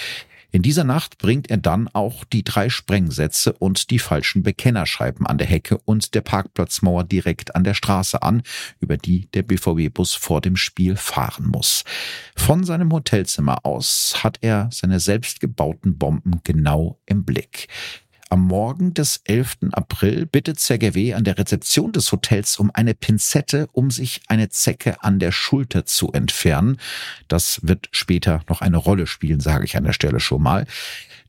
In 0.55 0.63
dieser 0.63 0.85
Nacht 0.85 1.19
bringt 1.19 1.51
er 1.51 1.57
dann 1.57 1.89
auch 1.89 2.23
die 2.23 2.45
drei 2.45 2.69
Sprengsätze 2.69 3.55
und 3.55 3.91
die 3.91 3.99
falschen 3.99 4.45
Bekennerschreiben 4.45 5.27
an 5.27 5.37
der 5.37 5.49
Hecke 5.49 5.79
und 5.79 6.15
der 6.15 6.21
Parkplatzmauer 6.21 7.03
direkt 7.03 7.57
an 7.57 7.65
der 7.65 7.75
Straße 7.75 8.23
an, 8.23 8.45
über 8.79 8.97
die 8.97 9.27
der 9.33 9.43
BVB-Bus 9.43 10.15
vor 10.15 10.41
dem 10.41 10.55
Spiel 10.55 10.95
fahren 10.95 11.49
muss. 11.49 11.83
Von 12.37 12.63
seinem 12.63 12.93
Hotelzimmer 12.93 13.67
aus 13.67 14.23
hat 14.23 14.39
er 14.43 14.69
seine 14.71 15.01
selbstgebauten 15.01 15.99
Bomben 15.99 16.41
genau 16.45 17.01
im 17.05 17.25
Blick. 17.25 17.67
Am 18.35 18.49
Morgen 18.49 18.95
des 18.95 19.21
11. 19.27 19.59
April 19.71 20.27
bittet 20.27 20.59
Sergei 20.59 21.15
an 21.15 21.23
der 21.23 21.39
Rezeption 21.39 21.93
des 21.93 22.11
Hotels 22.11 22.59
um 22.59 22.73
eine 22.75 22.93
Pinzette, 22.93 23.69
um 23.71 23.93
sich 23.93 24.23
eine 24.27 24.49
Zecke 24.49 25.05
an 25.05 25.21
der 25.21 25.31
Schulter 25.31 25.87
zu 25.87 26.11
entfernen. 26.11 26.79
Das 27.29 27.61
wird 27.63 27.87
später 27.93 28.41
noch 28.49 28.61
eine 28.61 28.79
Rolle 28.79 29.07
spielen, 29.07 29.39
sage 29.39 29.67
ich 29.67 29.77
an 29.77 29.85
der 29.85 29.93
Stelle 29.93 30.19
schon 30.19 30.43
mal. 30.43 30.67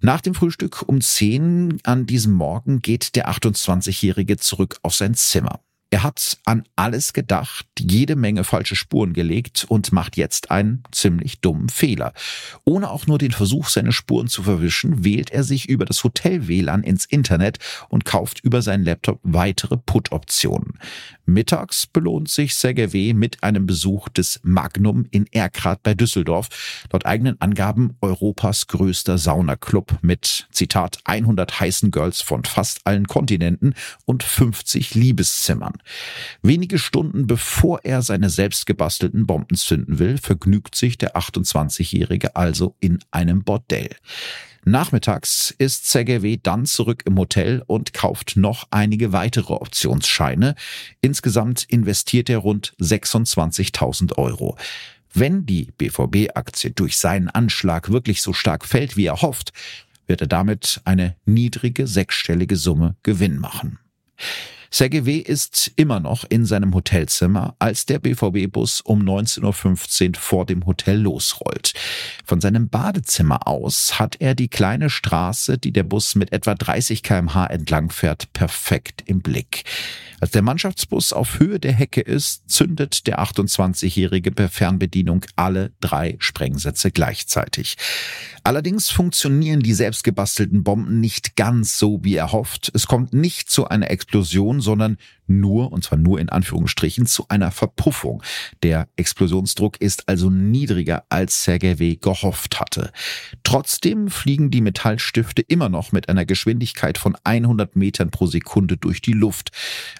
Nach 0.01 0.19
dem 0.19 0.33
Frühstück 0.33 0.81
um 0.89 0.99
10 0.99 1.77
an 1.83 2.07
diesem 2.07 2.33
Morgen 2.33 2.81
geht 2.81 3.15
der 3.15 3.29
28-Jährige 3.29 4.37
zurück 4.37 4.79
auf 4.81 4.95
sein 4.95 5.13
Zimmer. 5.13 5.59
Er 5.95 6.03
hat 6.03 6.39
an 6.43 6.65
alles 6.75 7.13
gedacht, 7.13 7.65
jede 7.79 8.17
Menge 8.17 8.43
falsche 8.43 8.75
Spuren 8.75 9.13
gelegt 9.13 9.65
und 9.69 9.93
macht 9.93 10.17
jetzt 10.17 10.51
einen 10.51 10.83
ziemlich 10.91 11.39
dummen 11.39 11.69
Fehler. 11.69 12.11
Ohne 12.65 12.89
auch 12.89 13.07
nur 13.07 13.17
den 13.17 13.31
Versuch, 13.31 13.69
seine 13.69 13.93
Spuren 13.93 14.27
zu 14.27 14.43
verwischen, 14.43 15.05
wählt 15.05 15.29
er 15.29 15.45
sich 15.45 15.69
über 15.69 15.85
das 15.85 16.03
Hotel-WLAN 16.03 16.83
ins 16.83 17.05
Internet 17.05 17.59
und 17.87 18.03
kauft 18.03 18.41
über 18.41 18.61
seinen 18.61 18.83
Laptop 18.83 19.21
weitere 19.23 19.77
Put-Optionen. 19.77 20.79
Mittags 21.25 21.87
belohnt 21.87 22.27
sich 22.29 22.55
Sergei 22.55 23.13
mit 23.13 23.41
einem 23.41 23.65
Besuch 23.65 24.09
des 24.09 24.41
Magnum 24.43 25.05
in 25.11 25.25
Erkrath 25.31 25.81
bei 25.81 25.93
Düsseldorf, 25.93 26.83
laut 26.91 27.05
eigenen 27.05 27.39
Angaben 27.39 27.95
Europas 28.01 28.67
größter 28.67 29.17
Saunaclub 29.17 29.97
mit, 30.01 30.47
Zitat, 30.51 30.99
100 31.05 31.61
heißen 31.61 31.89
Girls 31.89 32.19
von 32.19 32.43
fast 32.43 32.85
allen 32.85 33.07
Kontinenten 33.07 33.75
und 34.03 34.23
50 34.23 34.93
Liebeszimmern. 34.93 35.75
Wenige 36.41 36.79
Stunden 36.79 37.27
bevor 37.27 37.79
er 37.83 38.01
seine 38.01 38.29
selbst 38.29 38.65
gebastelten 38.65 39.25
Bomben 39.25 39.55
zünden 39.55 39.99
will, 39.99 40.17
vergnügt 40.17 40.75
sich 40.75 40.97
der 40.97 41.15
28-Jährige 41.15 42.35
also 42.35 42.75
in 42.79 42.99
einem 43.11 43.43
Bordell. 43.43 43.89
Nachmittags 44.67 45.53
ist 45.57 45.91
Sergei 45.91 46.39
dann 46.41 46.65
zurück 46.65 47.03
im 47.05 47.19
Hotel 47.19 47.61
und 47.67 47.93
kauft 47.93 48.35
noch 48.35 48.67
einige 48.71 49.13
weitere 49.13 49.53
Optionsscheine. 49.53 50.55
Insgesamt 51.01 51.65
investiert 51.65 52.31
er 52.31 52.39
rund 52.39 52.75
26.000 52.81 54.17
Euro. 54.17 54.57
Wenn 55.13 55.45
die 55.45 55.71
BVB-Aktie 55.77 56.71
durch 56.71 56.97
seinen 56.97 57.29
Anschlag 57.29 57.91
wirklich 57.91 58.23
so 58.23 58.33
stark 58.33 58.65
fällt, 58.65 58.97
wie 58.97 59.05
er 59.05 59.21
hofft, 59.21 59.53
wird 60.07 60.21
er 60.21 60.27
damit 60.27 60.81
eine 60.83 61.15
niedrige 61.25 61.85
sechsstellige 61.85 62.55
Summe 62.55 62.95
Gewinn 63.03 63.37
machen. 63.37 63.79
Sergei 64.77 65.23
ist 65.25 65.71
immer 65.77 66.01
noch 66.01 66.25
in 66.27 66.45
seinem 66.45 66.73
Hotelzimmer, 66.73 67.55
als 67.59 67.85
der 67.85 67.97
BVB-Bus 67.99 68.81
um 68.81 69.03
19.15 69.03 70.09
Uhr 70.09 70.13
vor 70.19 70.45
dem 70.45 70.65
Hotel 70.65 70.99
losrollt. 70.99 71.73
Von 72.25 72.41
seinem 72.41 72.67
Badezimmer 72.67 73.47
aus 73.47 73.99
hat 73.99 74.17
er 74.19 74.35
die 74.35 74.49
kleine 74.49 74.89
Straße, 74.89 75.57
die 75.57 75.71
der 75.71 75.83
Bus 75.83 76.15
mit 76.15 76.33
etwa 76.33 76.55
30 76.55 77.03
kmh 77.03 77.45
entlang 77.45 77.89
fährt, 77.89 78.33
perfekt 78.33 79.01
im 79.05 79.21
Blick. 79.21 79.63
Als 80.19 80.31
der 80.31 80.41
Mannschaftsbus 80.41 81.13
auf 81.13 81.39
Höhe 81.39 81.59
der 81.59 81.73
Hecke 81.73 82.01
ist, 82.01 82.49
zündet 82.49 83.07
der 83.07 83.19
28-Jährige 83.19 84.31
per 84.31 84.49
Fernbedienung 84.49 85.25
alle 85.35 85.71
drei 85.81 86.15
Sprengsätze 86.19 86.91
gleichzeitig. 86.91 87.77
Allerdings 88.43 88.89
funktionieren 88.89 89.61
die 89.61 89.73
selbstgebastelten 89.73 90.63
Bomben 90.63 90.99
nicht 90.99 91.35
ganz 91.35 91.79
so, 91.79 91.99
wie 92.03 92.15
er 92.15 92.31
hofft. 92.31 92.71
Es 92.73 92.87
kommt 92.87 93.13
nicht 93.13 93.49
zu 93.49 93.67
einer 93.67 93.89
Explosion, 93.89 94.61
sondern 94.65 94.97
nur, 95.27 95.71
und 95.71 95.83
zwar 95.83 95.97
nur 95.97 96.19
in 96.19 96.29
Anführungsstrichen, 96.29 97.05
zu 97.05 97.27
einer 97.29 97.51
Verpuffung. 97.51 98.21
Der 98.63 98.89
Explosionsdruck 98.97 99.79
ist 99.79 100.09
also 100.09 100.29
niedriger, 100.29 101.05
als 101.09 101.43
Sergei 101.45 101.79
W. 101.79 101.95
gehofft 101.95 102.59
hatte. 102.59 102.91
Trotzdem 103.43 104.09
fliegen 104.09 104.51
die 104.51 104.61
Metallstifte 104.61 105.41
immer 105.41 105.69
noch 105.69 105.91
mit 105.93 106.09
einer 106.09 106.25
Geschwindigkeit 106.25 106.97
von 106.97 107.15
100 107.23 107.75
Metern 107.75 108.11
pro 108.11 108.27
Sekunde 108.27 108.77
durch 108.77 109.01
die 109.01 109.13
Luft. 109.13 109.51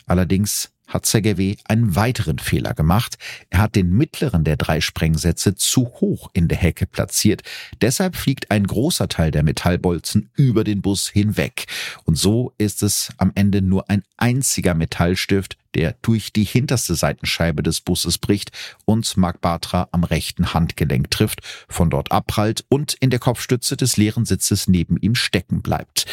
Allerdings 0.06 0.75
hat 0.88 1.06
Sergei 1.06 1.58
einen 1.66 1.96
weiteren 1.96 2.40
Fehler 2.40 2.74
gemacht. 2.74 3.18
Er 3.50 3.60
hat 3.60 3.76
den 3.76 3.92
mittleren 3.92 4.44
der 4.44 4.58
drei 4.58 4.82
Sprengsätze 4.82 5.56
zu 5.56 5.86
hoch 6.00 6.30
in 6.34 6.48
der 6.48 6.58
Hecke 6.58 6.86
platziert. 6.86 7.42
Deshalb 7.82 8.16
fliegt 8.16 8.52
ein 8.52 8.66
großer 8.66 9.08
Teil 9.08 9.32
der 9.32 9.44
Metallbolzen 9.44 10.30
über 10.36 10.64
den 10.64 10.82
Bus 10.82 11.10
hinweg. 11.10 11.66
Und 12.04 12.18
so 12.18 12.54
ist 12.58 12.84
es 12.84 13.10
am 13.18 13.32
Ende 13.36 13.62
nur 13.62 13.90
ein 13.90 14.04
einziger 14.18 14.74
Metallstift, 14.74 15.58
der 15.76 15.96
durch 16.02 16.34
die 16.34 16.44
hinterste 16.44 16.96
Seitenscheibe 16.96 17.62
des 17.62 17.82
Busses 17.82 18.18
bricht 18.18 18.52
und 18.86 19.18
Mark 19.18 19.42
Bartra 19.42 19.88
am 19.92 20.04
rechten 20.04 20.54
Handgelenk 20.54 21.12
trifft, 21.12 21.42
von 21.68 21.90
dort 21.90 22.12
abprallt 22.12 22.66
und 22.70 22.94
in 22.94 23.10
der 23.10 23.20
Kopfstütze 23.20 23.78
des 23.78 23.98
leeren 23.98 24.26
Sitzes 24.26 24.68
neben 24.68 24.98
ihm 24.98 25.16
stecken 25.16 25.62
bleibt. 25.62 26.06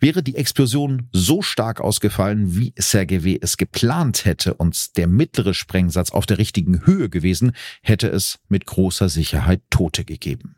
Wäre 0.00 0.22
die 0.22 0.36
Explosion 0.36 1.08
so 1.12 1.40
stark 1.40 1.80
ausgefallen, 1.80 2.56
wie 2.56 2.74
Sergei 2.76 3.38
es 3.40 3.56
geplant 3.56 4.24
hätte 4.24 4.54
und 4.54 4.96
der 4.96 5.06
mittlere 5.06 5.54
Sprengsatz 5.54 6.10
auf 6.10 6.26
der 6.26 6.38
richtigen 6.38 6.84
Höhe 6.84 7.08
gewesen, 7.08 7.52
hätte 7.82 8.08
es 8.08 8.40
mit 8.48 8.66
großer 8.66 9.08
Sicherheit 9.08 9.62
Tote 9.70 10.04
gegeben. 10.04 10.56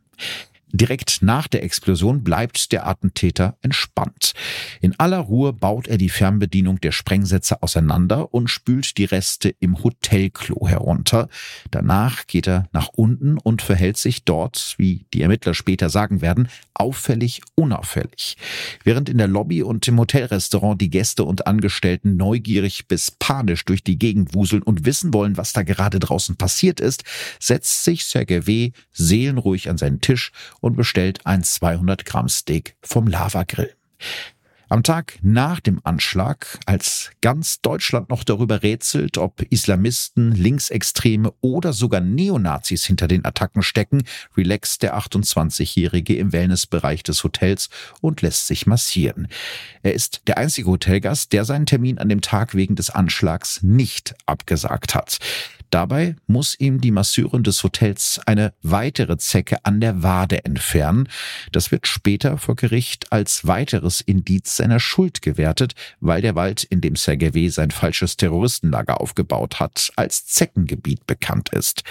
Direkt 0.76 1.22
nach 1.22 1.48
der 1.48 1.62
Explosion 1.62 2.22
bleibt 2.22 2.70
der 2.70 2.86
Attentäter 2.86 3.56
entspannt. 3.62 4.34
In 4.82 4.94
aller 4.98 5.20
Ruhe 5.20 5.54
baut 5.54 5.88
er 5.88 5.96
die 5.96 6.10
Fernbedienung 6.10 6.80
der 6.82 6.92
Sprengsätze 6.92 7.62
auseinander 7.62 8.34
und 8.34 8.48
spült 8.48 8.98
die 8.98 9.06
Reste 9.06 9.54
im 9.58 9.82
Hotelklo 9.82 10.68
herunter. 10.68 11.28
Danach 11.70 12.26
geht 12.26 12.46
er 12.46 12.68
nach 12.72 12.88
unten 12.88 13.38
und 13.38 13.62
verhält 13.62 13.96
sich 13.96 14.24
dort, 14.24 14.74
wie 14.76 15.06
die 15.14 15.22
Ermittler 15.22 15.54
später 15.54 15.88
sagen 15.88 16.20
werden, 16.20 16.48
auffällig 16.74 17.40
unauffällig. 17.54 18.36
Während 18.84 19.08
in 19.08 19.16
der 19.16 19.28
Lobby 19.28 19.62
und 19.62 19.88
im 19.88 19.98
Hotelrestaurant 19.98 20.78
die 20.78 20.90
Gäste 20.90 21.24
und 21.24 21.46
Angestellten 21.46 22.18
neugierig 22.18 22.86
bis 22.86 23.10
panisch 23.10 23.64
durch 23.64 23.82
die 23.82 23.98
Gegend 23.98 24.34
wuseln 24.34 24.62
und 24.62 24.84
wissen 24.84 25.14
wollen, 25.14 25.38
was 25.38 25.54
da 25.54 25.62
gerade 25.62 26.00
draußen 26.00 26.36
passiert 26.36 26.80
ist, 26.80 27.04
setzt 27.40 27.84
sich 27.84 28.04
Sergei 28.04 28.46
W. 28.46 28.72
seelenruhig 28.92 29.70
an 29.70 29.78
seinen 29.78 30.02
Tisch 30.02 30.32
und 30.60 30.65
bestellt 30.74 31.20
ein 31.24 31.44
200 31.44 32.04
Gramm 32.04 32.28
Steak 32.28 32.76
vom 32.82 33.06
Lava 33.06 33.44
Grill. 33.44 33.72
Am 34.68 34.82
Tag 34.82 35.20
nach 35.22 35.60
dem 35.60 35.80
Anschlag, 35.84 36.58
als 36.66 37.12
ganz 37.20 37.60
Deutschland 37.60 38.10
noch 38.10 38.24
darüber 38.24 38.64
rätselt, 38.64 39.16
ob 39.16 39.42
Islamisten, 39.42 40.32
Linksextreme 40.32 41.32
oder 41.40 41.72
sogar 41.72 42.00
Neonazis 42.00 42.84
hinter 42.84 43.06
den 43.06 43.24
Attacken 43.24 43.62
stecken, 43.62 44.02
relaxt 44.36 44.82
der 44.82 44.98
28-Jährige 44.98 46.16
im 46.16 46.32
Wellnessbereich 46.32 47.04
des 47.04 47.22
Hotels 47.22 47.68
und 48.00 48.22
lässt 48.22 48.48
sich 48.48 48.66
massieren. 48.66 49.28
Er 49.84 49.94
ist 49.94 50.22
der 50.26 50.36
einzige 50.36 50.68
Hotelgast, 50.68 51.32
der 51.32 51.44
seinen 51.44 51.66
Termin 51.66 51.98
an 51.98 52.08
dem 52.08 52.20
Tag 52.20 52.56
wegen 52.56 52.74
des 52.74 52.90
Anschlags 52.90 53.62
nicht 53.62 54.16
abgesagt 54.26 54.96
hat. 54.96 55.18
Dabei 55.70 56.16
muss 56.26 56.58
ihm 56.58 56.80
die 56.80 56.90
Masseurin 56.90 57.42
des 57.42 57.62
Hotels 57.62 58.20
eine 58.26 58.52
weitere 58.62 59.18
Zecke 59.18 59.64
an 59.64 59.80
der 59.80 60.02
Wade 60.02 60.44
entfernen. 60.44 61.08
Das 61.52 61.70
wird 61.70 61.86
später 61.86 62.38
vor 62.38 62.56
Gericht 62.56 63.12
als 63.12 63.46
weiteres 63.46 64.00
Indiz 64.00 64.56
seiner 64.56 64.80
Schuld 64.80 65.22
gewertet, 65.22 65.74
weil 66.00 66.22
der 66.22 66.34
Wald, 66.34 66.64
in 66.64 66.80
dem 66.80 66.96
Sergei 66.96 67.48
sein 67.48 67.70
falsches 67.70 68.16
Terroristenlager 68.16 69.00
aufgebaut 69.00 69.60
hat, 69.60 69.92
als 69.96 70.26
Zeckengebiet 70.26 71.06
bekannt 71.06 71.50
ist. 71.50 71.82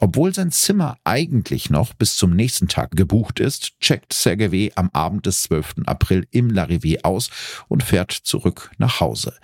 Obwohl 0.00 0.32
sein 0.32 0.52
Zimmer 0.52 0.98
eigentlich 1.04 1.70
noch 1.70 1.94
bis 1.94 2.16
zum 2.16 2.34
nächsten 2.34 2.68
Tag 2.68 2.92
gebucht 2.92 3.40
ist, 3.40 3.78
checkt 3.80 4.12
Sergei 4.12 4.70
am 4.76 4.90
Abend 4.92 5.26
des 5.26 5.42
12. 5.44 5.74
April 5.86 6.26
im 6.30 6.50
Larivier 6.50 7.00
aus 7.04 7.30
und 7.68 7.82
fährt 7.82 8.12
zurück 8.12 8.70
nach 8.78 9.00
Hause. 9.00 9.34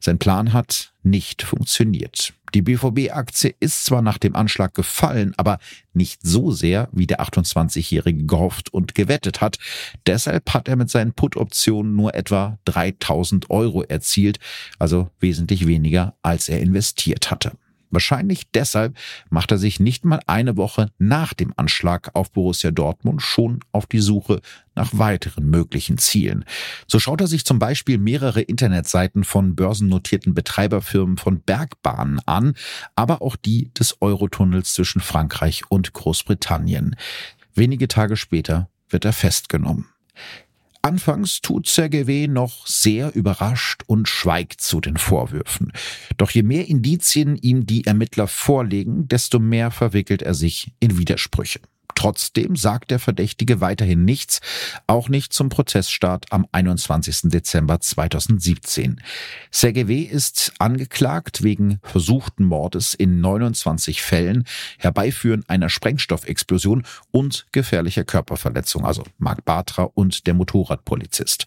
Sein 0.00 0.18
Plan 0.18 0.52
hat 0.52 0.92
nicht 1.02 1.42
funktioniert. 1.42 2.35
Die 2.54 2.62
BVB-Aktie 2.62 3.54
ist 3.60 3.84
zwar 3.84 4.02
nach 4.02 4.18
dem 4.18 4.36
Anschlag 4.36 4.74
gefallen, 4.74 5.34
aber 5.36 5.58
nicht 5.92 6.20
so 6.22 6.52
sehr, 6.52 6.88
wie 6.92 7.06
der 7.06 7.20
28-Jährige 7.20 8.24
gehofft 8.24 8.72
und 8.72 8.94
gewettet 8.94 9.40
hat. 9.40 9.58
Deshalb 10.06 10.52
hat 10.54 10.68
er 10.68 10.76
mit 10.76 10.90
seinen 10.90 11.12
Put-Optionen 11.12 11.94
nur 11.94 12.14
etwa 12.14 12.58
3000 12.64 13.50
Euro 13.50 13.82
erzielt, 13.82 14.38
also 14.78 15.10
wesentlich 15.20 15.66
weniger, 15.66 16.14
als 16.22 16.48
er 16.48 16.60
investiert 16.60 17.30
hatte. 17.30 17.52
Wahrscheinlich 17.90 18.50
deshalb 18.52 18.96
macht 19.30 19.50
er 19.52 19.58
sich 19.58 19.80
nicht 19.80 20.04
mal 20.04 20.20
eine 20.26 20.56
Woche 20.56 20.90
nach 20.98 21.34
dem 21.34 21.52
Anschlag 21.56 22.10
auf 22.14 22.32
Borussia 22.32 22.70
Dortmund 22.70 23.22
schon 23.22 23.60
auf 23.72 23.86
die 23.86 24.00
Suche 24.00 24.40
nach 24.74 24.90
weiteren 24.92 25.48
möglichen 25.48 25.98
Zielen. 25.98 26.44
So 26.86 26.98
schaut 26.98 27.20
er 27.20 27.26
sich 27.26 27.44
zum 27.44 27.58
Beispiel 27.58 27.98
mehrere 27.98 28.42
Internetseiten 28.42 29.24
von 29.24 29.56
börsennotierten 29.56 30.34
Betreiberfirmen 30.34 31.16
von 31.16 31.40
Bergbahnen 31.40 32.20
an, 32.26 32.54
aber 32.94 33.22
auch 33.22 33.36
die 33.36 33.72
des 33.74 34.00
Eurotunnels 34.00 34.74
zwischen 34.74 35.00
Frankreich 35.00 35.62
und 35.70 35.92
Großbritannien. 35.92 36.96
Wenige 37.54 37.88
Tage 37.88 38.16
später 38.16 38.68
wird 38.90 39.04
er 39.04 39.12
festgenommen. 39.12 39.86
Anfangs 40.86 41.40
tut 41.40 41.66
Sergei 41.66 42.28
noch 42.28 42.64
sehr 42.64 43.12
überrascht 43.16 43.82
und 43.88 44.08
schweigt 44.08 44.60
zu 44.60 44.80
den 44.80 44.96
Vorwürfen. 44.96 45.72
Doch 46.16 46.30
je 46.30 46.44
mehr 46.44 46.68
Indizien 46.68 47.34
ihm 47.34 47.66
die 47.66 47.84
Ermittler 47.88 48.28
vorlegen, 48.28 49.08
desto 49.08 49.40
mehr 49.40 49.72
verwickelt 49.72 50.22
er 50.22 50.34
sich 50.34 50.70
in 50.78 50.96
Widersprüche. 50.96 51.58
Trotzdem 51.96 52.56
sagt 52.56 52.90
der 52.90 52.98
Verdächtige 52.98 53.60
weiterhin 53.60 54.04
nichts, 54.04 54.40
auch 54.86 55.08
nicht 55.08 55.32
zum 55.32 55.48
Prozessstart 55.48 56.26
am 56.30 56.46
21. 56.52 57.30
Dezember 57.30 57.80
2017. 57.80 59.00
Sergei 59.50 59.94
ist 59.94 60.52
angeklagt 60.58 61.42
wegen 61.42 61.80
versuchten 61.82 62.44
Mordes 62.44 62.92
in 62.92 63.20
29 63.20 64.02
Fällen, 64.02 64.44
Herbeiführen 64.78 65.42
einer 65.48 65.70
Sprengstoffexplosion 65.70 66.84
und 67.12 67.46
gefährlicher 67.52 68.04
Körperverletzung, 68.04 68.84
also 68.84 69.02
Marc 69.16 69.46
Bartra 69.46 69.84
und 69.94 70.26
der 70.26 70.34
Motorradpolizist. 70.34 71.46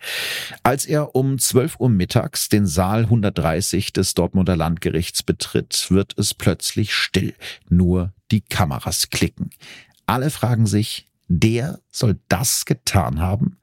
Als 0.64 0.88
er 0.88 1.16
um 1.16 1.38
12 1.38 1.80
Uhr 1.80 1.90
mittags 1.90 2.50
den 2.50 2.66
Saal 2.66 3.04
130 3.04 3.94
des 3.94 4.16
Dortmunder 4.16 4.56
Landgerichts 4.56 5.22
betritt, 5.22 5.92
wird 5.92 6.18
es 6.18 6.34
plötzlich 6.34 6.92
still. 6.96 7.36
Nur 7.70 8.14
die 8.32 8.42
Kameras 8.42 9.10
klicken. 9.10 9.52
Alle 10.10 10.32
fragen 10.32 10.66
sich, 10.66 11.06
der 11.28 11.82
soll 11.92 12.20
das 12.30 12.66
getan 12.66 13.20
haben? 13.20 13.60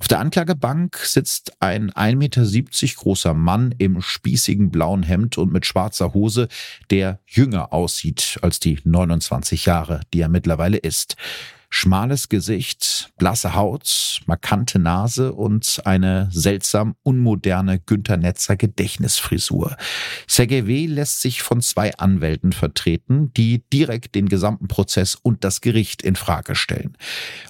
Auf 0.00 0.08
der 0.08 0.18
Anklagebank 0.18 0.96
sitzt 0.96 1.62
ein 1.62 1.92
1,70 1.92 2.16
Meter 2.16 2.94
großer 2.96 3.34
Mann 3.34 3.72
im 3.78 4.02
spießigen 4.02 4.72
blauen 4.72 5.04
Hemd 5.04 5.38
und 5.38 5.52
mit 5.52 5.64
schwarzer 5.64 6.12
Hose, 6.12 6.48
der 6.90 7.20
jünger 7.24 7.72
aussieht 7.72 8.40
als 8.42 8.58
die 8.58 8.80
29 8.82 9.66
Jahre, 9.66 10.00
die 10.12 10.22
er 10.22 10.28
mittlerweile 10.28 10.78
ist. 10.78 11.14
Schmales 11.78 12.30
Gesicht, 12.30 13.10
blasse 13.18 13.54
Haut, 13.54 14.22
markante 14.24 14.78
Nase 14.78 15.34
und 15.34 15.82
eine 15.84 16.30
seltsam 16.32 16.96
unmoderne 17.02 17.80
Günter 17.80 18.16
Netzer 18.16 18.56
Gedächtnisfrisur. 18.56 19.76
Sergei 20.26 20.66
W. 20.66 20.86
lässt 20.86 21.20
sich 21.20 21.42
von 21.42 21.60
zwei 21.60 21.94
Anwälten 21.98 22.52
vertreten, 22.52 23.30
die 23.34 23.62
direkt 23.74 24.14
den 24.14 24.30
gesamten 24.30 24.68
Prozess 24.68 25.16
und 25.16 25.44
das 25.44 25.60
Gericht 25.60 26.00
in 26.00 26.16
Frage 26.16 26.54
stellen. 26.54 26.96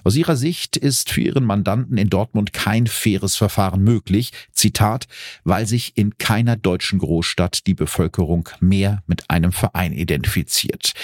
Aus 0.03 0.17
ihrer 0.17 0.35
Sicht 0.35 0.75
ist 0.75 1.09
für 1.09 1.21
ihren 1.21 1.45
Mandanten 1.45 1.97
in 1.97 2.09
Dortmund 2.09 2.51
kein 2.51 2.85
faires 2.85 3.37
Verfahren 3.37 3.81
möglich. 3.81 4.33
Zitat, 4.51 5.07
weil 5.45 5.65
sich 5.67 5.95
in 5.95 6.17
keiner 6.17 6.57
deutschen 6.57 6.99
Großstadt 6.99 7.65
die 7.65 7.75
Bevölkerung 7.75 8.49
mehr 8.59 9.03
mit 9.07 9.29
einem 9.29 9.53
Verein 9.53 9.93
identifiziert 9.93 10.95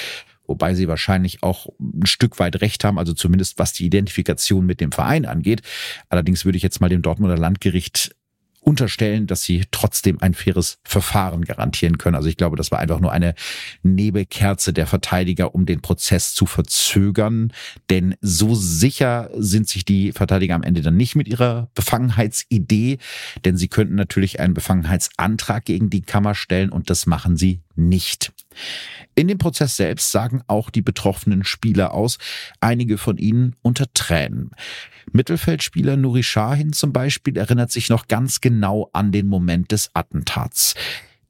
wobei 0.53 0.75
sie 0.75 0.87
wahrscheinlich 0.87 1.41
auch 1.41 1.67
ein 1.79 2.05
Stück 2.05 2.37
weit 2.37 2.61
recht 2.61 2.83
haben, 2.83 2.99
also 2.99 3.13
zumindest 3.13 3.57
was 3.57 3.73
die 3.73 3.87
Identifikation 3.87 4.67
mit 4.67 4.79
dem 4.81 4.91
Verein 4.91 5.25
angeht. 5.25 5.63
Allerdings 6.09 6.45
würde 6.45 6.57
ich 6.57 6.63
jetzt 6.63 6.79
mal 6.79 6.89
dem 6.89 7.01
Dortmunder 7.01 7.39
Landgericht 7.39 8.15
unterstellen, 8.61 9.27
dass 9.27 9.43
sie 9.43 9.65
trotzdem 9.71 10.21
ein 10.21 10.35
faires 10.35 10.77
Verfahren 10.83 11.43
garantieren 11.43 11.97
können. 11.97 12.15
Also 12.15 12.29
ich 12.29 12.37
glaube, 12.37 12.55
das 12.55 12.71
war 12.71 12.79
einfach 12.79 12.99
nur 12.99 13.11
eine 13.11 13.35
Nebelkerze 13.81 14.73
der 14.73 14.87
Verteidiger, 14.87 15.53
um 15.53 15.65
den 15.65 15.81
Prozess 15.81 16.33
zu 16.35 16.45
verzögern. 16.45 17.51
Denn 17.89 18.15
so 18.21 18.55
sicher 18.55 19.29
sind 19.35 19.67
sich 19.67 19.85
die 19.85 20.11
Verteidiger 20.11 20.55
am 20.55 20.63
Ende 20.63 20.81
dann 20.81 20.95
nicht 20.95 21.15
mit 21.15 21.27
ihrer 21.27 21.71
Befangenheitsidee, 21.75 22.99
denn 23.43 23.57
sie 23.57 23.67
könnten 23.67 23.95
natürlich 23.95 24.39
einen 24.39 24.53
Befangenheitsantrag 24.53 25.65
gegen 25.65 25.89
die 25.89 26.01
Kammer 26.01 26.35
stellen 26.35 26.69
und 26.69 26.89
das 26.89 27.05
machen 27.05 27.35
sie 27.35 27.62
nicht. 27.75 28.31
In 29.15 29.27
dem 29.27 29.37
Prozess 29.37 29.75
selbst 29.75 30.11
sagen 30.11 30.41
auch 30.47 30.69
die 30.69 30.81
betroffenen 30.81 31.43
Spieler 31.43 31.93
aus, 31.93 32.17
einige 32.59 32.97
von 32.97 33.17
ihnen 33.17 33.55
unter 33.61 33.91
Tränen. 33.93 34.51
Mittelfeldspieler 35.11 35.97
Nuri 35.97 36.23
Sahin 36.23 36.73
zum 36.73 36.93
Beispiel 36.93 37.37
erinnert 37.37 37.71
sich 37.71 37.89
noch 37.89 38.07
ganz 38.07 38.41
genau 38.41 38.89
an 38.93 39.11
den 39.11 39.27
Moment 39.27 39.71
des 39.71 39.91
Attentats. 39.93 40.75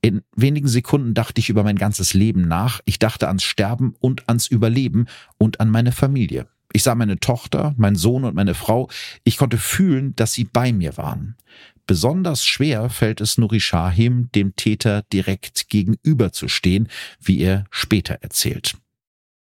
In 0.01 0.21
wenigen 0.35 0.67
Sekunden 0.67 1.13
dachte 1.13 1.39
ich 1.39 1.49
über 1.49 1.63
mein 1.63 1.77
ganzes 1.77 2.13
Leben 2.13 2.41
nach. 2.41 2.81
Ich 2.85 2.99
dachte 2.99 3.27
ans 3.27 3.43
Sterben 3.43 3.95
und 3.99 4.27
ans 4.27 4.47
Überleben 4.47 5.05
und 5.37 5.61
an 5.61 5.69
meine 5.69 5.93
Familie. 5.93 6.47
Ich 6.73 6.83
sah 6.83 6.95
meine 6.95 7.19
Tochter, 7.19 7.73
meinen 7.77 7.95
Sohn 7.95 8.25
und 8.25 8.35
meine 8.35 8.55
Frau. 8.55 8.89
Ich 9.23 9.37
konnte 9.37 9.57
fühlen, 9.57 10.15
dass 10.15 10.33
sie 10.33 10.43
bei 10.43 10.73
mir 10.73 10.97
waren. 10.97 11.37
Besonders 11.85 12.45
schwer 12.45 12.89
fällt 12.89 13.19
es 13.19 13.37
Nuri 13.37 13.59
Shahim, 13.59 14.29
dem 14.33 14.55
Täter 14.55 15.03
direkt 15.11 15.69
gegenüberzustehen, 15.69 16.87
wie 17.19 17.41
er 17.41 17.65
später 17.71 18.15
erzählt. 18.21 18.75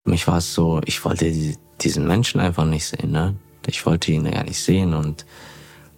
Mich 0.04 0.26
war 0.26 0.38
es 0.38 0.54
so, 0.54 0.80
ich 0.86 1.04
wollte 1.04 1.30
diesen 1.80 2.06
Menschen 2.06 2.40
einfach 2.40 2.64
nicht 2.64 2.86
sehen. 2.86 3.10
Ne? 3.10 3.36
Ich 3.66 3.84
wollte 3.84 4.12
ihn 4.12 4.24
ja 4.24 4.42
nicht 4.42 4.60
sehen 4.60 4.94
und 4.94 5.26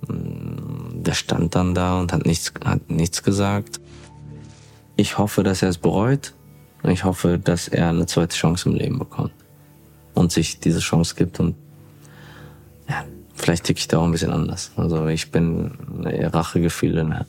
mm, 0.09 1.03
der 1.03 1.15
stand 1.15 1.55
dann 1.55 1.75
da 1.75 2.01
und 2.01 2.13
hat 2.13 2.27
nichts, 2.27 2.53
hat 2.65 2.91
nichts 2.91 3.23
gesagt. 3.23 3.81
Ich 4.97 5.19
hoffe, 5.19 5.43
dass 5.45 5.63
er 5.63 5.69
es 5.69 5.79
bereut. 5.79 6.35
Ich 6.85 7.05
hoffe, 7.05 7.39
dass 7.39 7.69
er 7.69 7.91
eine 7.91 8.07
zweite 8.07 8.37
Chance 8.37 8.69
im 8.69 8.75
Leben 8.75 8.99
bekommt 8.99 9.33
und 10.15 10.33
sich 10.33 10.59
diese 10.59 10.81
Chance 10.81 11.15
gibt 11.15 11.39
und 11.39 11.55
vielleicht 13.43 13.65
ticke 13.65 13.79
ich 13.79 13.89
da 13.89 13.99
auch 13.99 14.05
ein 14.05 14.13
bisschen 14.13 14.33
anders. 14.33 14.73
Also 14.77 15.07
ich 15.09 15.31
bin 15.31 15.73
Rachegefühle. 16.05 17.05
Ne? 17.05 17.27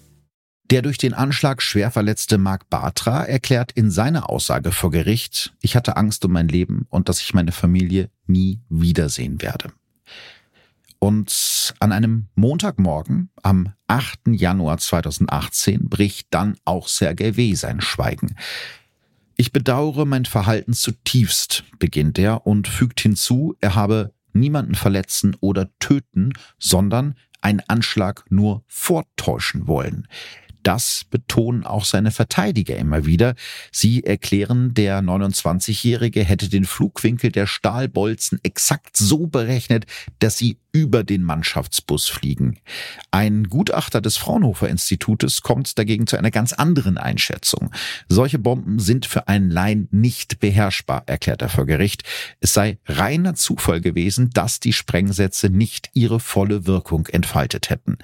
Der 0.72 0.82
durch 0.82 0.98
den 0.98 1.14
Anschlag 1.14 1.62
schwer 1.62 1.92
verletzte 1.92 2.38
Marc 2.38 2.70
Bartra 2.70 3.24
erklärt 3.26 3.72
in 3.74 3.92
seiner 3.92 4.30
Aussage 4.30 4.72
vor 4.72 4.92
Gericht, 4.92 5.54
ich 5.62 5.76
hatte 5.76 5.98
Angst 5.98 6.24
um 6.26 6.32
mein 6.32 6.48
Leben 6.48 6.88
und 6.90 7.10
dass 7.10 7.20
ich 7.20 7.34
meine 7.34 7.52
Familie 7.52 8.10
nie 8.26 8.62
wiedersehen 8.70 9.42
werde. 9.42 9.72
Und 11.00 11.74
an 11.80 11.92
einem 11.92 12.28
Montagmorgen 12.36 13.30
am 13.42 13.74
8. 13.88 14.22
Januar 14.28 14.78
2018 14.78 15.90
bricht 15.90 16.28
dann 16.30 16.56
auch 16.64 16.88
Sergei 16.88 17.36
W. 17.36 17.56
sein 17.56 17.82
Schweigen. 17.82 18.38
Ich 19.36 19.52
bedauere 19.52 20.06
mein 20.06 20.24
Verhalten 20.24 20.74
zutiefst, 20.74 21.66
beginnt 21.78 22.18
er 22.20 22.48
und 22.48 22.70
fügt 22.70 23.02
hinzu, 23.02 23.56
er 23.60 23.76
habe 23.76 24.14
niemanden 24.34 24.76
verletzen 24.76 25.36
oder 25.40 25.70
töten, 25.80 26.34
sondern 26.60 27.16
einen 27.42 27.62
Anschlag 27.68 28.24
nur 28.30 28.64
vortäuschen 28.68 29.68
wollen. 29.68 30.08
Das 30.64 31.06
betonen 31.10 31.66
auch 31.66 31.86
seine 31.86 32.12
Verteidiger 32.12 32.78
immer 32.78 33.06
wieder. 33.06 33.36
Sie 33.72 34.04
erklären, 34.04 34.74
der 34.74 35.02
29-Jährige 35.02 36.24
hätte 36.24 36.50
den 36.50 36.66
Flugwinkel 36.66 37.32
der 37.32 37.48
Stahlbolzen 37.48 38.40
exakt 38.44 38.98
so 38.98 39.28
berechnet, 39.28 39.86
dass 40.20 40.38
sie 40.38 40.58
über 40.72 41.04
den 41.04 41.24
Mannschaftsbus 41.24 42.08
fliegen. 42.08 42.58
Ein 43.12 43.44
Gutachter 43.44 44.02
des 44.02 44.18
Fraunhofer 44.18 44.70
Institutes 44.70 45.44
kommt 45.44 45.78
dagegen 45.78 46.08
zu 46.08 46.18
einer 46.18 46.32
ganz 46.32 46.52
anderen 46.52 46.98
Einschätzung. 46.98 47.72
Solche 48.10 48.40
Bomben 48.40 48.80
sind 48.80 49.06
für 49.06 49.28
einen 49.28 49.52
Laien 49.52 49.88
nicht 49.92 50.40
beherrschbar, 50.40 51.04
erklärt 51.06 51.44
er 51.44 51.50
vor 51.50 51.68
Gericht. 51.68 52.04
Es 52.40 52.54
sei 52.54 52.80
reiner 52.88 53.36
Zufall 53.36 53.82
gewesen, 53.82 54.32
dass 54.32 54.60
die 54.60 54.74
Sprengsätze 54.74 55.50
nicht 55.52 55.92
ihre 55.94 56.20
volle 56.20 56.66
Wirkung 56.66 57.06
entfaltet 57.06 57.70
hätten. 57.70 58.00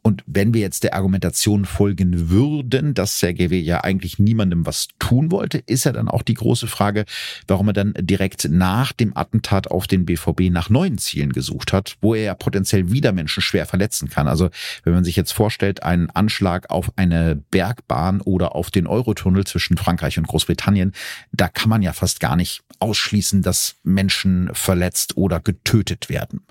Und 0.00 0.24
wenn 0.26 0.54
wir 0.54 0.62
jetzt 0.62 0.84
der 0.84 0.94
Argumentation 0.94 1.66
folgen 1.66 1.87
würden, 1.96 2.94
dass 2.94 3.18
Sergei 3.18 3.46
ja 3.46 3.82
eigentlich 3.82 4.18
niemandem 4.18 4.66
was 4.66 4.88
tun 4.98 5.30
wollte, 5.30 5.58
ist 5.58 5.84
ja 5.84 5.92
dann 5.92 6.08
auch 6.08 6.22
die 6.22 6.34
große 6.34 6.66
Frage, 6.66 7.04
warum 7.46 7.68
er 7.68 7.74
dann 7.74 7.94
direkt 7.98 8.48
nach 8.50 8.92
dem 8.92 9.16
Attentat 9.16 9.70
auf 9.70 9.86
den 9.86 10.04
BVB 10.04 10.50
nach 10.50 10.70
neuen 10.70 10.98
Zielen 10.98 11.32
gesucht 11.32 11.72
hat 11.72 11.98
wo 12.00 12.14
er 12.14 12.22
ja 12.22 12.34
potenziell 12.34 12.90
wieder 12.90 13.12
Menschen 13.12 13.42
schwer 13.42 13.66
verletzen 13.66 14.08
kann. 14.08 14.28
Also 14.28 14.50
wenn 14.84 14.94
man 14.94 15.04
sich 15.04 15.16
jetzt 15.16 15.32
vorstellt, 15.32 15.82
einen 15.82 16.10
Anschlag 16.10 16.70
auf 16.70 16.92
eine 16.96 17.36
Bergbahn 17.50 18.20
oder 18.20 18.54
auf 18.54 18.70
den 18.70 18.86
Eurotunnel 18.86 19.44
zwischen 19.44 19.76
Frankreich 19.76 20.18
und 20.18 20.26
Großbritannien, 20.26 20.92
da 21.32 21.48
kann 21.48 21.68
man 21.68 21.82
ja 21.82 21.92
fast 21.92 22.20
gar 22.20 22.36
nicht 22.36 22.62
ausschließen, 22.78 23.42
dass 23.42 23.76
Menschen 23.82 24.50
verletzt 24.52 25.16
oder 25.16 25.40
getötet 25.40 26.08
werden. 26.08 26.42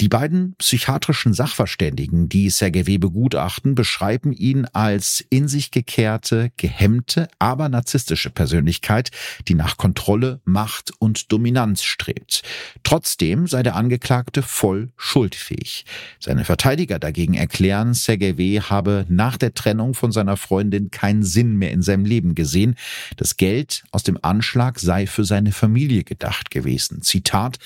Die 0.00 0.08
beiden 0.10 0.54
psychiatrischen 0.58 1.32
Sachverständigen, 1.32 2.28
die 2.28 2.50
Sergei 2.50 2.98
begutachten, 2.98 3.74
beschreiben 3.74 4.32
ihn 4.32 4.66
als 4.66 5.24
in 5.30 5.48
sich 5.48 5.70
gekehrte, 5.70 6.52
gehemmte, 6.58 7.28
aber 7.38 7.70
narzisstische 7.70 8.28
Persönlichkeit, 8.28 9.10
die 9.48 9.54
nach 9.54 9.78
Kontrolle, 9.78 10.40
Macht 10.44 10.92
und 10.98 11.32
Dominanz 11.32 11.82
strebt. 11.82 12.42
Trotzdem 12.82 13.46
sei 13.46 13.62
der 13.62 13.74
Angeklagte 13.74 14.42
voll 14.42 14.90
schuldfähig. 14.98 15.86
Seine 16.20 16.44
Verteidiger 16.44 16.98
dagegen 16.98 17.32
erklären, 17.32 17.94
Sergei 17.94 18.36
W. 18.36 18.60
habe 18.60 19.06
nach 19.08 19.38
der 19.38 19.54
Trennung 19.54 19.94
von 19.94 20.12
seiner 20.12 20.36
Freundin 20.36 20.90
keinen 20.90 21.22
Sinn 21.22 21.56
mehr 21.56 21.70
in 21.70 21.80
seinem 21.80 22.04
Leben 22.04 22.34
gesehen. 22.34 22.74
Das 23.16 23.38
Geld 23.38 23.84
aus 23.92 24.02
dem 24.02 24.18
Anschlag 24.20 24.78
sei 24.78 25.06
für 25.06 25.24
seine 25.24 25.52
Familie 25.52 26.04
gedacht 26.04 26.50
gewesen. 26.50 27.00
Zitat, 27.00 27.58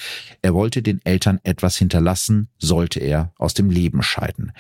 er 0.43 0.55
wollte 0.55 0.81
den 0.81 1.01
Eltern 1.05 1.41
etwas 1.43 1.77
hinterlassen, 1.77 2.20
sollte 2.59 3.01
er 3.01 3.33
aus 3.37 3.55
dem 3.55 3.71
Leben 3.71 4.03
scheiden. 4.03 4.53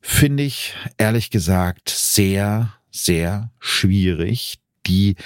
Finde 0.00 0.42
ich 0.42 0.74
ehrlich 0.96 1.30
gesagt 1.30 1.90
sehr, 1.90 2.74
sehr 2.90 3.50
schwierig. 3.58 4.58
Die 4.86 5.16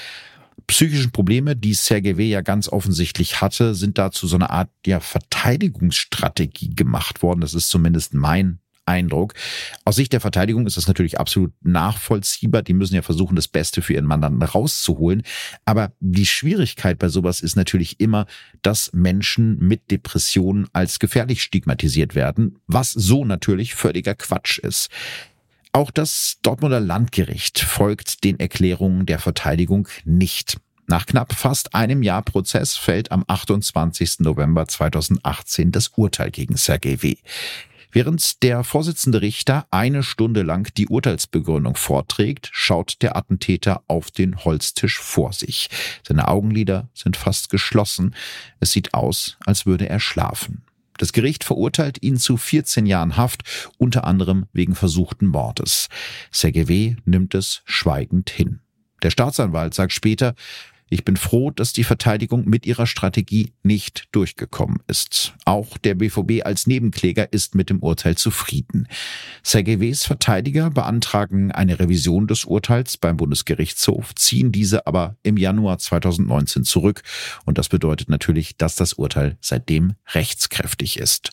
psychischen 0.66 1.12
Probleme, 1.12 1.56
die 1.56 1.74
Sergei 1.74 2.16
W. 2.16 2.28
ja 2.28 2.40
ganz 2.40 2.68
offensichtlich 2.68 3.40
hatte, 3.40 3.74
sind 3.74 3.98
da 3.98 4.10
zu 4.10 4.26
so 4.26 4.36
einer 4.36 4.50
Art 4.50 4.70
ja, 4.86 5.00
Verteidigungsstrategie 5.00 6.74
gemacht 6.74 7.22
worden. 7.22 7.40
Das 7.40 7.54
ist 7.54 7.68
zumindest 7.68 8.14
mein 8.14 8.58
Eindruck. 8.86 9.34
Aus 9.84 9.96
Sicht 9.96 10.12
der 10.12 10.20
Verteidigung 10.20 10.66
ist 10.66 10.76
das 10.76 10.88
natürlich 10.88 11.18
absolut 11.20 11.52
nachvollziehbar. 11.62 12.62
Die 12.62 12.74
müssen 12.74 12.94
ja 12.94 13.02
versuchen, 13.02 13.36
das 13.36 13.48
Beste 13.48 13.82
für 13.82 13.94
ihren 13.94 14.06
Mandanten 14.06 14.42
rauszuholen. 14.42 15.22
Aber 15.64 15.92
die 16.00 16.26
Schwierigkeit 16.26 16.98
bei 16.98 17.08
sowas 17.08 17.40
ist 17.40 17.56
natürlich 17.56 18.00
immer, 18.00 18.26
dass 18.62 18.92
Menschen 18.92 19.58
mit 19.58 19.90
Depressionen 19.90 20.68
als 20.72 20.98
gefährlich 20.98 21.42
stigmatisiert 21.42 22.14
werden, 22.14 22.58
was 22.66 22.90
so 22.90 23.24
natürlich 23.24 23.74
völliger 23.74 24.14
Quatsch 24.14 24.58
ist. 24.58 24.88
Auch 25.72 25.90
das 25.90 26.38
Dortmunder 26.42 26.80
Landgericht 26.80 27.60
folgt 27.60 28.24
den 28.24 28.38
Erklärungen 28.38 29.06
der 29.06 29.18
Verteidigung 29.18 29.88
nicht. 30.04 30.58
Nach 30.86 31.06
knapp 31.06 31.32
fast 31.32 31.74
einem 31.74 32.02
Jahr 32.02 32.22
Prozess 32.22 32.76
fällt 32.76 33.12
am 33.12 33.24
28. 33.26 34.20
November 34.20 34.68
2018 34.68 35.72
das 35.72 35.88
Urteil 35.96 36.30
gegen 36.30 36.56
Sergei 36.56 37.00
W. 37.00 37.16
Während 37.94 38.42
der 38.42 38.64
Vorsitzende 38.64 39.20
Richter 39.20 39.66
eine 39.70 40.02
Stunde 40.02 40.42
lang 40.42 40.72
die 40.74 40.88
Urteilsbegründung 40.88 41.76
vorträgt, 41.76 42.48
schaut 42.50 43.02
der 43.02 43.16
Attentäter 43.16 43.82
auf 43.86 44.10
den 44.10 44.44
Holztisch 44.44 44.98
vor 44.98 45.34
sich. 45.34 45.68
Seine 46.06 46.28
Augenlider 46.28 46.88
sind 46.94 47.18
fast 47.18 47.50
geschlossen. 47.50 48.14
Es 48.60 48.72
sieht 48.72 48.94
aus, 48.94 49.36
als 49.44 49.66
würde 49.66 49.90
er 49.90 50.00
schlafen. 50.00 50.64
Das 50.96 51.12
Gericht 51.12 51.44
verurteilt 51.44 52.02
ihn 52.02 52.16
zu 52.16 52.38
14 52.38 52.86
Jahren 52.86 53.18
Haft, 53.18 53.42
unter 53.76 54.04
anderem 54.04 54.46
wegen 54.54 54.74
versuchten 54.74 55.26
Mordes. 55.26 55.88
Sergei 56.30 56.96
nimmt 57.04 57.34
es 57.34 57.60
schweigend 57.66 58.30
hin. 58.30 58.60
Der 59.02 59.10
Staatsanwalt 59.10 59.74
sagt 59.74 59.92
später, 59.92 60.34
ich 60.92 61.06
bin 61.06 61.16
froh, 61.16 61.50
dass 61.50 61.72
die 61.72 61.84
Verteidigung 61.84 62.46
mit 62.46 62.66
ihrer 62.66 62.86
Strategie 62.86 63.54
nicht 63.62 64.08
durchgekommen 64.12 64.82
ist. 64.88 65.32
Auch 65.46 65.78
der 65.78 65.94
BVB 65.94 66.44
als 66.44 66.66
Nebenkläger 66.66 67.32
ist 67.32 67.54
mit 67.54 67.70
dem 67.70 67.78
Urteil 67.78 68.16
zufrieden. 68.16 68.86
Sergeys 69.42 70.04
Verteidiger 70.04 70.68
beantragen 70.68 71.50
eine 71.50 71.78
Revision 71.78 72.26
des 72.26 72.44
Urteils 72.44 72.98
beim 72.98 73.16
Bundesgerichtshof, 73.16 74.14
ziehen 74.16 74.52
diese 74.52 74.86
aber 74.86 75.16
im 75.22 75.38
Januar 75.38 75.78
2019 75.78 76.64
zurück. 76.64 77.02
Und 77.46 77.56
das 77.56 77.70
bedeutet 77.70 78.10
natürlich, 78.10 78.58
dass 78.58 78.76
das 78.76 78.92
Urteil 78.92 79.38
seitdem 79.40 79.94
rechtskräftig 80.12 80.98
ist. 80.98 81.30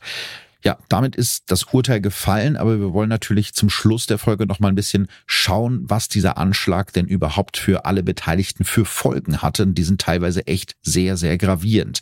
Ja, 0.63 0.77
damit 0.89 1.15
ist 1.15 1.43
das 1.47 1.63
Urteil 1.65 2.01
gefallen, 2.01 2.57
aber 2.57 2.79
wir 2.79 2.91
wollen 2.91 3.07
natürlich 3.07 3.53
zum 3.53 3.69
Schluss 3.69 4.07
der 4.07 4.17
Folge 4.17 4.45
noch 4.45 4.59
mal 4.59 4.67
ein 4.67 4.75
bisschen 4.75 5.07
schauen, 5.25 5.85
was 5.85 6.09
dieser 6.09 6.37
Anschlag 6.37 6.91
denn 6.91 7.07
überhaupt 7.07 7.57
für 7.57 7.85
alle 7.85 8.03
Beteiligten 8.03 8.65
für 8.65 8.83
Folgen 8.83 9.41
hatte. 9.41 9.65
Die 9.67 9.83
sind 9.83 10.01
teilweise 10.01 10.45
echt 10.47 10.73
sehr, 10.81 11.15
sehr 11.15 11.37
gravierend. 11.37 12.01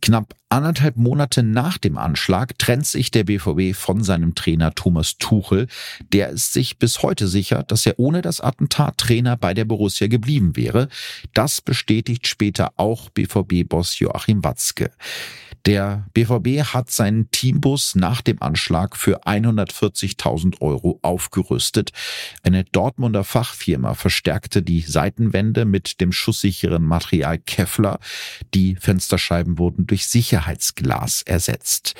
Knapp 0.00 0.34
anderthalb 0.52 0.96
Monate 0.96 1.42
nach 1.42 1.78
dem 1.78 1.96
Anschlag 1.96 2.58
trennt 2.58 2.86
sich 2.86 3.10
der 3.10 3.24
BVB 3.24 3.74
von 3.74 4.04
seinem 4.04 4.34
Trainer 4.34 4.74
Thomas 4.74 5.16
Tuchel. 5.16 5.66
Der 6.12 6.28
ist 6.28 6.52
sich 6.52 6.78
bis 6.78 7.02
heute 7.02 7.26
sicher, 7.26 7.62
dass 7.62 7.86
er 7.86 7.98
ohne 7.98 8.20
das 8.20 8.40
Attentat 8.40 8.98
Trainer 8.98 9.38
bei 9.38 9.54
der 9.54 9.64
Borussia 9.64 10.08
geblieben 10.08 10.54
wäre. 10.54 10.88
Das 11.32 11.62
bestätigt 11.62 12.26
später 12.26 12.72
auch 12.76 13.08
BVB-Boss 13.10 13.98
Joachim 13.98 14.44
Watzke. 14.44 14.90
Der 15.64 16.06
BVB 16.12 16.64
hat 16.74 16.90
seinen 16.90 17.30
Teambus 17.30 17.94
nach 17.94 18.20
dem 18.20 18.42
Anschlag 18.42 18.96
für 18.96 19.24
140.000 19.24 20.60
Euro 20.60 20.98
aufgerüstet. 21.02 21.92
Eine 22.42 22.64
Dortmunder 22.64 23.22
Fachfirma 23.22 23.94
verstärkte 23.94 24.62
die 24.62 24.80
Seitenwände 24.80 25.64
mit 25.64 26.00
dem 26.00 26.10
schusssicheren 26.10 26.82
Material 26.84 27.38
Kevlar. 27.38 28.00
Die 28.54 28.74
Fensterscheiben 28.74 29.56
wurden 29.58 29.86
durch 29.86 30.08
Sicherheitsglas 30.42 31.22
ersetzt. 31.22 31.94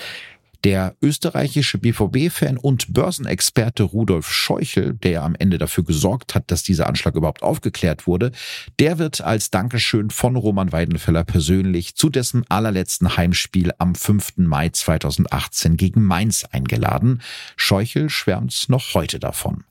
Der 0.64 0.95
österreichische 1.03 1.78
BVB-Fan 1.78 2.57
und 2.57 2.95
Börsenexperte 2.95 3.82
Rudolf 3.82 4.30
Scheuchel, 4.30 4.95
der 4.95 5.24
am 5.24 5.34
Ende 5.36 5.59
dafür 5.59 5.82
gesorgt 5.82 6.36
hat, 6.36 6.53
dass 6.53 6.62
dieser 6.62 6.86
Anschlag 6.86 7.16
überhaupt 7.16 7.43
aufgeklärt 7.43 8.07
wurde, 8.07 8.30
der 8.78 8.99
wird 8.99 9.22
als 9.22 9.51
Dankeschön 9.51 10.11
von 10.11 10.36
Roman 10.36 10.70
Weidenfeller 10.70 11.24
persönlich 11.24 11.97
zu 11.97 12.11
dessen 12.11 12.45
allerletzten 12.49 13.16
Heimspiel 13.16 13.72
am 13.78 13.97
5. 13.97 14.34
Mai 14.36 14.68
2018 14.68 15.76
gegen 15.76 16.05
Mainz 16.05 16.45
eingeladen. 16.45 17.22
Scheuchel 17.57 18.09
schwärmt 18.09 18.68
noch 18.68 18.95
heute 18.95 19.18
davon. 19.18 19.64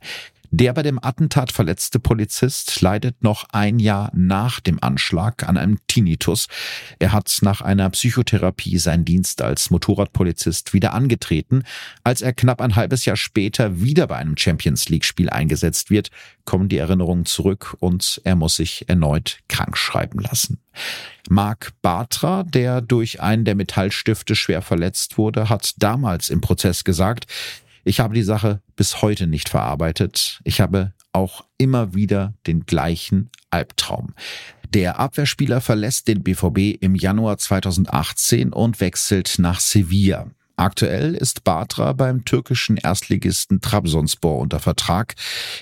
Der 0.54 0.74
bei 0.74 0.84
dem 0.84 1.00
Attentat 1.02 1.50
verletzte 1.54 1.98
Polizist 1.98 2.82
leidet 2.82 3.24
noch 3.24 3.46
ein 3.54 3.80
Jahr 3.80 4.12
nach 4.14 4.60
dem 4.60 4.84
Anschlag 4.84 5.48
an 5.48 5.56
einem 5.56 5.80
Tinnitus. 5.88 6.48
Er 7.00 7.14
hat 7.14 7.38
nach 7.42 7.62
einer 7.62 7.90
Psychotherapie 7.90 8.78
seinen 8.78 9.06
Dienst 9.06 9.42
als 9.42 9.70
Motorradpolizist 9.70 10.74
wieder 10.74 10.94
angetreten. 10.94 11.64
Als 12.04 12.22
er 12.22 12.34
knapp 12.34 12.60
ein 12.60 12.76
halbes 12.76 13.06
Jahr 13.06 13.16
später 13.16 13.80
wieder 13.80 14.08
bei 14.08 14.18
einem 14.18 14.36
Champions 14.38 14.90
League 14.90 15.06
Spiel 15.06 15.30
eingesetzt 15.30 15.90
wird, 15.90 16.12
kommen 16.44 16.68
die 16.68 16.78
Erinnerungen 16.78 17.26
zurück 17.26 17.78
und 17.80 18.20
er 18.26 18.36
muss 18.36 18.58
sich 18.58 18.90
erneut 18.90 19.40
krank 19.48 19.78
schreiben 19.78 20.20
lassen. 20.20 20.60
Mark 21.30 21.72
Bartra, 21.82 22.44
der 22.44 22.82
durch 22.82 23.22
einen 23.22 23.46
der 23.46 23.56
Metallstifte 23.56 24.36
schwer 24.36 24.62
verletzt 24.62 25.18
wurde, 25.18 25.48
hat 25.48 25.76
damals 25.78 26.30
im 26.30 26.42
Prozess 26.42 26.84
gesagt, 26.84 27.26
ich 27.84 28.00
habe 28.00 28.14
die 28.14 28.24
Sache 28.24 28.62
bis 28.76 29.02
heute 29.02 29.28
nicht 29.28 29.50
verarbeitet. 29.50 30.40
Ich 30.44 30.62
habe 30.62 30.94
auch 31.14 31.46
immer 31.58 31.94
wieder 31.94 32.34
den 32.48 32.66
gleichen 32.66 33.30
Albtraum. 33.50 34.14
Der 34.74 35.00
Abwehrspieler 35.00 35.60
verlässt 35.60 36.08
den 36.08 36.24
BVB 36.24 36.82
im 36.82 36.96
Januar 36.96 37.38
2018 37.38 38.54
und 38.54 38.80
wechselt 38.80 39.36
nach 39.38 39.60
Sevilla. 39.60 40.28
Aktuell 40.56 41.16
ist 41.16 41.44
Batra 41.44 41.94
beim 41.94 42.24
türkischen 42.24 42.78
Erstligisten 42.78 43.62
Trabzonspor 43.62 44.38
unter 44.38 44.60
Vertrag. 44.60 45.16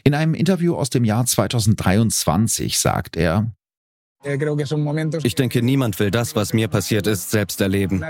In 0.03 0.13
einem 0.13 0.33
Interview 0.33 0.75
aus 0.75 0.89
dem 0.89 1.05
Jahr 1.05 1.25
2023 1.25 2.77
sagt 2.77 3.15
er, 3.15 3.51
ich 5.23 5.35
denke, 5.35 5.61
niemand 5.61 5.97
will 5.99 6.11
das, 6.11 6.35
was 6.35 6.53
mir 6.53 6.67
passiert 6.67 7.07
ist, 7.07 7.31
selbst 7.31 7.61
erleben. 7.61 8.03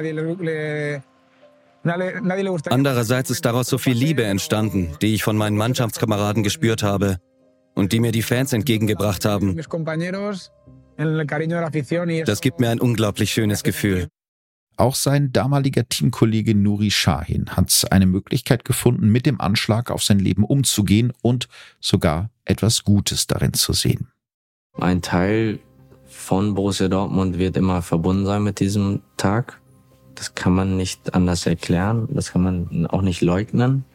Andererseits 1.83 3.29
ist 3.29 3.45
daraus 3.45 3.67
so 3.67 3.77
viel 3.77 3.95
Liebe 3.95 4.23
entstanden, 4.23 4.95
die 5.01 5.15
ich 5.15 5.23
von 5.23 5.37
meinen 5.37 5.57
Mannschaftskameraden 5.57 6.43
gespürt 6.43 6.83
habe 6.83 7.17
und 7.75 7.93
die 7.93 7.99
mir 7.99 8.11
die 8.11 8.21
Fans 8.21 8.53
entgegengebracht 8.53 9.25
haben. 9.25 9.55
Das 12.25 12.41
gibt 12.41 12.59
mir 12.59 12.69
ein 12.69 12.79
unglaublich 12.81 13.31
schönes 13.31 13.63
Gefühl. 13.63 14.07
Auch 14.75 14.95
sein 14.95 15.33
damaliger 15.33 15.87
Teamkollege 15.87 16.55
Nuri 16.55 16.89
Shahin 16.89 17.49
hat 17.49 17.85
eine 17.91 18.05
Möglichkeit 18.05 18.63
gefunden, 18.63 19.09
mit 19.09 19.25
dem 19.25 19.41
Anschlag 19.41 19.91
auf 19.91 20.03
sein 20.03 20.19
Leben 20.19 20.45
umzugehen 20.45 21.11
und 21.21 21.49
sogar 21.81 22.29
etwas 22.45 22.85
Gutes 22.85 23.27
darin 23.27 23.53
zu 23.53 23.73
sehen. 23.73 24.07
Ein 24.77 25.01
Teil 25.01 25.59
von 26.05 26.55
Borussia 26.55 26.87
Dortmund 26.87 27.37
wird 27.37 27.57
immer 27.57 27.81
verbunden 27.81 28.25
sein 28.25 28.43
mit 28.43 28.61
diesem 28.61 29.01
Tag. 29.17 29.58
Das 30.19 30.35
kann 30.35 30.53
man 30.53 30.75
nicht 30.75 31.13
anders 31.13 31.45
erklären. 31.45 32.09
Das 32.11 32.33
kann 32.33 32.43
man 32.43 32.87
auch 32.87 33.01
nicht 33.01 33.21
leugnen. 33.21 33.85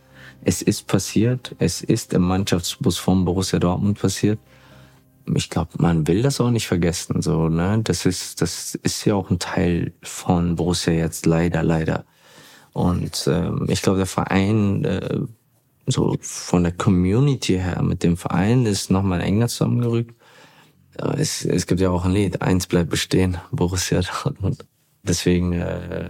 Es 0.42 0.62
ist 0.62 0.86
passiert. 0.86 1.54
Es 1.58 1.82
ist 1.82 2.14
im 2.14 2.22
Mannschaftsbus 2.22 2.96
von 2.96 3.26
Borussia 3.26 3.58
Dortmund 3.58 3.98
passiert. 4.00 4.38
Ich 5.34 5.50
glaube, 5.50 5.72
man 5.76 6.06
will 6.08 6.22
das 6.22 6.40
auch 6.40 6.50
nicht 6.50 6.66
vergessen. 6.66 7.20
So, 7.20 7.50
ne? 7.50 7.78
Das 7.84 8.06
ist, 8.06 8.40
das 8.40 8.74
ist 8.74 9.04
ja 9.04 9.14
auch 9.14 9.28
ein 9.28 9.38
Teil 9.38 9.92
von 10.02 10.56
Borussia 10.56 10.94
jetzt 10.94 11.26
leider, 11.26 11.62
leider. 11.62 12.06
Und 12.72 13.28
ähm, 13.30 13.66
ich 13.68 13.82
glaube, 13.82 13.98
der 13.98 14.06
Verein, 14.06 14.82
äh, 14.86 15.20
so 15.86 16.16
von 16.22 16.62
der 16.62 16.72
Community 16.72 17.58
her, 17.58 17.82
mit 17.82 18.02
dem 18.02 18.16
Verein 18.16 18.64
ist 18.64 18.90
nochmal 18.90 19.20
enger 19.20 19.48
zusammengerückt. 19.48 20.14
Es, 21.18 21.44
es 21.44 21.66
gibt 21.66 21.82
ja 21.82 21.90
auch 21.90 22.06
ein 22.06 22.12
Lied, 22.12 22.40
eins 22.40 22.66
bleibt 22.66 22.88
bestehen, 22.88 23.36
Borussia 23.52 24.00
Dortmund. 24.00 24.64
Deswegen, 25.06 25.52
äh, 25.52 26.08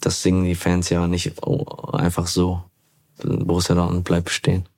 das 0.00 0.22
singen 0.22 0.44
die 0.44 0.54
Fans 0.54 0.88
ja 0.88 1.06
nicht 1.06 1.34
einfach 1.92 2.26
so. 2.26 2.62
Borussia 3.22 3.74
Dortmund 3.74 4.04
bleibt 4.04 4.24
bestehen. 4.24 4.68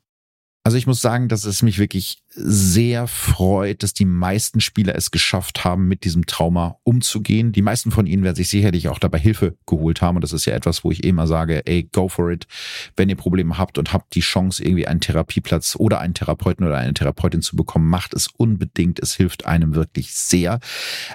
Also 0.64 0.76
ich 0.76 0.86
muss 0.86 1.00
sagen, 1.00 1.28
dass 1.28 1.44
es 1.44 1.62
mich 1.62 1.78
wirklich 1.78 2.22
sehr 2.38 3.06
freut, 3.06 3.82
dass 3.82 3.94
die 3.94 4.04
meisten 4.04 4.60
Spieler 4.60 4.94
es 4.94 5.10
geschafft 5.10 5.64
haben, 5.64 5.88
mit 5.88 6.04
diesem 6.04 6.26
Trauma 6.26 6.76
umzugehen. 6.84 7.52
Die 7.52 7.62
meisten 7.62 7.90
von 7.90 8.06
ihnen 8.06 8.24
werden 8.24 8.36
sich 8.36 8.50
sicherlich 8.50 8.88
auch 8.88 8.98
dabei 8.98 9.18
Hilfe 9.18 9.56
geholt 9.66 10.02
haben. 10.02 10.16
Und 10.16 10.22
das 10.22 10.32
ist 10.32 10.44
ja 10.44 10.54
etwas, 10.54 10.84
wo 10.84 10.90
ich 10.90 11.02
immer 11.02 11.26
sage, 11.26 11.66
ey, 11.66 11.88
go 11.92 12.08
for 12.08 12.30
it. 12.30 12.46
Wenn 12.94 13.08
ihr 13.08 13.16
Probleme 13.16 13.56
habt 13.56 13.78
und 13.78 13.92
habt 13.92 14.14
die 14.14 14.20
Chance, 14.20 14.62
irgendwie 14.62 14.86
einen 14.86 15.00
Therapieplatz 15.00 15.76
oder 15.76 16.00
einen 16.00 16.14
Therapeuten 16.14 16.66
oder 16.66 16.76
eine 16.76 16.92
Therapeutin 16.94 17.40
zu 17.40 17.56
bekommen, 17.56 17.88
macht 17.88 18.12
es 18.12 18.28
unbedingt. 18.36 19.00
Es 19.00 19.14
hilft 19.14 19.46
einem 19.46 19.74
wirklich 19.74 20.14
sehr. 20.14 20.60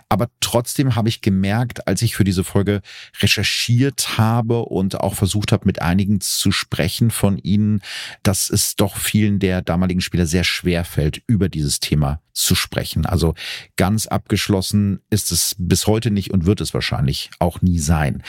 Aber 0.10 0.28
trotzdem 0.40 0.96
habe 0.96 1.10
ich 1.10 1.22
gemerkt, 1.22 1.88
als 1.88 2.02
ich 2.02 2.16
für 2.16 2.24
diese 2.24 2.44
Folge 2.44 2.82
recherchiert 3.22 4.18
habe 4.18 4.64
und 4.64 5.00
auch 5.00 5.14
versucht 5.14 5.52
habe, 5.52 5.66
mit 5.66 5.82
einigen 5.82 6.20
zu 6.20 6.52
sprechen 6.52 7.12
von 7.12 7.38
ihnen, 7.38 7.82
dass 8.24 8.50
es 8.50 8.76
doch 8.76 8.98
vielen 8.98 9.40
der 9.40 9.62
damaligen 9.62 10.02
Spieler 10.02 10.26
sehr 10.26 10.44
schwer 10.44 10.84
fällt, 10.86 11.11
Umfeld 11.12 11.24
über 11.28 11.50
dieses 11.50 11.80
Thema 11.80 12.22
zu 12.34 12.56
sprechen. 12.56 13.06
Also 13.06 13.36
ganz 13.76 14.08
abgeschlossen 14.08 15.02
ist 15.10 15.32
es 15.32 15.56
bis 15.58 15.88
heute 15.88 16.12
nicht 16.12 16.32
und 16.32 16.46
wird 16.46 16.62
es 16.62 16.74
wahrscheinlich 16.74 17.30
auch 17.40 17.62
nie 17.62 17.80
sein. 17.80 18.24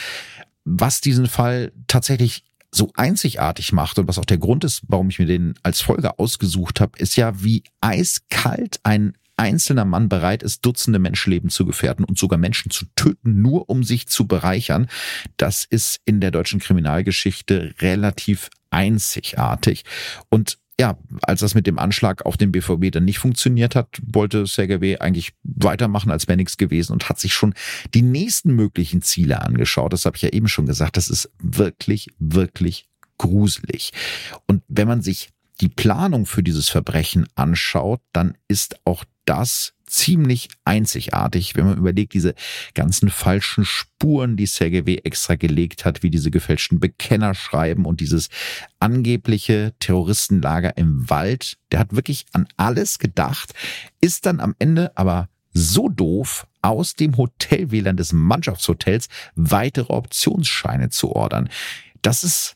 Was 0.65 1.01
diesen 1.01 1.27
Fall 1.27 1.73
tatsächlich 1.87 2.45
so 2.75 2.91
einzigartig 2.97 3.73
macht 3.73 3.99
und 3.99 4.09
was 4.09 4.19
auch 4.19 4.25
der 4.25 4.39
Grund 4.39 4.65
ist, 4.65 4.83
warum 4.89 5.11
ich 5.11 5.19
mir 5.19 5.27
den 5.27 5.55
als 5.63 5.81
Folge 5.81 6.19
ausgesucht 6.19 6.81
habe, 6.81 6.99
ist 6.99 7.17
ja, 7.17 7.43
wie 7.43 7.65
eiskalt 7.81 8.81
ein 8.83 9.15
einzelner 9.37 9.85
Mann 9.85 10.09
bereit 10.09 10.43
ist, 10.43 10.65
Dutzende 10.65 10.99
Menschenleben 10.99 11.51
zu 11.51 11.67
gefährden 11.67 12.05
und 12.05 12.19
sogar 12.19 12.39
Menschen 12.39 12.71
zu 12.71 12.87
töten, 12.95 13.43
nur 13.43 13.69
um 13.69 13.83
sich 13.83 14.07
zu 14.07 14.27
bereichern. 14.27 14.89
Das 15.37 15.65
ist 15.69 16.01
in 16.05 16.21
der 16.21 16.31
deutschen 16.31 16.61
Kriminalgeschichte 16.61 17.75
relativ 17.81 18.51
einzigartig. 18.71 19.85
Und 20.29 20.59
ja, 20.81 20.99
als 21.23 21.41
das 21.41 21.55
mit 21.55 21.67
dem 21.67 21.79
Anschlag 21.79 22.25
auf 22.27 22.37
den 22.37 22.51
BVB 22.51 22.91
dann 22.91 23.05
nicht 23.05 23.19
funktioniert 23.19 23.77
hat, 23.77 24.01
wollte 24.05 24.47
Sergej 24.47 24.99
eigentlich 25.01 25.33
weitermachen, 25.43 26.11
als 26.11 26.29
wäre 26.29 26.37
nichts 26.37 26.57
gewesen 26.57 26.93
und 26.93 27.09
hat 27.09 27.21
sich 27.21 27.35
schon 27.35 27.55
die 27.95 28.03
nächsten 28.03 28.55
möglichen 28.55 29.03
Ziele 29.03 29.43
angeschaut. 29.43 29.93
Das 29.93 30.07
habe 30.07 30.17
ich 30.17 30.23
ja 30.23 30.31
eben 30.31 30.49
schon 30.49 30.67
gesagt. 30.67 30.97
Das 30.97 31.09
ist 31.09 31.31
wirklich, 31.39 32.09
wirklich 32.19 32.89
gruselig. 33.19 33.93
Und 34.47 34.63
wenn 34.69 34.89
man 34.89 35.03
sich 35.03 35.31
die 35.61 35.69
Planung 35.69 36.27
für 36.27 36.43
dieses 36.43 36.69
Verbrechen 36.69 37.29
anschaut, 37.35 38.01
dann 38.13 38.37
ist 38.49 38.77
auch 38.85 39.05
das 39.25 39.75
ziemlich 39.93 40.49
einzigartig, 40.65 41.55
wenn 41.55 41.67
man 41.67 41.79
überlegt, 41.79 42.15
diese 42.15 42.35
ganzen 42.75 43.11
falschen 43.11 43.65
Spuren, 43.65 44.37
die 44.37 44.47
Sergej 44.47 45.01
extra 45.05 45.35
gelegt 45.35 45.85
hat, 45.85 46.03
wie 46.03 46.11
diese 46.11 46.31
gefälschten 46.31 46.81
Bekennerschreiben 46.81 47.85
und 47.85 48.01
dieses 48.01 48.29
angebliche 48.81 49.75
Terroristenlager 49.79 50.77
im 50.77 51.09
Wald. 51.11 51.59
Der 51.71 51.79
hat 51.79 51.95
wirklich 51.95 52.25
an 52.33 52.49
alles 52.57 52.99
gedacht, 52.99 53.53
ist 54.01 54.27
dann 54.27 54.41
am 54.41 54.55
Ende 54.59 54.97
aber 54.97 55.29
so 55.53 55.89
doof, 55.89 56.47
aus 56.63 56.95
dem 56.95 57.17
Hotelwählern 57.17 57.97
des 57.97 58.13
Mannschaftshotels 58.13 59.09
weitere 59.35 59.93
Optionsscheine 59.93 60.89
zu 60.89 61.11
ordern. 61.11 61.51
Das 62.03 62.25
ist 62.25 62.55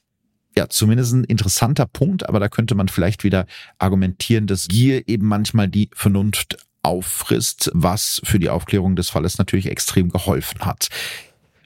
ja, 0.56 0.68
zumindest 0.68 1.12
ein 1.12 1.24
interessanter 1.24 1.84
Punkt, 1.84 2.26
aber 2.28 2.40
da 2.40 2.48
könnte 2.48 2.74
man 2.74 2.88
vielleicht 2.88 3.24
wieder 3.24 3.46
argumentieren, 3.78 4.46
dass 4.46 4.68
Gier 4.68 5.06
eben 5.06 5.26
manchmal 5.26 5.68
die 5.68 5.90
Vernunft 5.92 6.56
auffrisst, 6.86 7.70
was 7.74 8.20
für 8.24 8.38
die 8.38 8.48
Aufklärung 8.48 8.96
des 8.96 9.10
Falles 9.10 9.38
natürlich 9.38 9.66
extrem 9.66 10.08
geholfen 10.08 10.60
hat. 10.60 10.88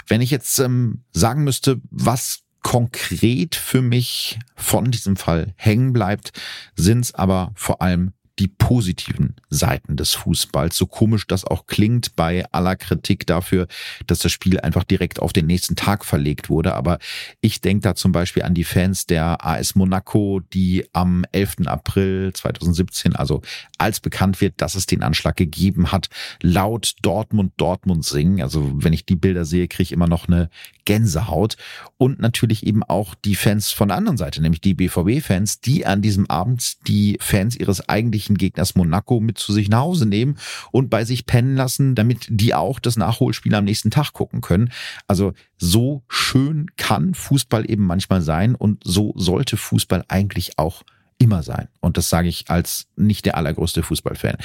Wenn 0.08 0.22
ich 0.22 0.30
jetzt 0.30 0.58
ähm, 0.58 1.04
sagen 1.12 1.44
müsste, 1.44 1.80
was 1.90 2.40
konkret 2.62 3.54
für 3.54 3.82
mich 3.82 4.38
von 4.56 4.90
diesem 4.90 5.16
Fall 5.16 5.52
hängen 5.56 5.92
bleibt, 5.92 6.32
sind 6.74 7.04
es 7.04 7.14
aber 7.14 7.52
vor 7.54 7.82
allem 7.82 8.12
die 8.40 8.48
positiven 8.48 9.36
Seiten 9.50 9.96
des 9.96 10.14
Fußballs. 10.14 10.74
So 10.74 10.86
komisch 10.86 11.26
das 11.26 11.44
auch 11.44 11.66
klingt 11.66 12.16
bei 12.16 12.46
aller 12.52 12.74
Kritik 12.74 13.26
dafür, 13.26 13.68
dass 14.06 14.20
das 14.20 14.32
Spiel 14.32 14.58
einfach 14.58 14.84
direkt 14.84 15.20
auf 15.20 15.34
den 15.34 15.46
nächsten 15.46 15.76
Tag 15.76 16.06
verlegt 16.06 16.48
wurde. 16.48 16.74
Aber 16.74 16.98
ich 17.42 17.60
denke 17.60 17.82
da 17.82 17.94
zum 17.94 18.12
Beispiel 18.12 18.42
an 18.42 18.54
die 18.54 18.64
Fans 18.64 19.04
der 19.04 19.44
AS 19.44 19.74
Monaco, 19.74 20.40
die 20.54 20.86
am 20.94 21.26
11. 21.32 21.66
April 21.66 22.32
2017, 22.32 23.14
also 23.14 23.42
als 23.76 24.00
bekannt 24.00 24.40
wird, 24.40 24.54
dass 24.62 24.74
es 24.74 24.86
den 24.86 25.02
Anschlag 25.02 25.36
gegeben 25.36 25.92
hat, 25.92 26.08
laut 26.40 26.94
Dortmund 27.02 27.52
Dortmund 27.58 28.06
singen. 28.06 28.40
Also 28.40 28.72
wenn 28.74 28.94
ich 28.94 29.04
die 29.04 29.16
Bilder 29.16 29.44
sehe, 29.44 29.68
kriege 29.68 29.82
ich 29.82 29.92
immer 29.92 30.08
noch 30.08 30.28
eine 30.28 30.48
Gänsehaut. 30.86 31.56
Und 31.98 32.18
natürlich 32.18 32.66
eben 32.66 32.82
auch 32.82 33.14
die 33.14 33.34
Fans 33.34 33.70
von 33.70 33.88
der 33.88 33.96
anderen 33.96 34.16
Seite, 34.16 34.40
nämlich 34.40 34.60
die 34.60 34.74
BVB-Fans, 34.74 35.60
die 35.60 35.84
an 35.84 36.00
diesem 36.02 36.28
Abend 36.30 36.88
die 36.88 37.18
Fans 37.20 37.56
ihres 37.56 37.88
eigentlichen 37.88 38.29
eigentlichen 38.30 38.38
Gegners 38.38 38.74
Monaco 38.74 39.20
mit 39.20 39.38
zu 39.38 39.52
sich 39.52 39.68
nach 39.68 39.80
Hause 39.80 40.06
nehmen 40.06 40.36
und 40.70 40.90
bei 40.90 41.04
sich 41.04 41.26
pennen 41.26 41.56
lassen, 41.56 41.94
damit 41.94 42.26
die 42.28 42.54
auch 42.54 42.78
das 42.78 42.96
Nachholspiel 42.96 43.54
am 43.54 43.64
nächsten 43.64 43.90
Tag 43.90 44.12
gucken 44.12 44.40
können. 44.40 44.70
Also 45.08 45.32
so 45.58 46.02
schön 46.08 46.70
kann 46.76 47.14
Fußball 47.14 47.70
eben 47.70 47.84
manchmal 47.84 48.22
sein 48.22 48.54
und 48.54 48.82
so 48.84 49.12
sollte 49.16 49.56
Fußball 49.56 50.04
eigentlich 50.08 50.58
auch 50.58 50.82
immer 51.18 51.42
sein. 51.42 51.68
Und 51.80 51.96
das 51.96 52.08
sage 52.08 52.28
ich 52.28 52.48
als 52.48 52.86
nicht 52.96 53.26
der 53.26 53.36
allergrößte 53.36 53.82
Fußballfan. 53.82 54.36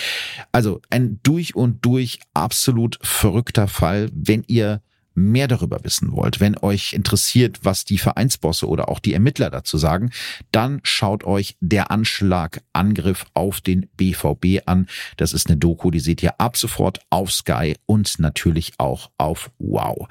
Also 0.51 0.81
ein 0.89 1.19
durch 1.23 1.55
und 1.55 1.85
durch 1.85 2.19
absolut 2.33 2.99
verrückter 3.01 3.67
Fall, 3.69 4.09
wenn 4.13 4.43
ihr 4.47 4.81
mehr 5.15 5.47
darüber 5.47 5.83
wissen 5.83 6.11
wollt, 6.11 6.39
wenn 6.39 6.57
euch 6.57 6.93
interessiert, 6.93 7.59
was 7.63 7.85
die 7.85 7.97
Vereinsbosse 7.97 8.67
oder 8.67 8.89
auch 8.89 8.99
die 8.99 9.13
Ermittler 9.13 9.49
dazu 9.49 9.77
sagen, 9.77 10.11
dann 10.51 10.81
schaut 10.83 11.23
euch 11.23 11.57
der 11.61 11.89
Anschlag 11.89 12.61
Angriff 12.73 13.25
auf 13.33 13.61
den 13.61 13.87
BVB 13.95 14.67
an. 14.67 14.87
Das 15.17 15.33
ist 15.33 15.47
eine 15.47 15.57
Doku, 15.57 15.89
die 15.91 15.99
seht 15.99 16.21
ihr 16.21 16.39
ab 16.39 16.57
sofort 16.57 16.99
auf 17.09 17.31
Sky 17.31 17.75
und 17.85 18.19
natürlich 18.19 18.73
auch 18.77 19.09
auf 19.17 19.51
Wow. 19.57 20.07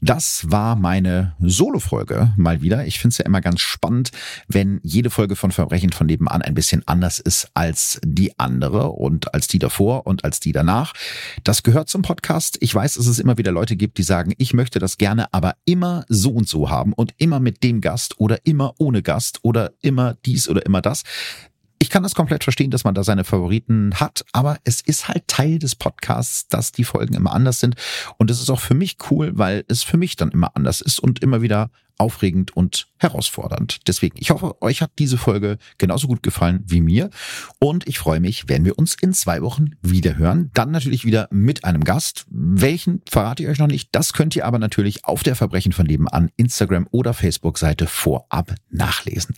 Das 0.00 0.50
war 0.50 0.76
meine 0.76 1.34
Solo-Folge 1.40 2.32
mal 2.36 2.62
wieder. 2.62 2.86
Ich 2.86 3.00
finde 3.00 3.12
es 3.14 3.18
ja 3.18 3.24
immer 3.24 3.40
ganz 3.40 3.60
spannend, 3.60 4.12
wenn 4.46 4.78
jede 4.84 5.10
Folge 5.10 5.34
von 5.34 5.50
Verbrechen 5.50 5.90
von 5.90 6.06
nebenan 6.06 6.40
ein 6.40 6.54
bisschen 6.54 6.86
anders 6.86 7.18
ist 7.18 7.50
als 7.54 8.00
die 8.04 8.38
andere 8.38 8.90
und 8.90 9.34
als 9.34 9.48
die 9.48 9.58
davor 9.58 10.06
und 10.06 10.24
als 10.24 10.38
die 10.38 10.52
danach. 10.52 10.92
Das 11.42 11.64
gehört 11.64 11.88
zum 11.88 12.02
Podcast. 12.02 12.58
Ich 12.60 12.72
weiß, 12.72 12.94
dass 12.94 13.06
es 13.08 13.18
immer 13.18 13.38
wieder 13.38 13.50
Leute 13.50 13.74
gibt, 13.74 13.98
die 13.98 14.04
sagen, 14.04 14.34
ich 14.38 14.54
möchte 14.54 14.78
das 14.78 14.98
gerne, 14.98 15.32
aber 15.34 15.56
immer 15.64 16.04
so 16.08 16.30
und 16.30 16.48
so 16.48 16.70
haben 16.70 16.92
und 16.92 17.14
immer 17.18 17.40
mit 17.40 17.64
dem 17.64 17.80
Gast 17.80 18.20
oder 18.20 18.46
immer 18.46 18.74
ohne 18.78 19.02
Gast 19.02 19.40
oder 19.42 19.72
immer 19.80 20.14
dies 20.24 20.48
oder 20.48 20.64
immer 20.64 20.80
das. 20.80 21.02
Ich 21.80 21.90
kann 21.90 22.02
das 22.02 22.14
komplett 22.14 22.44
verstehen, 22.44 22.70
dass 22.70 22.84
man 22.84 22.94
da 22.94 23.04
seine 23.04 23.24
Favoriten 23.24 23.94
hat, 23.94 24.24
aber 24.32 24.58
es 24.64 24.80
ist 24.80 25.08
halt 25.08 25.28
Teil 25.28 25.58
des 25.58 25.76
Podcasts, 25.76 26.48
dass 26.48 26.72
die 26.72 26.84
Folgen 26.84 27.14
immer 27.14 27.32
anders 27.32 27.60
sind. 27.60 27.76
Und 28.16 28.30
es 28.30 28.40
ist 28.40 28.50
auch 28.50 28.60
für 28.60 28.74
mich 28.74 28.96
cool, 29.10 29.32
weil 29.34 29.64
es 29.68 29.84
für 29.84 29.96
mich 29.96 30.16
dann 30.16 30.30
immer 30.30 30.56
anders 30.56 30.80
ist 30.80 30.98
und 30.98 31.22
immer 31.22 31.40
wieder 31.40 31.70
aufregend 31.98 32.56
und 32.56 32.88
herausfordernd. 32.98 33.80
Deswegen, 33.86 34.16
ich 34.20 34.30
hoffe, 34.30 34.60
euch 34.62 34.82
hat 34.82 34.92
diese 34.98 35.18
Folge 35.18 35.58
genauso 35.78 36.06
gut 36.06 36.22
gefallen 36.22 36.62
wie 36.66 36.80
mir. 36.80 37.10
Und 37.58 37.86
ich 37.86 37.98
freue 37.98 38.20
mich, 38.20 38.48
wenn 38.48 38.64
wir 38.64 38.78
uns 38.78 38.94
in 38.94 39.12
zwei 39.12 39.42
Wochen 39.42 39.70
wieder 39.82 40.16
hören. 40.16 40.50
Dann 40.54 40.70
natürlich 40.70 41.04
wieder 41.04 41.28
mit 41.30 41.64
einem 41.64 41.84
Gast. 41.84 42.26
Welchen 42.30 43.02
verrate 43.08 43.42
ich 43.42 43.48
euch 43.48 43.58
noch 43.58 43.66
nicht. 43.66 43.90
Das 43.92 44.12
könnt 44.12 44.36
ihr 44.36 44.46
aber 44.46 44.58
natürlich 44.58 45.04
auf 45.04 45.22
der 45.22 45.36
Verbrechen 45.36 45.72
von 45.72 45.86
nebenan 45.86 46.30
Instagram 46.36 46.88
oder 46.90 47.14
Facebook-Seite 47.14 47.86
vorab 47.86 48.54
nachlesen. 48.70 49.34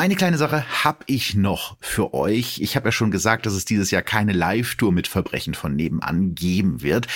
Eine 0.00 0.14
kleine 0.14 0.38
Sache 0.38 0.64
habe 0.84 1.00
ich 1.06 1.34
noch 1.34 1.76
für 1.80 2.14
euch. 2.14 2.60
Ich 2.60 2.76
habe 2.76 2.86
ja 2.86 2.92
schon 2.92 3.10
gesagt, 3.10 3.46
dass 3.46 3.54
es 3.54 3.64
dieses 3.64 3.90
Jahr 3.90 4.02
keine 4.02 4.32
Live-Tour 4.32 4.92
mit 4.92 5.08
Verbrechen 5.08 5.54
von 5.54 5.74
nebenan 5.74 6.36
geben 6.36 6.82
wird. 6.82 7.08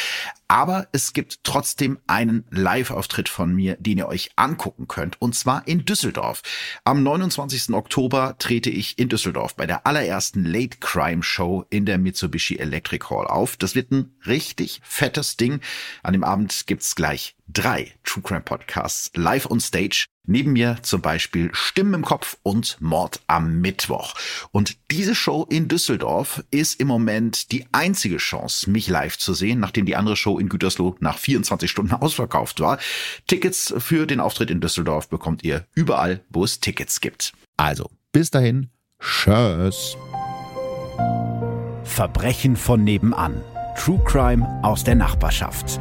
Aber 0.48 0.88
es 0.90 1.12
gibt 1.12 1.44
trotzdem 1.44 2.00
einen 2.08 2.44
Live-Auftritt 2.50 3.28
von 3.28 3.54
mir, 3.54 3.76
den 3.76 3.98
ihr 3.98 4.08
euch 4.08 4.32
angucken 4.34 4.88
könnt. 4.88 5.22
Und 5.22 5.36
zwar 5.36 5.68
in 5.68 5.84
Düsseldorf. 5.84 6.42
Am 6.82 7.04
29. 7.04 7.72
Oktober 7.72 8.34
trete 8.40 8.68
ich 8.68 8.98
in 8.98 9.08
Düsseldorf 9.08 9.54
bei 9.54 9.66
der 9.66 9.86
allerersten 9.86 10.44
Late 10.44 10.78
Crime 10.80 11.22
Show 11.22 11.64
in 11.70 11.86
der 11.86 11.98
Mitsubishi 11.98 12.56
Electric 12.56 13.06
Hall 13.08 13.28
auf. 13.28 13.56
Das 13.56 13.76
wird 13.76 13.92
ein 13.92 14.16
richtig 14.26 14.80
fettes 14.82 15.36
Ding. 15.36 15.60
An 16.02 16.14
dem 16.14 16.24
Abend 16.24 16.66
gibt's 16.66 16.96
gleich 16.96 17.36
drei 17.46 17.94
True 18.02 18.24
Crime 18.24 18.40
Podcasts 18.40 19.12
live 19.14 19.48
on 19.48 19.60
stage. 19.60 20.08
Neben 20.24 20.52
mir 20.52 20.78
zum 20.82 21.00
Beispiel 21.00 21.50
Stimmen 21.52 21.94
im 21.94 22.04
Kopf 22.04 22.36
und 22.44 22.80
Mord 22.80 23.20
am 23.26 23.60
Mittwoch. 23.60 24.14
Und 24.52 24.76
diese 24.90 25.16
Show 25.16 25.46
in 25.50 25.66
Düsseldorf 25.66 26.44
ist 26.52 26.78
im 26.80 26.86
Moment 26.86 27.50
die 27.50 27.66
einzige 27.72 28.18
Chance, 28.18 28.70
mich 28.70 28.88
live 28.88 29.18
zu 29.18 29.34
sehen, 29.34 29.58
nachdem 29.58 29.84
die 29.84 29.96
andere 29.96 30.16
Show 30.16 30.38
in 30.38 30.48
Gütersloh 30.48 30.96
nach 31.00 31.18
24 31.18 31.68
Stunden 31.68 31.92
ausverkauft 32.00 32.60
war. 32.60 32.78
Tickets 33.26 33.74
für 33.78 34.06
den 34.06 34.20
Auftritt 34.20 34.50
in 34.50 34.60
Düsseldorf 34.60 35.08
bekommt 35.08 35.42
ihr 35.42 35.66
überall, 35.74 36.20
wo 36.30 36.44
es 36.44 36.60
Tickets 36.60 37.00
gibt. 37.00 37.32
Also, 37.56 37.90
bis 38.12 38.30
dahin, 38.30 38.70
tschüss. 39.00 39.96
Verbrechen 41.82 42.56
von 42.56 42.84
nebenan. 42.84 43.42
True 43.76 44.00
Crime 44.04 44.60
aus 44.62 44.84
der 44.84 44.94
Nachbarschaft. 44.94 45.80